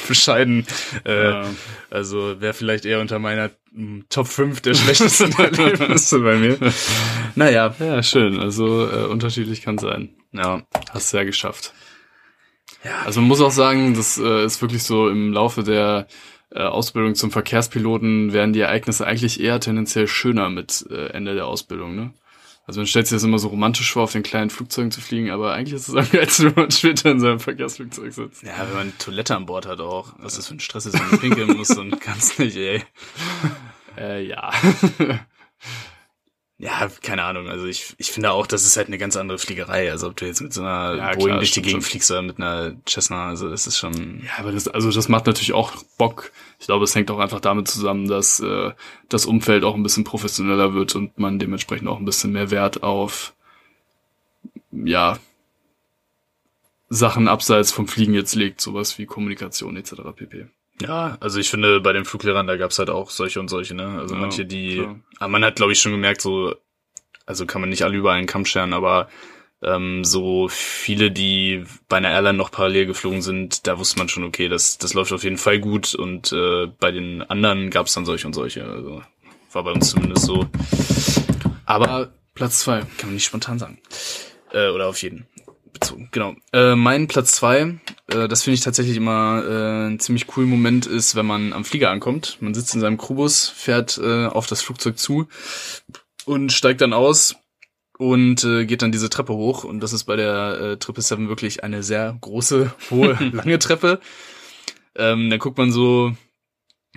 bescheiden. 0.09 0.67
Äh, 1.05 1.31
ja. 1.31 1.45
Also 1.91 2.41
wäre 2.41 2.55
vielleicht 2.55 2.85
eher 2.85 3.01
unter 3.01 3.19
meiner 3.19 3.51
m, 3.75 4.05
Top 4.11 4.27
5 4.27 4.61
der 4.61 4.75
schlechtesten 4.75 5.33
Erlebnisse 5.39 6.19
bei 6.21 6.37
mir. 6.37 6.59
Naja. 7.37 7.75
Ja, 7.79 8.03
schön. 8.03 8.41
Also 8.41 8.91
äh, 8.91 9.05
unterschiedlich 9.07 9.63
kann 9.63 9.79
sein. 9.79 10.11
Ja. 10.33 10.63
Hast 10.91 11.13
du 11.13 11.19
ja 11.19 11.25
geschafft. 11.25 11.73
Ja. 12.85 13.03
Also 13.05 13.21
man 13.21 13.29
muss 13.29 13.41
auch 13.41 13.53
sagen, 13.53 13.95
das 13.95 14.19
äh, 14.19 14.45
ist 14.45 14.61
wirklich 14.63 14.83
so 14.83 15.09
im 15.09 15.33
Laufe 15.33 15.63
der 15.63 16.09
äh, 16.51 16.63
Ausbildung 16.63 17.15
zum 17.15 17.31
Verkehrspiloten 17.31 18.33
werden 18.33 18.53
die 18.53 18.61
Ereignisse 18.61 19.07
eigentlich 19.07 19.41
eher 19.41 19.61
tendenziell 19.61 20.09
schöner 20.09 20.49
mit 20.49 20.87
äh, 20.91 21.09
Ende 21.09 21.35
der 21.35 21.47
Ausbildung, 21.47 21.95
ne? 21.95 22.15
Also 22.69 22.81
man 22.81 22.87
stellt 22.87 23.07
sich 23.07 23.17
das 23.17 23.25
immer 23.25 23.39
so 23.39 23.49
romantisch 23.49 23.91
vor, 23.91 24.03
auf 24.03 24.13
den 24.13 24.23
kleinen 24.23 24.51
Flugzeugen 24.51 24.91
zu 24.91 25.01
fliegen, 25.01 25.31
aber 25.31 25.55
eigentlich 25.55 25.73
ist 25.73 25.89
es 25.89 25.95
am 25.95 26.09
geilsten, 26.11 26.47
wenn 26.55 26.65
man 26.65 26.71
später 26.71 27.11
in 27.11 27.19
seinem 27.19 27.41
Verkehrsflugzeug 27.41 28.13
sitzt. 28.13 28.43
Ja, 28.43 28.59
wenn 28.69 28.75
man 28.75 28.99
Toilette 28.99 29.35
an 29.35 29.47
Bord 29.47 29.67
hat 29.67 29.81
auch. 29.81 30.13
Was 30.19 30.37
das 30.37 30.49
für 30.49 30.55
ein 30.55 30.61
Stress 30.61 30.85
ist, 30.85 31.01
wenn 31.01 31.09
man 31.09 31.19
pinkeln 31.19 31.57
muss 31.57 31.71
und 31.71 31.99
kannst 32.01 32.39
nicht, 32.39 32.59
ey. 32.59 32.85
Äh, 33.97 34.27
ja. 34.27 34.53
Ja, 36.61 36.89
keine 37.03 37.23
Ahnung. 37.23 37.49
Also 37.49 37.67
ich, 37.67 37.95
ich 37.99 38.11
finde 38.11 38.33
auch, 38.33 38.45
das 38.47 38.67
ist 38.67 38.77
halt 38.77 38.89
eine 38.89 38.99
ganz 38.99 39.17
andere 39.17 39.39
Fliegerei. 39.39 39.93
Also 39.93 40.09
ob 40.09 40.17
du 40.17 40.27
jetzt 40.27 40.41
mit 40.41 40.53
so 40.53 40.63
einer 40.63 40.97
Ja, 40.97 41.13
Boeing 41.13 41.27
klar, 41.27 41.39
durch 41.39 41.53
die 41.53 41.63
Gegend 41.63 41.85
schon. 41.85 41.91
fliegst 41.91 42.11
oder 42.11 42.23
mit 42.23 42.39
einer 42.39 42.75
Cessna, 42.89 43.29
also 43.29 43.49
das 43.49 43.69
ist 43.69 43.79
schon. 43.79 44.23
Ja, 44.25 44.33
aber 44.39 44.51
das, 44.51 44.67
also 44.67 44.91
das 44.91 45.09
macht 45.09 45.27
natürlich 45.27 45.53
auch 45.53 45.73
Bock. 45.99 46.33
Ich 46.59 46.67
glaube, 46.67 46.83
es 46.85 46.97
hängt 46.97 47.13
auch 47.13 47.21
einfach 47.21 47.39
damit 47.41 47.69
zusammen, 47.69 48.09
dass 48.09 48.41
äh, 48.41 48.73
das 49.09 49.25
Umfeld 49.25 49.63
auch 49.63 49.77
ein 49.77 49.85
bisschen 49.85 50.03
professioneller 50.03 50.75
wird 50.75 50.97
und 50.97 51.17
man 51.17 51.39
dementsprechend 51.39 51.87
auch 51.87 51.99
ein 52.01 52.05
bisschen 52.05 52.33
mehr 52.33 52.51
Wert 52.51 52.83
auf 52.83 53.35
ja 54.73 55.19
Sachen 56.89 57.29
abseits 57.29 57.71
vom 57.71 57.87
Fliegen 57.87 58.15
jetzt 58.15 58.35
legt, 58.35 58.61
sowas 58.61 58.99
wie 58.99 59.07
Kommunikation 59.07 59.77
etc. 59.77 59.95
pp. 60.17 60.49
Ja, 60.81 61.17
also 61.21 61.39
ich 61.41 61.51
finde, 61.51 61.81
bei 61.81 61.93
den 61.93 62.05
Fluglehrern, 62.05 62.47
da 62.47 62.57
gab's 62.57 62.79
halt 62.79 62.91
auch 62.91 63.11
solche 63.11 63.41
und 63.41 63.49
solche, 63.49 63.75
ne? 63.75 63.99
Also 63.99 64.15
Ja, 64.15 64.21
manche, 64.21 64.45
die. 64.47 64.77
klar. 64.77 65.01
Aber 65.19 65.29
man 65.29 65.45
hat, 65.45 65.57
glaube 65.57 65.73
ich, 65.73 65.81
schon 65.81 65.93
gemerkt, 65.93 66.21
so, 66.21 66.55
also 67.27 67.47
kann 67.47 67.61
man 67.61 67.71
nicht 67.71 67.83
alle 67.83 67.97
über 67.97 68.13
einen 68.13 68.27
Kamm 68.27 68.45
scheren, 68.45 68.73
aber 68.73 69.09
ähm, 69.61 70.05
so 70.05 70.49
viele, 70.49 71.11
die 71.11 71.65
bei 71.89 71.97
einer 71.97 72.11
Airline 72.11 72.39
noch 72.39 72.53
parallel 72.53 72.87
geflogen 72.87 73.23
sind, 73.23 73.67
da 73.67 73.79
wusste 73.79 73.99
man 73.99 74.09
schon, 74.09 74.23
okay, 74.25 74.49
das, 74.49 74.79
das 74.79 74.95
läuft 74.95 75.13
auf 75.13 75.25
jeden 75.25 75.37
Fall 75.39 75.59
gut 75.59 75.95
und 75.95 76.33
äh, 76.33 76.67
bei 76.79 76.93
den 76.93 77.23
anderen 77.23 77.71
gab's 77.71 77.95
dann 77.95 78.05
solche 78.05 78.27
und 78.29 78.35
solche. 78.35 78.65
Also 78.65 79.03
war 79.53 79.65
bei 79.65 79.73
uns 79.73 79.91
zumindest 79.91 80.27
so. 80.27 80.47
Aber 81.67 82.13
Platz 82.35 82.61
zwei. 82.61 82.81
kann 82.99 83.07
man 83.09 83.15
nicht 83.15 83.25
spontan 83.25 83.59
sagen. 83.59 83.79
Äh, 84.53 84.69
oder 84.69 84.87
auf 84.87 85.03
jeden 85.03 85.27
bezogen. 85.79 86.09
Genau. 86.13 86.35
Äh, 86.53 86.75
mein 86.75 87.09
Platz 87.09 87.33
zwei, 87.33 87.79
äh, 88.09 88.29
das 88.29 88.43
finde 88.43 88.55
ich 88.55 88.61
tatsächlich 88.61 88.97
immer 88.97 89.43
äh, 89.45 89.87
ein 89.89 90.01
ziemlich 90.01 90.27
cooler 90.27 90.47
Moment 90.47 90.87
ist, 90.87 91.15
wenn 91.15 91.27
man 91.27 91.53
am 91.53 91.65
Flieger 91.65 91.91
ankommt. 91.91 92.39
Man 92.41 92.55
sitzt 92.55 92.75
in 92.75 92.81
seinem 92.81 92.99
Crewbus, 92.99 93.49
fährt 93.49 93.99
äh, 93.99 94.27
auf 94.27 94.47
das 94.47 94.63
Flugzeug 94.63 94.99
zu 94.99 95.29
und 96.25 96.53
steigt 96.53 96.81
dann 96.81 96.93
aus 96.93 97.37
und 97.99 98.45
äh, 98.45 98.65
geht 98.65 98.83
dann 98.83 98.93
diese 98.93 99.11
Treppe 99.11 99.35
hoch. 99.35 99.65
Und 99.65 99.81
das 99.81 99.93
ist 99.93 100.05
bei 100.05 100.17
der 100.17 100.61
äh, 100.61 100.77
Triple 100.77 101.03
Seven 101.03 101.29
wirklich 101.29 101.65
eine 101.65 101.83
sehr 101.83 102.17
große, 102.21 102.73
hohe, 102.91 103.17
lange 103.33 103.59
Treppe. 103.59 104.01
Ähm, 104.95 105.31
dann 105.31 105.39
guckt 105.39 105.59
man 105.59 105.73
so 105.73 106.13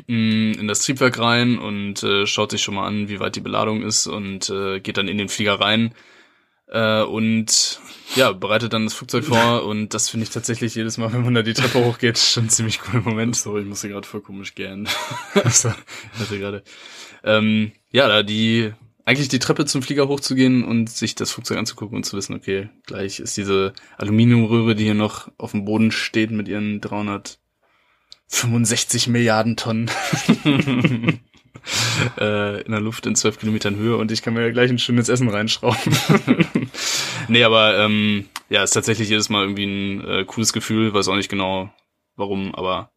mh, 0.08 0.60
in 0.60 0.68
das 0.68 0.82
Triebwerk 0.82 1.20
rein 1.20 1.58
und 1.58 2.04
äh, 2.04 2.26
schaut 2.26 2.52
sich 2.52 2.62
schon 2.62 2.76
mal 2.76 2.88
an, 2.88 3.10
wie 3.10 3.20
weit 3.20 3.36
die 3.36 3.42
Beladung 3.42 3.84
ist 3.84 4.08
und 4.08 4.50
äh, 4.50 4.80
geht 4.80 4.98
dann 4.98 5.08
in 5.08 5.18
den 5.18 5.30
Flieger 5.30 5.60
rein 5.60 5.94
äh, 6.72 7.04
und 7.04 7.80
ja, 8.16 8.32
bereitet 8.32 8.74
dann 8.74 8.86
das 8.86 8.94
Flugzeug 8.94 9.26
vor 9.26 9.66
und 9.68 9.94
das 9.94 10.10
finde 10.10 10.24
ich 10.24 10.32
tatsächlich 10.32 10.76
jedes 10.76 10.98
Mal, 10.98 11.12
wenn 11.14 11.24
man 11.24 11.34
da 11.34 11.44
die 11.44 11.54
Treppe 11.54 11.84
hochgeht, 11.86 12.18
schon 12.18 12.46
ein 12.46 12.50
ziemlich 12.50 12.80
cooler 12.80 13.04
Moment. 13.04 13.36
So, 13.36 13.58
ich 13.58 13.66
musste 13.66 13.90
gerade 13.90 14.08
voll 14.08 14.22
komisch 14.22 14.56
gern. 14.56 14.88
Also, 15.34 15.74
hatte 16.20 16.40
gerade. 16.40 16.64
Ähm, 17.24 17.72
ja, 17.92 18.08
da 18.08 18.24
die 18.24 18.74
eigentlich 19.06 19.30
die 19.30 19.40
Treppe 19.40 19.66
zum 19.66 19.82
Flieger 19.82 20.08
hochzugehen 20.08 20.64
und 20.64 20.88
sich 20.90 21.16
das 21.16 21.32
Flugzeug 21.32 21.58
anzugucken 21.58 21.98
und 21.98 22.04
zu 22.04 22.16
wissen, 22.16 22.36
okay, 22.36 22.70
gleich 22.86 23.20
ist 23.20 23.36
diese 23.38 23.74
Aluminiumröhre, 23.98 24.76
die 24.76 24.84
hier 24.86 24.94
noch 24.94 25.32
auf 25.38 25.52
dem 25.52 25.66
Boden 25.66 25.92
steht 25.92 26.32
mit 26.32 26.48
ihren 26.48 26.80
365 26.82 29.08
Milliarden 29.08 29.58
Tonnen 29.58 29.90
äh, 32.20 32.62
in 32.62 32.72
der 32.72 32.82
Luft 32.82 33.06
in 33.06 33.16
12 33.16 33.40
Kilometern 33.40 33.76
Höhe 33.76 33.98
und 33.98 34.12
ich 34.12 34.22
kann 34.22 34.34
mir 34.34 34.52
gleich 34.52 34.70
ein 34.70 34.80
schönes 34.80 35.10
Essen 35.10 35.30
reinschrauben. 35.30 35.96
nee, 37.28 37.44
aber 37.44 37.78
ähm, 37.80 38.26
ja, 38.50 38.64
ist 38.64 38.72
tatsächlich 38.72 39.10
jedes 39.10 39.30
Mal 39.30 39.44
irgendwie 39.44 39.66
ein 39.66 40.08
äh, 40.08 40.26
cooles 40.26 40.54
Gefühl, 40.54 40.94
weiß 40.94 41.08
auch 41.08 41.16
nicht 41.16 41.30
genau 41.30 41.70
warum, 42.16 42.54
aber 42.56 42.92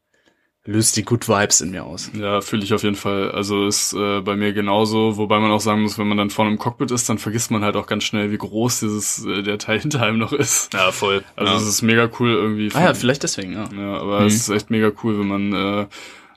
löst 0.66 0.96
die 0.96 1.04
Good 1.04 1.28
Vibes 1.28 1.60
in 1.60 1.72
mir 1.72 1.84
aus. 1.84 2.10
Ja, 2.14 2.40
fühle 2.40 2.64
ich 2.64 2.72
auf 2.72 2.82
jeden 2.82 2.96
Fall. 2.96 3.30
Also 3.32 3.66
ist 3.66 3.92
äh, 3.92 4.20
bei 4.22 4.34
mir 4.34 4.54
genauso, 4.54 5.18
wobei 5.18 5.38
man 5.38 5.50
auch 5.50 5.60
sagen 5.60 5.82
muss, 5.82 5.98
wenn 5.98 6.08
man 6.08 6.16
dann 6.16 6.30
vorne 6.30 6.50
im 6.50 6.58
Cockpit 6.58 6.90
ist, 6.90 7.06
dann 7.08 7.18
vergisst 7.18 7.50
man 7.50 7.62
halt 7.62 7.76
auch 7.76 7.86
ganz 7.86 8.04
schnell, 8.04 8.32
wie 8.32 8.38
groß 8.38 8.80
dieses 8.80 9.26
äh, 9.26 9.42
der 9.42 9.58
Teil 9.58 9.80
hinter 9.82 10.02
einem 10.02 10.18
noch 10.18 10.32
ist. 10.32 10.72
Ja, 10.72 10.90
voll. 10.90 11.22
Also 11.36 11.52
ja. 11.52 11.58
es 11.58 11.66
ist 11.66 11.82
mega 11.82 12.08
cool 12.18 12.30
irgendwie. 12.30 12.70
ah 12.74 12.82
ja, 12.82 12.94
vielleicht 12.94 13.22
deswegen, 13.22 13.52
ja. 13.52 13.68
Ja, 13.76 13.98
aber 13.98 14.20
Mhm. 14.20 14.26
es 14.26 14.36
ist 14.36 14.48
echt 14.48 14.70
mega 14.70 14.90
cool, 15.02 15.18
wenn 15.18 15.28
man 15.28 15.52
äh, 15.52 15.86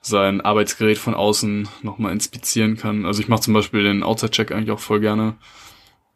sein 0.07 0.41
Arbeitsgerät 0.41 0.97
von 0.97 1.13
außen 1.13 1.67
nochmal 1.83 2.11
inspizieren 2.13 2.77
kann. 2.77 3.05
Also 3.05 3.21
ich 3.21 3.27
mache 3.27 3.41
zum 3.41 3.53
Beispiel 3.53 3.83
den 3.83 4.03
Outside-Check 4.03 4.51
eigentlich 4.51 4.71
auch 4.71 4.79
voll 4.79 4.99
gerne. 4.99 5.35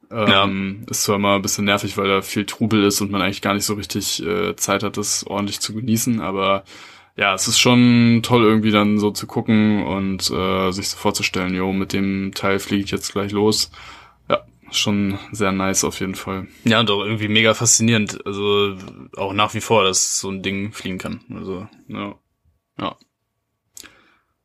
Ähm, 0.09 0.85
Ist 0.89 1.03
zwar 1.03 1.15
immer 1.15 1.35
ein 1.35 1.41
bisschen 1.41 1.65
nervig, 1.65 1.97
weil 1.97 2.07
da 2.07 2.21
viel 2.21 2.45
Trubel 2.45 2.83
ist 2.83 2.99
und 3.01 3.11
man 3.11 3.21
eigentlich 3.21 3.41
gar 3.41 3.53
nicht 3.53 3.65
so 3.65 3.75
richtig 3.75 4.21
äh, 4.25 4.55
Zeit 4.55 4.83
hat, 4.83 4.97
das 4.97 5.25
ordentlich 5.25 5.61
zu 5.61 5.73
genießen, 5.73 6.19
aber 6.19 6.63
ja, 7.15 7.33
es 7.33 7.47
ist 7.47 7.59
schon 7.59 8.21
toll 8.23 8.43
irgendwie 8.43 8.71
dann 8.71 8.97
so 8.97 9.11
zu 9.11 9.27
gucken 9.27 9.83
und 9.85 10.29
äh, 10.31 10.71
sich 10.71 10.89
so 10.89 10.97
vorzustellen, 10.97 11.53
jo, 11.53 11.71
mit 11.71 11.93
dem 11.93 12.33
Teil 12.33 12.59
fliege 12.59 12.83
ich 12.83 12.91
jetzt 12.91 13.13
gleich 13.13 13.31
los. 13.31 13.71
Ja, 14.29 14.41
schon 14.71 15.17
sehr 15.31 15.51
nice 15.51 15.83
auf 15.83 15.99
jeden 15.99 16.15
Fall. 16.15 16.47
Ja, 16.63 16.79
und 16.79 16.89
auch 16.89 17.03
irgendwie 17.03 17.27
mega 17.27 17.53
faszinierend. 17.53 18.25
Also 18.25 18.75
auch 19.17 19.33
nach 19.33 19.53
wie 19.53 19.61
vor, 19.61 19.83
dass 19.83 20.19
so 20.19 20.29
ein 20.29 20.41
Ding 20.41 20.71
fliegen 20.73 20.97
kann. 20.97 21.21
Also, 21.33 21.67
Ja. 21.87 22.15
Ja. 22.79 22.95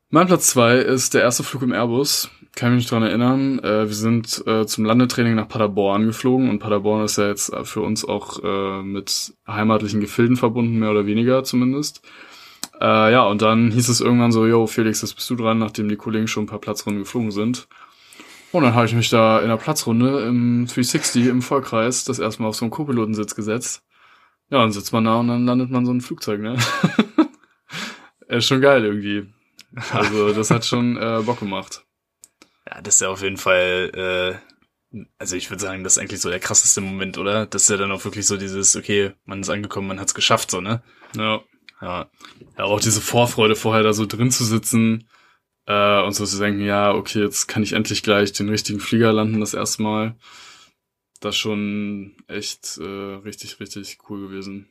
Mein 0.09 0.29
Platz 0.29 0.51
zwei 0.51 0.77
ist 0.77 1.15
der 1.15 1.23
erste 1.23 1.43
Flug 1.43 1.63
im 1.63 1.73
Airbus. 1.73 2.31
Kann 2.55 2.77
mich 2.77 2.87
dran 2.87 3.03
erinnern. 3.03 3.59
Äh, 3.59 3.89
wir 3.89 3.95
sind 3.95 4.47
äh, 4.47 4.65
zum 4.65 4.85
Landetraining 4.85 5.35
nach 5.35 5.49
Paderborn 5.49 6.07
geflogen 6.07 6.49
und 6.49 6.61
Paderborn 6.61 7.05
ist 7.05 7.19
ja 7.19 7.27
jetzt 7.27 7.53
für 7.65 7.81
uns 7.81 8.05
auch 8.05 8.39
äh, 8.43 8.83
mit 8.83 9.35
heimatlichen 9.49 10.01
Gefilden 10.01 10.37
verbunden, 10.37 10.79
mehr 10.79 10.93
oder 10.93 11.07
weniger 11.07 11.43
zumindest. 11.43 12.03
Äh, 12.81 13.13
ja, 13.13 13.25
und 13.25 13.43
dann 13.43 13.73
hieß 13.73 13.89
es 13.89 14.01
irgendwann 14.01 14.31
so, 14.31 14.47
yo, 14.47 14.69
Felix, 14.69 15.03
jetzt 15.03 15.17
bist 15.17 15.29
du 15.29 15.35
dran, 15.35 15.59
nachdem 15.59 15.89
die 15.89 15.97
Kollegen 15.97 16.29
schon 16.29 16.45
ein 16.45 16.49
paar 16.49 16.61
Platzrunden 16.61 17.01
geflogen 17.01 17.33
sind. 17.33 17.67
Und 18.53 18.63
dann 18.63 18.75
habe 18.75 18.87
ich 18.87 18.95
mich 18.95 19.11
da 19.11 19.41
in 19.41 19.49
der 19.49 19.57
Platzrunde 19.57 20.21
im 20.21 20.67
360 20.67 21.27
im 21.27 21.43
Vollkreis 21.43 22.05
das 22.05 22.21
erste 22.21 22.43
Mal 22.43 22.51
auf 22.51 22.57
so 22.57 22.65
einen 22.65 22.71
Co-Pilotensitz 22.71 23.35
gesetzt. 23.35 23.83
Ja, 24.51 24.61
dann 24.61 24.71
sitzt 24.71 24.93
man 24.93 25.05
da 25.05 25.17
und 25.17 25.27
dann 25.27 25.47
landet 25.47 25.71
man 25.71 25.85
so 25.85 25.93
ein 25.93 26.01
Flugzeug, 26.01 26.41
ne? 26.41 26.57
ist 28.29 28.45
schon 28.47 28.61
geil 28.61 28.85
irgendwie. 28.85 29.27
Also 29.93 30.33
das 30.33 30.51
hat 30.51 30.65
schon 30.65 30.97
äh, 30.97 31.23
Bock 31.25 31.41
gemacht. 31.41 31.85
Ja, 32.69 32.81
das 32.81 32.95
ist 32.95 33.01
ja 33.01 33.09
auf 33.09 33.23
jeden 33.23 33.37
Fall, 33.37 34.41
äh, 34.93 35.01
also 35.19 35.37
ich 35.37 35.51
würde 35.51 35.63
sagen, 35.63 35.85
das 35.85 35.97
ist 35.97 35.99
eigentlich 35.99 36.21
so 36.21 36.31
der 36.31 36.41
krasseste 36.41 36.81
Moment, 36.81 37.19
oder? 37.19 37.47
Das 37.47 37.63
ist 37.63 37.71
ja 37.71 37.77
dann 37.77 37.93
auch 37.93 38.05
wirklich 38.05 38.27
so 38.27 38.37
dieses, 38.37 38.75
okay, 38.77 39.13
man 39.25 39.41
ist 39.41 39.51
angekommen, 39.51 39.89
man 39.89 40.01
hat's 40.01 40.15
geschafft, 40.15 40.51
so, 40.51 40.61
ne? 40.61 40.83
Ja. 41.17 41.43
Ja. 41.81 42.11
Ja, 42.57 42.65
auch 42.65 42.81
diese 42.81 43.01
Vorfreude 43.01 43.55
vorher 43.55 43.83
da 43.83 43.93
so 43.93 44.07
drin 44.07 44.31
zu 44.31 44.45
sitzen 44.45 45.09
äh, 45.67 46.03
und 46.03 46.13
so 46.13 46.25
zu 46.25 46.39
denken, 46.39 46.65
ja, 46.65 46.93
okay, 46.93 47.21
jetzt 47.21 47.47
kann 47.47 47.63
ich 47.63 47.75
endlich 47.75 48.03
gleich 48.03 48.33
den 48.33 48.49
richtigen 48.49 48.81
Flieger 48.81 49.13
landen 49.13 49.41
das 49.41 49.55
erste 49.55 49.83
Mal. 49.83 50.17
Das 51.21 51.35
ist 51.35 51.41
schon 51.41 52.17
echt 52.29 52.79
äh, 52.79 52.83
richtig, 52.83 53.61
richtig 53.61 53.99
cool 54.09 54.29
gewesen. 54.29 54.69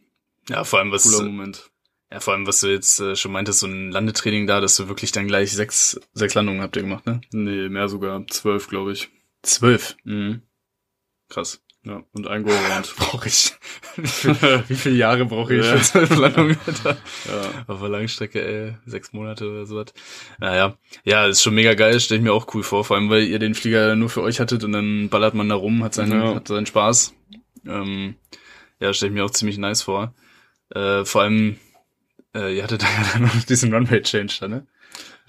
Ja, 0.49 0.63
vor 0.63 0.79
allem 0.79 0.91
was. 0.91 1.03
Cooler 1.03 1.25
Moment. 1.25 1.71
Ja, 2.12 2.20
vor 2.20 2.34
allem, 2.34 2.45
was 2.47 2.62
du 2.62 2.68
jetzt 2.68 2.99
äh, 2.99 3.16
schon 3.16 3.32
meintest, 3.32 3.60
so 3.60 3.68
ein 3.68 3.91
Landetraining 3.91 4.45
da, 4.47 4.62
dass 4.62 4.76
du 4.78 4.88
wirklich 4.88 5.12
dann 5.12 5.28
gleich 5.28 5.51
sechs, 5.51 5.99
sechs 6.14 6.34
Landungen 6.36 6.62
habt 6.62 6.76
ihr 6.76 6.84
gemacht, 6.84 7.06
ne? 7.06 7.20
Nee, 7.32 7.68
mehr 7.70 7.89
sogar. 7.89 8.26
Zwölf, 8.28 8.68
glaube 8.68 8.91
ich. 8.93 9.10
Zwölf. 9.41 9.97
Mhm. 10.03 10.41
Krass. 11.30 11.62
Ja, 11.84 12.03
und 12.14 12.28
ein 12.28 12.43
Go-Around. 12.43 12.95
Brauche 12.97 13.28
ich. 13.28 13.53
Wie, 13.95 14.08
viel, 14.08 14.64
wie 14.68 14.76
viele 14.76 14.95
Jahre 14.95 15.26
brauche 15.26 15.56
ich 15.56 15.66
Ja. 15.66 15.78
für 15.78 15.84
zwölf 15.84 16.16
Landungen, 16.16 16.58
Alter? 16.66 16.97
ja. 17.28 17.66
Auf 17.68 17.80
der 17.80 17.89
Langstrecke, 17.89 18.43
ey, 18.43 18.76
sechs 18.86 19.12
Monate 19.14 19.49
oder 19.49 19.66
sowas. 19.66 19.88
Naja, 20.39 20.78
ja, 21.03 21.26
ist 21.28 21.41
schon 21.43 21.53
mega 21.56 21.74
geil, 21.74 21.99
stelle 21.99 22.20
ich 22.20 22.24
mir 22.24 22.34
auch 22.34 22.53
cool 22.56 22.64
vor, 22.64 22.86
vor 22.86 22.97
allem, 22.97 23.10
weil 23.10 23.24
ihr 23.24 23.39
den 23.39 23.53
Flieger 23.56 23.95
nur 23.95 24.10
für 24.10 24.22
euch 24.22 24.39
hattet 24.39 24.64
und 24.64 24.72
dann 24.72 25.10
ballert 25.10 25.34
man 25.36 25.49
da 25.49 25.56
rum, 25.56 25.84
hat 25.84 25.93
seinen, 25.95 26.12
Ja. 26.22 26.36
hat 26.36 26.47
seinen 26.47 26.66
Spaß. 26.66 27.14
Ähm, 27.68 28.16
ja, 28.80 28.93
stelle 28.93 29.10
ich 29.12 29.14
mir 29.16 29.26
auch 29.26 29.32
ziemlich 29.32 29.58
nice 29.60 29.82
vor. 29.84 30.14
Äh, 30.70 31.06
vor 31.06 31.22
allem, 31.22 31.58
äh, 32.36 32.55
ihr 32.55 32.63
hattet 32.63 32.81
da 32.83 32.88
ja 32.88 33.05
dann 33.13 33.23
noch 33.23 33.43
diesen 33.43 33.73
Runway-Change 33.73 34.33
da, 34.39 34.47
ne? 34.47 34.67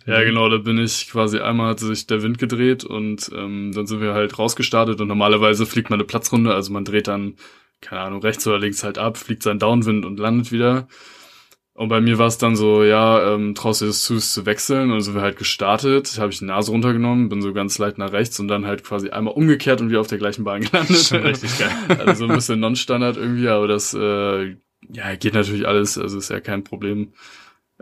Ja, 0.07 0.23
genau, 0.23 0.49
da 0.49 0.59
bin 0.59 0.79
ich 0.79 1.11
quasi 1.11 1.41
einmal 1.41 1.71
hat 1.71 1.81
sich 1.81 2.07
der 2.07 2.23
Wind 2.23 2.39
gedreht 2.39 2.85
und 2.85 3.29
ähm, 3.35 3.73
dann 3.75 3.87
sind 3.87 4.01
wir 4.01 4.15
halt 4.15 4.39
rausgestartet 4.39 5.01
und 5.01 5.09
normalerweise 5.09 5.67
fliegt 5.67 5.91
man 5.91 5.99
eine 5.99 6.07
Platzrunde, 6.07 6.55
also 6.55 6.73
man 6.73 6.85
dreht 6.85 7.09
dann, 7.09 7.35
keine 7.81 8.03
Ahnung, 8.03 8.23
rechts 8.23 8.47
oder 8.47 8.59
links 8.59 8.85
halt 8.85 8.99
ab, 8.99 9.17
fliegt 9.17 9.43
seinen 9.43 9.59
Downwind 9.59 10.05
und 10.05 10.21
landet 10.21 10.53
wieder. 10.53 10.87
Und 11.77 11.89
bei 11.89 12.01
mir 12.01 12.19
war 12.19 12.29
es 12.29 12.39
dann 12.39 12.57
so, 12.57 12.85
ja, 12.85 13.35
ähm, 13.35 13.55
traust 13.55 13.83
du 13.83 13.87
das 13.87 14.01
zu, 14.01 14.15
es 14.15 14.33
zu 14.33 14.47
wechseln? 14.47 14.93
Und 14.93 15.03
so 15.03 15.15
wir 15.15 15.21
halt 15.21 15.37
gestartet, 15.37 16.19
habe 16.19 16.33
ich 16.33 16.39
die 16.39 16.47
Nase 16.47 16.71
runtergenommen, 16.71 17.29
bin 17.29 17.43
so 17.43 17.53
ganz 17.53 17.77
leicht 17.77 17.99
nach 17.99 18.13
rechts 18.13 18.41
und 18.41 18.49
dann 18.49 18.65
halt 18.65 18.83
quasi 18.83 19.11
einmal 19.11 19.35
umgekehrt 19.35 19.83
und 19.83 19.91
wieder 19.91 20.01
auf 20.01 20.07
der 20.07 20.17
gleichen 20.17 20.45
Bahn 20.45 20.61
gelandet. 20.63 20.97
Schon 20.97 21.21
richtig 21.21 21.59
geil. 21.59 21.71
Also 21.99 22.25
so 22.25 22.33
ein 22.33 22.35
bisschen 22.35 22.61
Non-Standard 22.61 23.19
irgendwie, 23.19 23.49
aber 23.49 23.69
das 23.69 23.93
äh, 23.93 24.57
ja, 24.93 25.15
geht 25.17 25.35
natürlich 25.35 25.67
alles, 25.67 25.99
also 25.99 26.19
ist 26.19 26.31
ja 26.31 26.41
kein 26.41 26.65
Problem. 26.65 27.13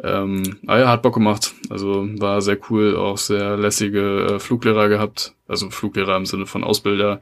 Ähm, 0.02 0.58
aber 0.66 0.80
ja, 0.80 0.88
hat 0.88 1.02
Bock 1.02 1.14
gemacht. 1.14 1.54
Also 1.70 2.08
war 2.20 2.42
sehr 2.42 2.58
cool, 2.70 2.96
auch 2.96 3.16
sehr 3.18 3.56
lässige 3.56 4.26
äh, 4.34 4.38
Fluglehrer 4.40 4.88
gehabt. 4.88 5.34
Also 5.46 5.70
Fluglehrer 5.70 6.16
im 6.16 6.26
Sinne 6.26 6.46
von 6.46 6.64
Ausbilder. 6.64 7.20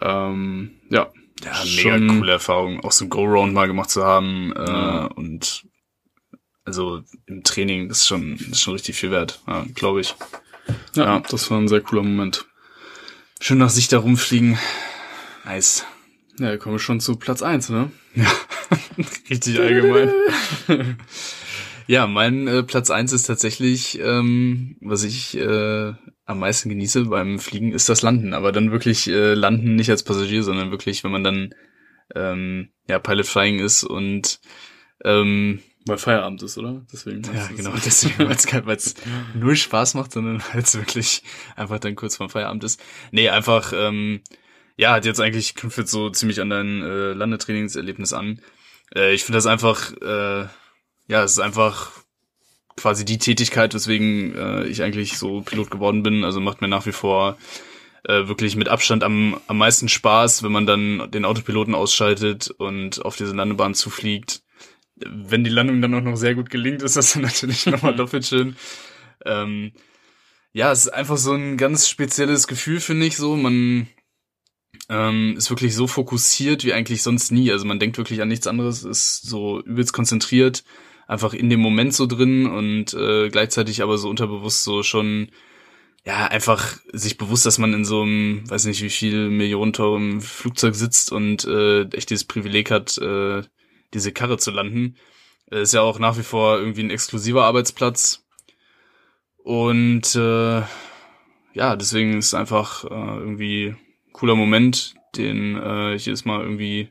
Ähm, 0.00 0.70
ja. 0.90 1.08
Ja, 1.42 1.52
mega 1.76 1.98
coole 2.14 2.32
Erfahrung, 2.32 2.80
auch 2.80 2.92
so 2.92 3.04
ein 3.04 3.10
Go-Round 3.10 3.52
mal 3.52 3.66
gemacht 3.66 3.90
zu 3.90 4.04
haben 4.04 4.52
äh, 4.56 4.66
Ja. 4.66 5.04
und 5.06 5.66
also 6.64 7.02
im 7.26 7.42
Training 7.42 7.88
das 7.88 7.98
ist 7.98 8.06
schon, 8.06 8.38
das 8.38 8.46
ist 8.48 8.60
schon 8.62 8.72
richtig 8.74 8.96
viel 8.96 9.10
wert, 9.10 9.42
ja, 9.46 9.66
glaube 9.74 10.00
ich. 10.00 10.14
ja, 10.94 11.04
Ja. 11.04 11.20
das 11.28 11.50
war 11.50 11.58
ein 11.58 11.68
sehr 11.68 11.80
cooler 11.82 12.02
Moment. 12.02 12.46
Schön 13.40 13.58
nach 13.58 13.68
Sicht 13.68 13.92
da 13.92 13.98
rumfliegen. 13.98 14.58
Nice. 15.44 15.84
Ja, 16.38 16.56
kommen 16.56 16.74
wir 16.74 16.80
schon 16.80 17.00
zu 17.00 17.16
Platz 17.16 17.42
eins, 17.42 17.68
ne? 17.68 17.90
Richtig 19.30 19.58
allgemein. 19.60 20.12
ja, 21.86 22.06
mein 22.06 22.48
äh, 22.48 22.62
Platz 22.62 22.90
eins 22.90 23.12
ist 23.12 23.24
tatsächlich, 23.24 24.00
ähm, 24.00 24.76
was 24.80 25.04
ich 25.04 25.36
äh, 25.36 25.92
am 26.26 26.38
meisten 26.38 26.68
genieße 26.68 27.04
beim 27.04 27.38
Fliegen, 27.38 27.72
ist 27.72 27.88
das 27.88 28.02
Landen. 28.02 28.34
Aber 28.34 28.50
dann 28.50 28.72
wirklich 28.72 29.08
äh, 29.08 29.34
landen 29.34 29.76
nicht 29.76 29.90
als 29.90 30.02
Passagier, 30.02 30.42
sondern 30.42 30.70
wirklich, 30.70 31.04
wenn 31.04 31.12
man 31.12 31.24
dann 31.24 31.54
ähm, 32.14 32.70
ja 32.88 32.98
Pilot 32.98 33.26
Flying 33.26 33.60
ist 33.60 33.84
und 33.84 34.40
ähm, 35.04 35.60
Weil 35.86 35.98
Feierabend 35.98 36.42
ist, 36.42 36.58
oder? 36.58 36.84
Deswegen. 36.92 37.22
ja, 37.32 37.48
genau, 37.54 37.72
deswegen, 37.84 38.18
weil 38.18 38.76
es 38.76 38.94
null 39.34 39.56
Spaß 39.56 39.94
macht, 39.94 40.12
sondern 40.12 40.42
weil 40.52 40.62
es 40.62 40.74
wirklich 40.76 41.22
einfach 41.54 41.78
dann 41.78 41.94
kurz 41.94 42.16
vorm 42.16 42.30
Feierabend 42.30 42.64
ist. 42.64 42.82
Nee, 43.12 43.28
einfach, 43.28 43.72
ähm, 43.74 44.22
ja, 44.76 44.92
hat 44.92 45.04
jetzt 45.04 45.20
eigentlich, 45.20 45.54
knüpft 45.54 45.78
jetzt 45.78 45.90
so 45.90 46.10
ziemlich 46.10 46.40
an 46.40 46.50
dein 46.50 46.82
äh, 46.82 47.12
Landetrainingserlebnis 47.12 48.12
an. 48.12 48.40
Äh, 48.94 49.14
ich 49.14 49.24
finde 49.24 49.38
das 49.38 49.46
einfach, 49.46 49.92
äh, 50.02 50.46
ja, 51.06 51.22
es 51.22 51.32
ist 51.32 51.40
einfach 51.40 51.92
quasi 52.76 53.04
die 53.04 53.18
Tätigkeit, 53.18 53.74
weswegen 53.74 54.34
äh, 54.34 54.64
ich 54.64 54.82
eigentlich 54.82 55.16
so 55.18 55.42
Pilot 55.42 55.70
geworden 55.70 56.02
bin. 56.02 56.24
Also 56.24 56.40
macht 56.40 56.60
mir 56.60 56.68
nach 56.68 56.86
wie 56.86 56.92
vor 56.92 57.38
äh, 58.04 58.26
wirklich 58.26 58.56
mit 58.56 58.68
Abstand 58.68 59.04
am, 59.04 59.40
am 59.46 59.58
meisten 59.58 59.88
Spaß, 59.88 60.42
wenn 60.42 60.52
man 60.52 60.66
dann 60.66 61.10
den 61.10 61.24
Autopiloten 61.24 61.74
ausschaltet 61.74 62.50
und 62.50 63.04
auf 63.04 63.16
diese 63.16 63.34
Landebahn 63.34 63.74
zufliegt. 63.74 64.42
Wenn 64.96 65.44
die 65.44 65.50
Landung 65.50 65.80
dann 65.82 65.94
auch 65.94 66.02
noch 66.02 66.16
sehr 66.16 66.34
gut 66.34 66.50
gelingt, 66.50 66.82
ist 66.82 66.96
das 66.96 67.12
dann 67.12 67.22
natürlich 67.22 67.66
nochmal 67.66 67.96
doppelt 67.96 68.26
schön. 68.26 68.56
Ähm, 69.24 69.72
ja, 70.52 70.70
es 70.70 70.86
ist 70.86 70.92
einfach 70.92 71.16
so 71.16 71.32
ein 71.32 71.56
ganz 71.56 71.88
spezielles 71.88 72.46
Gefühl, 72.46 72.80
finde 72.80 73.06
ich 73.06 73.16
so. 73.16 73.36
Man 73.36 73.88
ähm, 74.88 75.34
ist 75.36 75.50
wirklich 75.50 75.74
so 75.74 75.86
fokussiert 75.86 76.64
wie 76.64 76.72
eigentlich 76.72 77.02
sonst 77.02 77.32
nie. 77.32 77.50
Also 77.50 77.64
man 77.64 77.78
denkt 77.78 77.98
wirklich 77.98 78.20
an 78.22 78.28
nichts 78.28 78.46
anderes, 78.46 78.84
ist 78.84 79.22
so 79.22 79.60
übelst 79.62 79.92
konzentriert, 79.92 80.64
einfach 81.06 81.34
in 81.34 81.50
dem 81.50 81.60
Moment 81.60 81.94
so 81.94 82.06
drin 82.06 82.46
und 82.46 82.94
äh, 82.94 83.28
gleichzeitig 83.28 83.82
aber 83.82 83.98
so 83.98 84.08
unterbewusst 84.08 84.64
so 84.64 84.82
schon 84.82 85.28
ja, 86.06 86.26
einfach 86.26 86.76
sich 86.92 87.16
bewusst, 87.16 87.46
dass 87.46 87.58
man 87.58 87.72
in 87.72 87.84
so 87.84 88.02
einem, 88.02 88.48
weiß 88.48 88.66
nicht 88.66 88.82
wie 88.82 88.90
viel 88.90 89.30
Millionen 89.30 89.72
teurem 89.72 90.20
Flugzeug 90.20 90.74
sitzt 90.74 91.10
und 91.10 91.44
äh, 91.46 91.84
echt 91.88 92.10
dieses 92.10 92.24
Privileg 92.24 92.70
hat, 92.70 92.98
äh, 92.98 93.42
diese 93.94 94.12
Karre 94.12 94.36
zu 94.36 94.50
landen. 94.50 94.96
Äh, 95.50 95.62
ist 95.62 95.72
ja 95.72 95.80
auch 95.80 95.98
nach 95.98 96.18
wie 96.18 96.22
vor 96.22 96.58
irgendwie 96.58 96.82
ein 96.82 96.90
exklusiver 96.90 97.44
Arbeitsplatz. 97.44 98.22
Und 99.38 100.14
äh, 100.14 100.62
ja, 101.54 101.76
deswegen 101.76 102.18
ist 102.18 102.34
einfach 102.34 102.84
äh, 102.84 103.18
irgendwie 103.18 103.74
cooler 104.14 104.34
Moment, 104.36 104.94
den 105.16 105.56
äh, 105.56 105.94
ich 105.94 106.06
jedes 106.06 106.24
Mal 106.24 106.40
irgendwie 106.40 106.88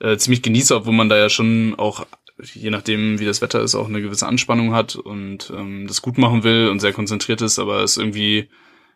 äh, 0.00 0.18
ziemlich 0.18 0.42
genieße, 0.42 0.76
obwohl 0.76 0.92
man 0.92 1.08
da 1.08 1.16
ja 1.16 1.30
schon 1.30 1.74
auch, 1.78 2.06
je 2.52 2.68
nachdem 2.70 3.18
wie 3.18 3.24
das 3.24 3.40
Wetter 3.40 3.62
ist, 3.62 3.74
auch 3.74 3.88
eine 3.88 4.02
gewisse 4.02 4.26
Anspannung 4.26 4.74
hat 4.74 4.96
und 4.96 5.50
ähm, 5.56 5.86
das 5.86 6.02
gut 6.02 6.18
machen 6.18 6.44
will 6.44 6.68
und 6.68 6.80
sehr 6.80 6.92
konzentriert 6.92 7.40
ist, 7.40 7.58
aber 7.58 7.82
es 7.82 7.92
ist 7.92 7.96
irgendwie 7.98 8.50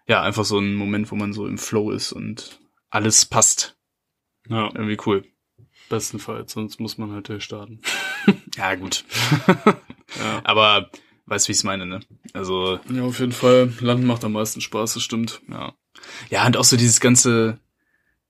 ja 0.06 0.20
einfach 0.22 0.44
so 0.44 0.58
ein 0.58 0.74
Moment, 0.74 1.10
wo 1.10 1.16
man 1.16 1.32
so 1.32 1.46
im 1.46 1.56
Flow 1.58 1.90
ist 1.90 2.12
und 2.12 2.60
alles 2.90 3.24
passt. 3.24 3.76
Ja, 4.48 4.66
Irgendwie 4.74 4.98
cool. 5.06 5.24
bestenfalls, 5.88 6.52
sonst 6.52 6.80
muss 6.80 6.98
man 6.98 7.12
halt 7.12 7.28
durchstarten. 7.28 7.80
Ja, 8.56 8.74
gut. 8.74 9.04
Ja. 10.20 10.42
Aber 10.44 10.90
weißt 11.24 11.48
wie 11.48 11.52
ich 11.52 11.58
es 11.58 11.64
meine, 11.64 11.86
ne? 11.86 12.00
Also, 12.34 12.78
ja, 12.92 13.02
auf 13.02 13.18
jeden 13.18 13.32
Fall. 13.32 13.72
Landen 13.80 14.06
macht 14.06 14.24
am 14.24 14.32
meisten 14.32 14.60
Spaß, 14.60 14.92
das 14.94 15.02
stimmt. 15.02 15.40
ja. 15.48 15.72
Ja, 16.30 16.46
und 16.46 16.56
auch 16.56 16.64
so 16.64 16.76
dieses 16.76 17.00
ganze, 17.00 17.58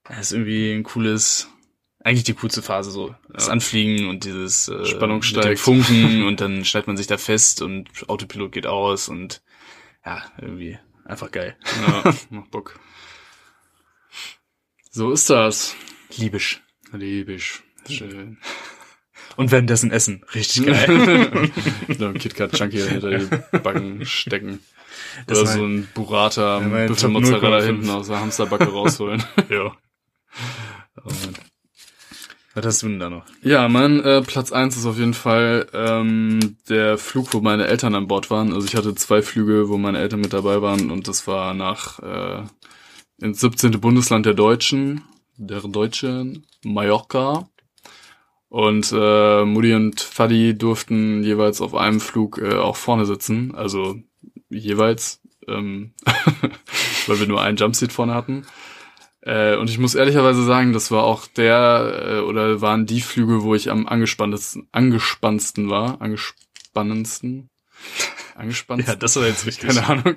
ja, 0.08 0.16
ist 0.18 0.32
irgendwie 0.32 0.72
ein 0.72 0.82
cooles, 0.82 1.48
eigentlich 2.00 2.24
die 2.24 2.34
coolste 2.34 2.62
Phase 2.62 2.90
so. 2.90 3.14
Das 3.32 3.46
Ja. 3.46 3.52
Anfliegen 3.52 4.08
und 4.08 4.24
dieses 4.24 4.68
äh, 4.68 4.84
Spannung 4.84 5.22
steigt. 5.22 5.60
Funken 5.60 6.22
und 6.26 6.40
dann 6.40 6.64
schneidet 6.64 6.86
man 6.86 6.96
sich 6.96 7.06
da 7.06 7.18
fest 7.18 7.62
und 7.62 7.88
Autopilot 8.08 8.52
geht 8.52 8.66
aus 8.66 9.08
und 9.08 9.42
ja, 10.04 10.22
irgendwie 10.40 10.78
einfach 11.04 11.30
geil. 11.30 11.56
Ja, 11.86 12.14
macht 12.30 12.50
Bock. 12.50 12.80
So 14.90 15.12
ist 15.12 15.30
das. 15.30 15.74
Liebisch. 16.16 16.60
Liebisch. 16.92 17.62
Schön. 17.88 18.38
Und 19.36 19.50
währenddessen 19.50 19.90
essen. 19.90 20.24
Richtig 20.34 20.66
geil. 20.66 21.50
so 21.98 22.06
ein 22.06 22.18
KitKat 22.18 22.52
Chunky 22.52 22.78
hinter 22.78 23.18
die 23.18 23.58
Backen 23.58 24.04
stecken. 24.04 24.60
Das 25.26 25.40
Oder 25.40 25.46
so 25.48 25.64
ein 25.64 25.88
Burrata 25.94 26.60
mein 26.60 26.88
Büffel 26.88 27.10
Mozzarella 27.10 27.58
0,5. 27.58 27.64
hinten 27.64 27.90
aus 27.90 28.08
der 28.08 28.20
Hamsterbacke 28.20 28.68
rausholen. 28.72 29.22
ja. 29.48 29.72
Oh 31.04 31.08
Mann. 31.08 31.34
Was 32.54 32.66
hast 32.66 32.82
du 32.82 32.88
denn 32.88 32.98
da 32.98 33.08
noch? 33.08 33.24
Ja, 33.42 33.68
mein 33.68 34.00
äh, 34.00 34.20
Platz 34.20 34.52
eins 34.52 34.76
ist 34.76 34.84
auf 34.84 34.98
jeden 34.98 35.14
Fall 35.14 35.66
ähm, 35.72 36.58
der 36.68 36.98
Flug, 36.98 37.32
wo 37.32 37.40
meine 37.40 37.66
Eltern 37.66 37.94
an 37.94 38.08
Bord 38.08 38.30
waren. 38.30 38.52
Also 38.52 38.66
ich 38.66 38.76
hatte 38.76 38.94
zwei 38.94 39.22
Flüge, 39.22 39.70
wo 39.70 39.78
meine 39.78 39.98
Eltern 39.98 40.20
mit 40.20 40.34
dabei 40.34 40.60
waren 40.60 40.90
und 40.90 41.08
das 41.08 41.26
war 41.26 41.54
nach 41.54 41.98
äh, 42.00 42.42
ins 43.22 43.40
17. 43.40 43.80
Bundesland 43.80 44.26
der 44.26 44.34
Deutschen, 44.34 45.02
der 45.36 45.60
Deutschen, 45.60 46.46
Mallorca. 46.62 47.48
Und 48.48 48.92
äh, 48.94 49.46
Mutti 49.46 49.72
und 49.72 49.98
Fadi 50.02 50.54
durften 50.54 51.22
jeweils 51.22 51.62
auf 51.62 51.74
einem 51.74 52.00
Flug 52.00 52.36
äh, 52.36 52.56
auch 52.56 52.76
vorne 52.76 53.06
sitzen, 53.06 53.54
also 53.54 53.96
jeweils, 54.52 55.20
ähm, 55.48 55.92
weil 57.06 57.20
wir 57.20 57.26
nur 57.26 57.42
einen 57.42 57.56
Jumpseat 57.56 57.92
vorne 57.92 58.14
hatten. 58.14 58.46
Äh, 59.22 59.56
und 59.56 59.70
ich 59.70 59.78
muss 59.78 59.94
ehrlicherweise 59.94 60.44
sagen, 60.44 60.72
das 60.72 60.90
war 60.90 61.04
auch 61.04 61.26
der 61.26 62.02
äh, 62.06 62.18
oder 62.20 62.60
waren 62.60 62.86
die 62.86 63.00
Flüge, 63.00 63.42
wo 63.42 63.54
ich 63.54 63.70
am 63.70 63.86
angespanntesten, 63.86 64.68
angespannsten 64.72 65.70
war, 65.70 66.00
angespannendsten, 66.00 67.48
angespannendsten. 68.34 68.94
Ja, 68.94 68.98
das 68.98 69.16
war 69.16 69.26
jetzt 69.26 69.46
richtig. 69.46 69.68
Keine 69.68 69.86
Ahnung. 69.86 70.16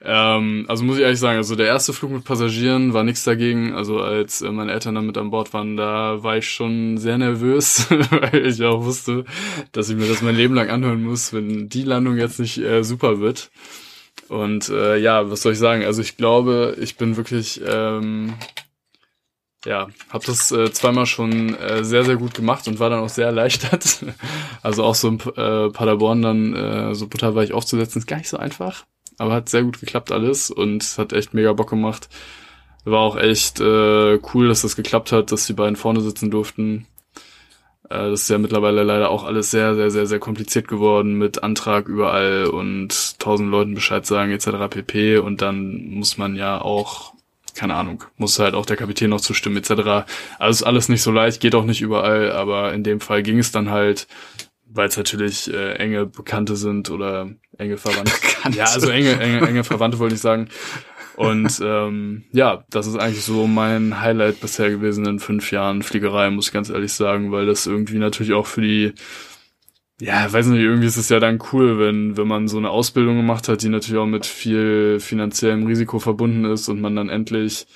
Ähm, 0.00 0.64
also 0.68 0.84
muss 0.84 0.96
ich 0.96 1.02
ehrlich 1.02 1.18
sagen, 1.18 1.38
also 1.38 1.56
der 1.56 1.66
erste 1.66 1.92
Flug 1.92 2.12
mit 2.12 2.24
Passagieren 2.24 2.94
war 2.94 3.02
nichts 3.02 3.24
dagegen. 3.24 3.74
Also 3.74 4.00
als 4.00 4.42
äh, 4.42 4.50
meine 4.50 4.72
Eltern 4.72 4.94
dann 4.94 5.06
mit 5.06 5.18
an 5.18 5.30
Bord 5.30 5.52
waren, 5.52 5.76
da 5.76 6.22
war 6.22 6.36
ich 6.36 6.48
schon 6.48 6.98
sehr 6.98 7.18
nervös, 7.18 7.86
weil 8.10 8.46
ich 8.46 8.62
auch 8.62 8.84
wusste, 8.84 9.24
dass 9.72 9.90
ich 9.90 9.96
mir 9.96 10.06
das 10.06 10.22
mein 10.22 10.36
Leben 10.36 10.54
lang 10.54 10.70
anhören 10.70 11.02
muss, 11.02 11.32
wenn 11.32 11.68
die 11.68 11.82
Landung 11.82 12.16
jetzt 12.16 12.38
nicht 12.38 12.58
äh, 12.58 12.84
super 12.84 13.18
wird. 13.18 13.50
Und 14.28 14.68
äh, 14.68 14.98
ja, 14.98 15.30
was 15.30 15.42
soll 15.42 15.52
ich 15.52 15.58
sagen? 15.58 15.84
Also 15.84 16.02
ich 16.02 16.16
glaube, 16.16 16.76
ich 16.80 16.96
bin 16.96 17.16
wirklich, 17.16 17.60
ähm, 17.66 18.34
ja, 19.64 19.88
habe 20.10 20.24
das 20.26 20.52
äh, 20.52 20.70
zweimal 20.70 21.06
schon 21.06 21.54
äh, 21.56 21.82
sehr, 21.82 22.04
sehr 22.04 22.16
gut 22.16 22.34
gemacht 22.34 22.68
und 22.68 22.78
war 22.78 22.90
dann 22.90 23.00
auch 23.00 23.08
sehr 23.08 23.26
erleichtert. 23.26 24.04
Also 24.60 24.82
auch 24.82 24.96
so 24.96 25.08
in 25.08 25.20
äh, 25.20 25.70
Paderborn 25.70 26.20
dann 26.20 26.54
äh, 26.54 26.94
so 26.94 27.06
brutal 27.06 27.34
war 27.34 27.44
ich 27.44 27.52
aufzusetzen, 27.52 28.00
ist 28.00 28.06
gar 28.06 28.18
nicht 28.18 28.28
so 28.28 28.36
einfach. 28.36 28.84
Aber 29.18 29.34
hat 29.34 29.48
sehr 29.48 29.64
gut 29.64 29.80
geklappt 29.80 30.12
alles 30.12 30.50
und 30.50 30.96
hat 30.96 31.12
echt 31.12 31.34
mega 31.34 31.52
Bock 31.52 31.70
gemacht. 31.70 32.08
War 32.84 33.00
auch 33.00 33.16
echt 33.16 33.60
äh, 33.60 34.18
cool, 34.32 34.48
dass 34.48 34.62
das 34.62 34.76
geklappt 34.76 35.12
hat, 35.12 35.32
dass 35.32 35.46
die 35.46 35.52
beiden 35.52 35.76
vorne 35.76 36.00
sitzen 36.00 36.30
durften. 36.30 36.86
Äh, 37.90 38.10
das 38.10 38.22
ist 38.22 38.30
ja 38.30 38.38
mittlerweile 38.38 38.82
leider 38.82 39.10
auch 39.10 39.24
alles 39.24 39.50
sehr, 39.50 39.74
sehr, 39.74 39.90
sehr, 39.90 40.06
sehr 40.06 40.18
kompliziert 40.18 40.68
geworden 40.68 41.14
mit 41.14 41.42
Antrag 41.42 41.88
überall 41.88 42.46
und 42.46 43.18
tausend 43.18 43.50
Leuten 43.50 43.74
Bescheid 43.74 44.06
sagen 44.06 44.32
etc. 44.32 44.68
pp. 44.70 45.18
Und 45.18 45.42
dann 45.42 45.88
muss 45.90 46.18
man 46.18 46.36
ja 46.36 46.60
auch, 46.60 47.14
keine 47.54 47.74
Ahnung, 47.74 48.04
muss 48.16 48.38
halt 48.38 48.54
auch 48.54 48.66
der 48.66 48.76
Kapitän 48.76 49.10
noch 49.10 49.20
zustimmen 49.20 49.56
etc. 49.56 50.06
Also 50.38 50.62
ist 50.62 50.62
alles 50.62 50.88
nicht 50.88 51.02
so 51.02 51.10
leicht, 51.10 51.40
geht 51.40 51.54
auch 51.54 51.64
nicht 51.64 51.80
überall, 51.80 52.32
aber 52.32 52.72
in 52.72 52.84
dem 52.84 53.00
Fall 53.00 53.22
ging 53.22 53.38
es 53.38 53.52
dann 53.52 53.70
halt, 53.70 54.06
weil 54.70 54.88
es 54.88 54.96
natürlich 54.96 55.52
äh, 55.52 55.74
enge 55.74 56.06
Bekannte 56.06 56.56
sind 56.56 56.90
oder 56.90 57.30
enge 57.56 57.76
Verwandte. 57.76 58.12
Bekannte. 58.20 58.58
Ja, 58.58 58.64
also 58.66 58.88
enge, 58.90 59.18
enge, 59.18 59.46
enge 59.46 59.64
Verwandte 59.64 59.98
wollte 59.98 60.14
ich 60.14 60.20
sagen. 60.20 60.48
Und 61.16 61.60
ähm, 61.64 62.24
ja, 62.32 62.64
das 62.70 62.86
ist 62.86 62.96
eigentlich 62.96 63.24
so 63.24 63.48
mein 63.48 64.00
Highlight 64.00 64.40
bisher 64.40 64.70
gewesen 64.70 65.04
in 65.04 65.18
fünf 65.18 65.50
Jahren 65.50 65.82
Fliegerei, 65.82 66.30
muss 66.30 66.46
ich 66.46 66.52
ganz 66.52 66.70
ehrlich 66.70 66.92
sagen, 66.92 67.32
weil 67.32 67.44
das 67.44 67.66
irgendwie 67.66 67.98
natürlich 67.98 68.34
auch 68.34 68.46
für 68.46 68.60
die, 68.60 68.92
ja, 70.00 70.32
weiß 70.32 70.46
nicht, 70.46 70.60
irgendwie 70.60 70.86
ist 70.86 70.96
es 70.96 71.08
ja 71.08 71.18
dann 71.18 71.40
cool, 71.52 71.80
wenn, 71.80 72.16
wenn 72.16 72.28
man 72.28 72.46
so 72.46 72.56
eine 72.58 72.70
Ausbildung 72.70 73.16
gemacht 73.16 73.48
hat, 73.48 73.62
die 73.62 73.68
natürlich 73.68 74.00
auch 74.00 74.06
mit 74.06 74.26
viel 74.26 75.00
finanziellem 75.00 75.66
Risiko 75.66 75.98
verbunden 75.98 76.44
ist 76.44 76.68
und 76.68 76.80
man 76.80 76.94
dann 76.94 77.08
endlich 77.08 77.66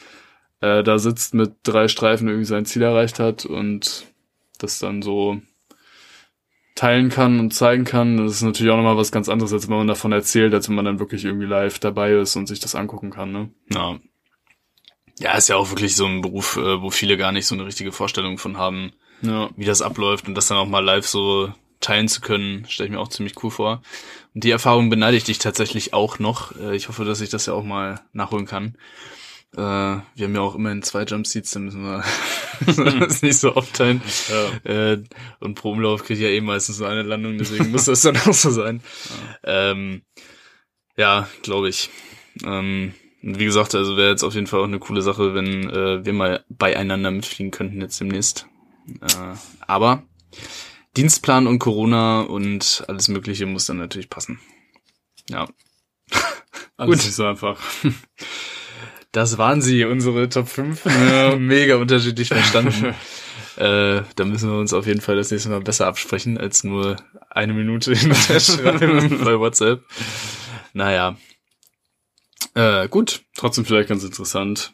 äh, 0.60 0.84
da 0.84 0.98
sitzt 0.98 1.34
mit 1.34 1.56
drei 1.64 1.88
Streifen 1.88 2.28
irgendwie 2.28 2.46
sein 2.46 2.64
Ziel 2.64 2.82
erreicht 2.82 3.18
hat 3.18 3.44
und 3.44 4.06
das 4.58 4.78
dann 4.78 5.02
so 5.02 5.42
teilen 6.74 7.10
kann 7.10 7.38
und 7.40 7.52
zeigen 7.52 7.84
kann. 7.84 8.16
Das 8.16 8.32
ist 8.32 8.42
natürlich 8.42 8.72
auch 8.72 8.76
nochmal 8.76 8.96
was 8.96 9.12
ganz 9.12 9.28
anderes, 9.28 9.52
als 9.52 9.68
wenn 9.68 9.76
man 9.76 9.86
davon 9.86 10.12
erzählt, 10.12 10.54
als 10.54 10.68
wenn 10.68 10.74
man 10.76 10.84
dann 10.84 10.98
wirklich 10.98 11.24
irgendwie 11.24 11.46
live 11.46 11.78
dabei 11.78 12.12
ist 12.12 12.36
und 12.36 12.46
sich 12.46 12.60
das 12.60 12.74
angucken 12.74 13.10
kann. 13.10 13.30
Ne? 13.32 13.50
Ja. 13.70 13.98
Ja, 15.18 15.36
ist 15.36 15.48
ja 15.48 15.56
auch 15.56 15.70
wirklich 15.70 15.94
so 15.94 16.06
ein 16.06 16.22
Beruf, 16.22 16.56
äh, 16.56 16.80
wo 16.80 16.90
viele 16.90 17.16
gar 17.16 17.32
nicht 17.32 17.46
so 17.46 17.54
eine 17.54 17.66
richtige 17.66 17.92
Vorstellung 17.92 18.38
von 18.38 18.56
haben, 18.56 18.92
Ja. 19.20 19.50
wie 19.56 19.66
das 19.66 19.82
abläuft 19.82 20.26
und 20.26 20.34
das 20.34 20.48
dann 20.48 20.56
auch 20.58 20.66
mal 20.66 20.82
live 20.84 21.06
so 21.06 21.52
teilen 21.80 22.08
zu 22.08 22.20
können, 22.20 22.64
stelle 22.68 22.86
ich 22.88 22.92
mir 22.92 23.00
auch 23.00 23.08
ziemlich 23.08 23.34
cool 23.42 23.50
vor. 23.50 23.82
Und 24.34 24.44
die 24.44 24.50
Erfahrung 24.50 24.88
beneide 24.88 25.16
ich 25.16 25.24
dich 25.24 25.38
tatsächlich 25.38 25.92
auch 25.92 26.18
noch. 26.18 26.56
Äh, 26.58 26.74
Ich 26.76 26.88
hoffe, 26.88 27.04
dass 27.04 27.20
ich 27.20 27.28
das 27.28 27.46
ja 27.46 27.52
auch 27.52 27.64
mal 27.64 28.00
nachholen 28.12 28.46
kann. 28.46 28.76
Äh, 29.54 29.58
Wir 29.58 30.24
haben 30.26 30.34
ja 30.34 30.40
auch 30.40 30.54
immerhin 30.54 30.82
zwei 30.82 31.02
Jumpseats, 31.04 31.50
dann 31.50 31.64
müssen 31.64 31.82
wir 31.82 32.02
das 33.00 33.22
nicht 33.22 33.38
so 33.38 33.54
aufteilen. 33.54 34.00
Äh, 34.64 34.98
Und 35.40 35.54
pro 35.54 35.72
Umlauf 35.72 36.04
kriege 36.04 36.20
ich 36.20 36.24
ja 36.24 36.28
eh 36.34 36.40
meistens 36.40 36.78
nur 36.78 36.88
eine 36.88 37.02
Landung, 37.02 37.38
deswegen 37.38 37.70
muss 37.70 37.86
das 37.86 38.02
dann 38.02 38.16
auch 38.26 38.32
so 38.34 38.50
sein. 38.50 38.82
Ähm, 39.44 40.02
ja, 40.96 41.28
glaube 41.42 41.68
ich. 41.68 41.90
Ähm, 42.44 42.94
und 43.22 43.38
wie 43.38 43.44
gesagt, 43.44 43.74
also 43.74 43.96
wäre 43.96 44.10
jetzt 44.10 44.22
auf 44.24 44.34
jeden 44.34 44.46
Fall 44.46 44.60
auch 44.60 44.64
eine 44.64 44.78
coole 44.78 45.02
Sache, 45.02 45.34
wenn 45.34 45.70
äh, 45.70 46.04
wir 46.04 46.12
mal 46.12 46.44
beieinander 46.48 47.10
mitfliegen 47.10 47.50
könnten 47.50 47.80
jetzt 47.80 48.00
demnächst. 48.00 48.46
Äh, 49.00 49.34
aber 49.66 50.02
Dienstplan 50.96 51.46
und 51.46 51.58
Corona 51.58 52.20
und 52.22 52.84
alles 52.88 53.08
Mögliche 53.08 53.46
muss 53.46 53.66
dann 53.66 53.78
natürlich 53.78 54.10
passen. 54.10 54.40
Ja. 55.30 55.48
Alles 56.76 56.96
Gut. 56.98 57.06
nicht 57.06 57.14
so 57.14 57.24
einfach. 57.26 57.58
Das 59.12 59.36
waren 59.36 59.60
sie, 59.60 59.84
unsere 59.84 60.28
Top 60.28 60.48
5. 60.48 60.84
Mega 61.38 61.76
unterschiedlich 61.76 62.28
verstanden. 62.28 62.94
äh, 63.56 64.02
da 64.16 64.24
müssen 64.24 64.50
wir 64.50 64.58
uns 64.58 64.72
auf 64.72 64.86
jeden 64.86 65.02
Fall 65.02 65.16
das 65.16 65.30
nächste 65.30 65.50
Mal 65.50 65.60
besser 65.60 65.86
absprechen, 65.86 66.38
als 66.38 66.64
nur 66.64 66.96
eine 67.28 67.52
Minute 67.52 67.94
hin 67.96 68.10
und 68.10 68.28
her 68.28 68.40
schreiben 68.40 69.20
bei 69.22 69.38
WhatsApp. 69.38 69.84
Naja. 70.72 71.16
Äh, 72.54 72.88
gut. 72.88 73.22
Trotzdem 73.36 73.66
vielleicht 73.66 73.90
ganz 73.90 74.02
interessant 74.02 74.72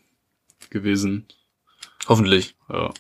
gewesen. 0.71 1.27
Hoffentlich. 2.07 2.55
Ja. 2.73 2.93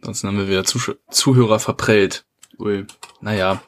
Ansonsten 0.00 0.28
haben 0.28 0.38
wir 0.38 0.48
wieder 0.48 0.64
Zusch 0.64 0.92
Zuhörer 1.10 1.58
verprellt. 1.60 2.24
Ui, 2.58 2.86
Naja. 3.20 3.62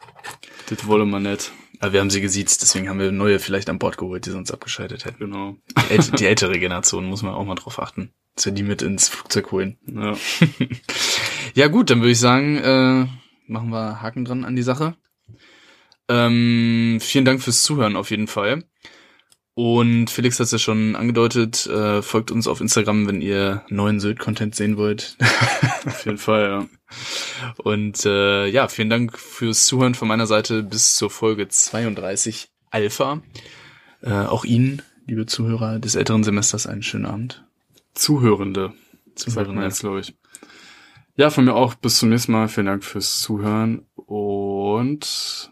das 0.68 0.86
wolle 0.86 1.04
man 1.04 1.24
nicht. 1.24 1.52
Aber 1.80 1.94
wir 1.94 2.00
haben 2.00 2.10
sie 2.10 2.20
gesiezt, 2.20 2.62
deswegen 2.62 2.88
haben 2.88 3.00
wir 3.00 3.10
neue 3.10 3.38
vielleicht 3.38 3.70
an 3.70 3.78
Bord 3.78 3.96
geholt, 3.96 4.26
die 4.26 4.30
sonst 4.30 4.52
abgeschaltet 4.52 5.06
hätten. 5.06 5.18
Genau. 5.18 5.56
Die, 5.76 5.94
älte, 5.94 6.12
die 6.12 6.26
ältere 6.26 6.58
Generation 6.58 7.06
muss 7.06 7.22
man 7.22 7.34
auch 7.34 7.44
mal 7.44 7.54
drauf 7.54 7.80
achten. 7.80 8.12
Dass 8.36 8.46
wir 8.46 8.52
die 8.52 8.62
mit 8.62 8.82
ins 8.82 9.08
Flugzeug 9.08 9.50
holen. 9.50 9.78
Ja. 9.86 10.16
Ja 11.54 11.66
gut, 11.66 11.90
dann 11.90 12.00
würde 12.00 12.12
ich 12.12 12.18
sagen, 12.20 12.56
äh, 12.58 13.06
machen 13.46 13.70
wir 13.70 14.00
Haken 14.02 14.24
dran 14.24 14.44
an 14.44 14.54
die 14.56 14.62
Sache. 14.62 14.94
Ähm, 16.08 16.98
vielen 17.00 17.24
Dank 17.24 17.42
fürs 17.42 17.62
Zuhören 17.62 17.96
auf 17.96 18.10
jeden 18.10 18.26
Fall. 18.26 18.64
Und 19.54 20.10
Felix 20.10 20.38
hat 20.38 20.46
es 20.46 20.52
ja 20.52 20.58
schon 20.58 20.96
angedeutet, 20.96 21.66
äh, 21.66 22.02
folgt 22.02 22.30
uns 22.30 22.46
auf 22.46 22.60
Instagram, 22.60 23.06
wenn 23.08 23.20
ihr 23.20 23.64
neuen 23.68 24.00
Sylt-Content 24.00 24.54
sehen 24.54 24.76
wollt. 24.76 25.16
Auf 25.86 26.04
jeden 26.04 26.18
Fall, 26.18 26.42
ja. 26.44 26.66
Und 27.62 28.06
äh, 28.06 28.46
ja, 28.46 28.68
vielen 28.68 28.90
Dank 28.90 29.18
fürs 29.18 29.66
Zuhören 29.66 29.94
von 29.94 30.08
meiner 30.08 30.26
Seite 30.26 30.62
bis 30.62 30.94
zur 30.94 31.10
Folge 31.10 31.48
32 31.48 32.48
Alpha. 32.70 33.22
Äh, 34.02 34.12
auch 34.12 34.44
Ihnen, 34.44 34.82
liebe 35.06 35.26
Zuhörer 35.26 35.78
des 35.78 35.94
älteren 35.94 36.24
Semesters, 36.24 36.66
einen 36.66 36.82
schönen 36.82 37.06
Abend. 37.06 37.44
Zuhörende. 37.94 38.72
Zuhörende. 39.14 39.64
jetzt, 39.64 39.80
glaube 39.80 40.00
ich. 40.00 40.14
Ja, 41.16 41.28
von 41.28 41.44
mir 41.44 41.54
auch. 41.54 41.74
Bis 41.74 41.98
zum 41.98 42.08
nächsten 42.08 42.32
Mal. 42.32 42.48
Vielen 42.48 42.66
Dank 42.66 42.84
fürs 42.84 43.20
Zuhören. 43.20 43.84
Und 43.94 45.50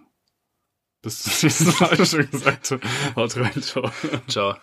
zum 1.11 1.49
nächsten 1.49 1.65
Mal, 1.81 1.91
hab 1.91 1.99
ich 1.99 2.09
schon 2.09 2.31
gesagt. 2.31 2.75
Haut 3.17 3.37
rein, 3.37 3.63
ciao. 3.63 3.91
Ciao. 4.29 4.57